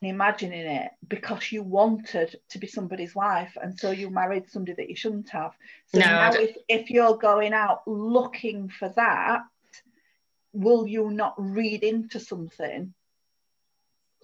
And 0.00 0.10
imagining 0.10 0.66
it 0.66 0.90
because 1.06 1.52
you 1.52 1.62
wanted 1.62 2.34
to 2.50 2.58
be 2.58 2.66
somebody's 2.66 3.14
wife, 3.14 3.56
and 3.62 3.78
so 3.78 3.92
you 3.92 4.10
married 4.10 4.50
somebody 4.50 4.74
that 4.74 4.90
you 4.90 4.96
shouldn't 4.96 5.28
have. 5.30 5.52
So 5.86 6.00
No, 6.00 6.06
now, 6.06 6.32
if, 6.32 6.56
if 6.68 6.90
you're 6.90 7.16
going 7.16 7.52
out 7.52 7.86
looking 7.86 8.68
for 8.68 8.88
that, 8.96 9.42
will 10.52 10.86
you 10.86 11.10
not 11.10 11.34
read 11.38 11.84
into 11.84 12.18
something, 12.18 12.92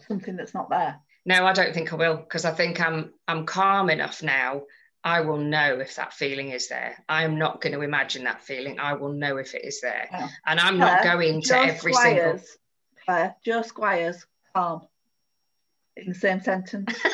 something 0.06 0.36
that's 0.36 0.54
not 0.54 0.68
there? 0.68 0.98
No, 1.24 1.46
I 1.46 1.52
don't 1.52 1.74
think 1.74 1.92
I 1.92 1.96
will 1.96 2.16
because 2.16 2.44
I 2.44 2.52
think 2.52 2.80
I'm 2.80 3.12
I'm 3.26 3.44
calm 3.44 3.90
enough 3.90 4.22
now. 4.22 4.62
I 5.04 5.20
will 5.20 5.38
know 5.38 5.78
if 5.80 5.94
that 5.96 6.12
feeling 6.12 6.50
is 6.50 6.68
there. 6.68 7.02
I 7.08 7.24
am 7.24 7.38
not 7.38 7.60
going 7.60 7.72
to 7.72 7.82
imagine 7.82 8.24
that 8.24 8.42
feeling. 8.42 8.78
I 8.80 8.94
will 8.94 9.12
know 9.12 9.36
if 9.36 9.54
it 9.54 9.64
is 9.64 9.80
there, 9.80 10.08
Yeah. 10.10 10.28
and 10.46 10.58
I'm 10.60 10.78
not 10.78 11.02
going 11.02 11.42
to 11.42 11.56
every 11.56 11.92
single. 11.92 12.38
Squires, 12.38 12.56
Claire, 13.04 13.36
Joe 13.44 13.62
Squires, 13.62 14.26
calm. 14.54 14.82
In 15.96 16.08
the 16.08 16.14
same 16.14 16.40
sentence. 16.40 16.92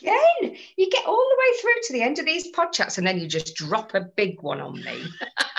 Again, 0.00 0.56
you 0.76 0.90
get 0.90 1.06
all 1.06 1.16
the 1.16 1.36
way 1.38 1.60
through 1.60 1.80
to 1.84 1.92
the 1.92 2.02
end 2.02 2.18
of 2.18 2.24
these 2.26 2.50
podcasts, 2.52 2.98
and 2.98 3.06
then 3.06 3.18
you 3.18 3.28
just 3.28 3.54
drop 3.54 3.94
a 3.94 4.00
big 4.00 4.40
one 4.42 4.60
on 4.60 4.74
me. 4.82 5.04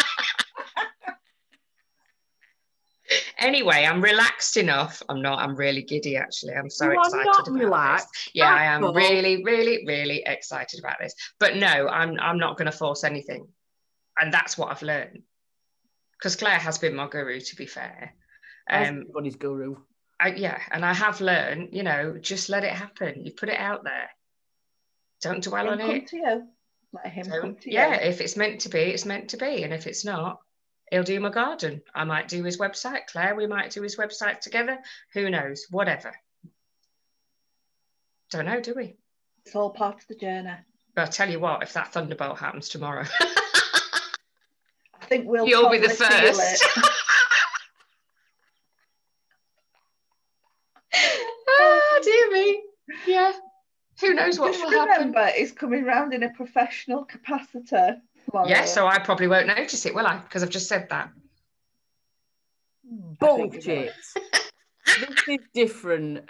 anyway, 3.44 3.86
I'm 3.86 4.02
relaxed 4.02 4.58
enough. 4.58 5.02
I'm 5.10 5.22
not. 5.22 5.40
I'm 5.40 5.56
really 5.56 5.84
giddy. 5.84 6.18
Actually, 6.18 6.54
I'm 6.54 6.70
so 6.70 6.86
You 6.86 7.00
excited 7.00 7.26
not 7.26 7.48
about 7.48 7.60
relaxed 7.60 8.08
this. 8.14 8.30
Yeah, 8.34 8.54
I 8.54 8.64
am 8.66 8.84
all. 8.84 8.94
really, 8.94 9.44
really, 9.44 9.86
really 9.86 10.24
excited 10.26 10.80
about 10.80 10.98
this. 11.00 11.14
But 11.40 11.58
no, 11.58 11.88
I'm. 11.88 12.20
I'm 12.20 12.38
not 12.38 12.58
going 12.58 12.72
to 12.72 12.78
force 12.78 13.04
anything, 13.04 13.48
and 14.20 14.34
that's 14.34 14.58
what 14.58 14.72
I've 14.72 14.82
learned. 14.82 15.22
Because 16.18 16.36
Claire 16.36 16.60
has 16.60 16.78
been 16.78 16.96
my 16.96 17.08
guru, 17.08 17.40
to 17.42 17.56
be 17.56 17.66
fair. 17.66 18.14
Um, 18.70 18.84
Everybody's 18.84 19.36
guru. 19.36 19.76
I, 20.20 20.30
yeah, 20.36 20.60
and 20.72 20.86
I 20.86 20.94
have 20.94 21.20
learned, 21.20 21.70
you 21.74 21.84
know, 21.84 22.18
just 22.18 22.48
let 22.48 22.64
it 22.64 22.72
happen. 22.72 23.26
You 23.26 23.32
put 23.34 23.50
it 23.50 23.60
out 23.60 23.84
there. 23.84 24.10
Don't 25.22 25.44
dwell 25.44 25.70
on 25.70 25.80
come 25.80 25.90
it. 25.92 26.08
to 26.08 26.16
you. 26.18 26.48
Let 26.94 27.08
him 27.08 27.26
come 27.26 27.42
Don't, 27.42 27.62
to 27.62 27.72
yeah, 27.72 28.02
you. 28.02 28.10
if 28.10 28.22
it's 28.22 28.38
meant 28.38 28.62
to 28.62 28.70
be, 28.70 28.80
it's 28.80 29.06
meant 29.06 29.30
to 29.32 29.38
be. 29.38 29.64
And 29.64 29.74
if 29.74 29.86
it's 29.86 30.06
not, 30.06 30.40
he'll 30.94 31.04
do 31.04 31.20
my 31.20 31.30
garden. 31.30 31.82
I 31.96 32.04
might 32.04 32.28
do 32.28 32.44
his 32.44 32.60
website. 32.60 33.08
Claire, 33.08 33.36
we 33.36 33.48
might 33.48 33.72
do 33.72 33.82
his 33.82 33.96
website 33.96 34.42
together. 34.42 34.78
Who 35.14 35.28
knows? 35.32 35.66
Whatever. 35.72 36.14
Don't 38.30 38.46
know, 38.46 38.62
do 38.62 38.76
we? 38.76 38.96
It's 39.44 39.56
all 39.56 39.72
part 39.72 39.96
of 39.96 40.08
the 40.08 40.14
journey. 40.14 40.54
But 40.96 41.02
I'll 41.02 41.08
tell 41.08 41.32
you 41.32 41.40
what, 41.40 41.64
if 41.64 41.74
that 41.74 41.92
thunderbolt 41.92 42.38
happens 42.38 42.70
tomorrow, 42.70 43.06
I 43.20 45.06
think 45.06 45.26
we'll 45.28 45.48
you'll 45.48 45.72
be 45.72 45.80
the 45.80 45.90
first. 45.90 46.64
oh, 50.94 52.00
dear 52.04 52.32
me. 52.32 52.62
Yeah. 53.08 53.32
Who 54.02 54.14
knows 54.14 54.40
what 54.40 54.54
Just 54.54 54.64
will 54.64 54.72
happen? 54.72 55.08
remember, 55.08 55.32
it's 55.34 55.52
coming 55.52 55.86
round 55.86 56.14
in 56.14 56.22
a 56.22 56.30
professional 56.30 57.04
capacity. 57.06 58.00
Tomorrow. 58.26 58.48
Yeah, 58.48 58.66
so 58.66 58.88
I 58.88 59.00
probably 59.00 59.28
won't 59.28 59.48
notice 59.48 59.86
it, 59.86 59.94
will 59.94 60.08
I? 60.08 60.18
Because 60.18 60.44
I've 60.44 60.50
just 60.50 60.68
said 60.68 60.88
that. 60.90 61.10
I 62.86 62.90
think 62.90 63.20
you 63.20 63.28
will. 63.28 63.38
Bullshit. 63.50 63.94
this 64.86 65.28
is 65.28 65.40
different. 65.54 66.30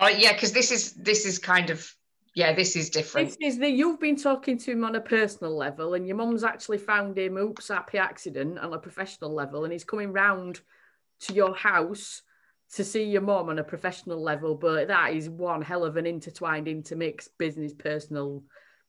Oh 0.00 0.08
yeah, 0.08 0.32
because 0.32 0.52
this 0.52 0.70
is 0.72 0.92
this 0.94 1.24
is 1.24 1.38
kind 1.38 1.70
of 1.70 1.94
yeah, 2.34 2.52
this 2.52 2.74
is 2.74 2.90
different. 2.90 3.28
This 3.28 3.54
is 3.54 3.58
that 3.60 3.70
you've 3.70 4.00
been 4.00 4.16
talking 4.16 4.58
to 4.58 4.72
him 4.72 4.84
on 4.84 4.96
a 4.96 5.00
personal 5.00 5.56
level, 5.56 5.94
and 5.94 6.06
your 6.06 6.16
mum's 6.16 6.42
actually 6.42 6.78
found 6.78 7.16
him, 7.16 7.36
oops, 7.36 7.68
happy 7.68 7.98
accident, 7.98 8.58
on 8.58 8.72
a 8.72 8.78
professional 8.78 9.32
level, 9.32 9.62
and 9.64 9.72
he's 9.72 9.84
coming 9.84 10.12
round 10.12 10.60
to 11.20 11.32
your 11.32 11.54
house 11.54 12.22
to 12.74 12.82
see 12.82 13.04
your 13.04 13.22
mum 13.22 13.50
on 13.50 13.60
a 13.60 13.64
professional 13.64 14.20
level. 14.20 14.56
But 14.56 14.88
that 14.88 15.14
is 15.14 15.30
one 15.30 15.62
hell 15.62 15.84
of 15.84 15.96
an 15.96 16.06
intertwined 16.06 16.66
intermixed 16.66 17.38
business, 17.38 17.72
personal, 17.72 18.42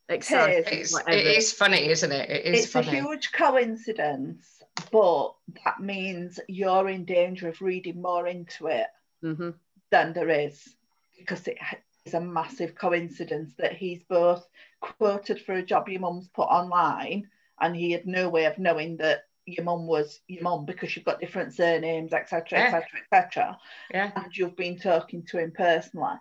exciting, 0.10 0.80
It's, 0.80 0.94
whatever. 0.94 1.12
it 1.18 1.26
is 1.26 1.52
funny, 1.54 1.88
isn't 1.90 2.12
it? 2.12 2.30
It 2.30 2.46
is 2.54 2.64
It's 2.66 2.72
funny. 2.74 2.88
a 2.88 3.02
huge 3.02 3.32
coincidence, 3.32 4.62
but 4.92 5.34
that 5.64 5.80
means 5.80 6.40
you're 6.48 6.90
in 6.90 7.06
danger 7.06 7.48
of 7.50 7.62
reading 7.62 8.02
more 8.02 8.28
into 8.28 8.68
it 8.68 8.88
hmm 9.22 9.50
than 9.92 10.14
there 10.14 10.30
is 10.30 10.76
because 11.18 11.48
it 11.48 11.58
is 12.06 12.16
a 12.16 12.20
massive 12.20 12.76
coincidence 12.76 13.54
that 13.58 13.72
he's 13.74 14.02
both 14.10 14.46
quoted 14.82 15.40
for 15.40 15.54
a 15.54 15.64
job 15.64 15.88
your 15.88 16.02
mum's 16.02 16.28
put 16.30 16.44
online 16.48 17.30
and 17.62 17.76
he 17.76 17.92
had 17.92 18.06
no 18.06 18.28
way 18.28 18.46
of 18.46 18.58
knowing 18.58 18.98
that 18.98 19.26
your 19.46 19.64
mum 19.64 19.86
was 19.86 20.20
your 20.28 20.42
mum 20.42 20.66
because 20.66 20.96
you've 20.96 21.06
got 21.06 21.20
different 21.20 21.54
surnames 21.54 22.14
etc 22.14 22.60
etc 22.60 22.88
etc 23.00 23.58
yeah. 23.94 24.12
and 24.16 24.36
you've 24.36 24.58
been 24.58 24.78
talking 24.78 25.24
to 25.24 25.38
him 25.38 25.52
personally 25.52 26.16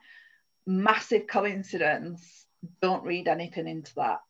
massive 0.67 1.27
coincidence 1.27 2.44
don't 2.81 3.05
read 3.05 3.29
anything 3.29 3.67
into 3.69 3.95
that 3.97 4.21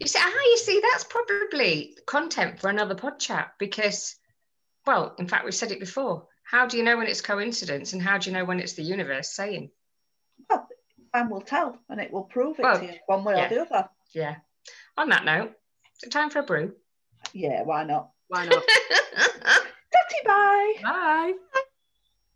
You 0.00 0.06
see, 0.06 0.18
ah, 0.20 0.30
you 0.50 0.58
see, 0.58 0.80
that's 0.82 1.04
probably 1.04 1.96
content 2.06 2.60
for 2.60 2.68
another 2.68 2.94
pod 2.94 3.18
chat 3.18 3.52
because, 3.58 4.16
well, 4.86 5.14
in 5.18 5.26
fact, 5.28 5.44
we've 5.44 5.54
said 5.54 5.72
it 5.72 5.80
before. 5.80 6.26
How 6.44 6.66
do 6.66 6.76
you 6.76 6.82
know 6.84 6.96
when 6.98 7.06
it's 7.06 7.22
coincidence, 7.22 7.92
and 7.94 8.02
how 8.02 8.18
do 8.18 8.28
you 8.28 8.36
know 8.36 8.44
when 8.44 8.60
it's 8.60 8.74
the 8.74 8.82
universe 8.82 9.30
saying? 9.30 9.70
well 10.50 10.68
time 11.14 11.30
will 11.30 11.40
tell 11.42 11.78
and 11.88 12.00
it 12.00 12.10
will 12.12 12.24
prove 12.24 12.58
it 12.58 12.62
Well, 12.62 12.78
to 12.78 12.84
you 12.86 12.92
one 13.06 13.22
way 13.24 13.36
yeah. 13.36 13.46
or 13.46 13.48
the 13.48 13.60
other 13.62 13.88
Yeah. 14.14 14.36
On 14.96 15.08
that 15.10 15.24
note, 15.24 15.52
is 15.96 16.02
it 16.04 16.10
time 16.10 16.30
for 16.30 16.40
a 16.40 16.42
brew? 16.42 16.74
yeah 17.32 17.62
why 17.62 17.84
not 17.84 18.10
Why 18.28 18.44
not? 18.46 18.62
Tatty 19.16 20.20
bye 20.26 20.74
Bye. 20.82 21.32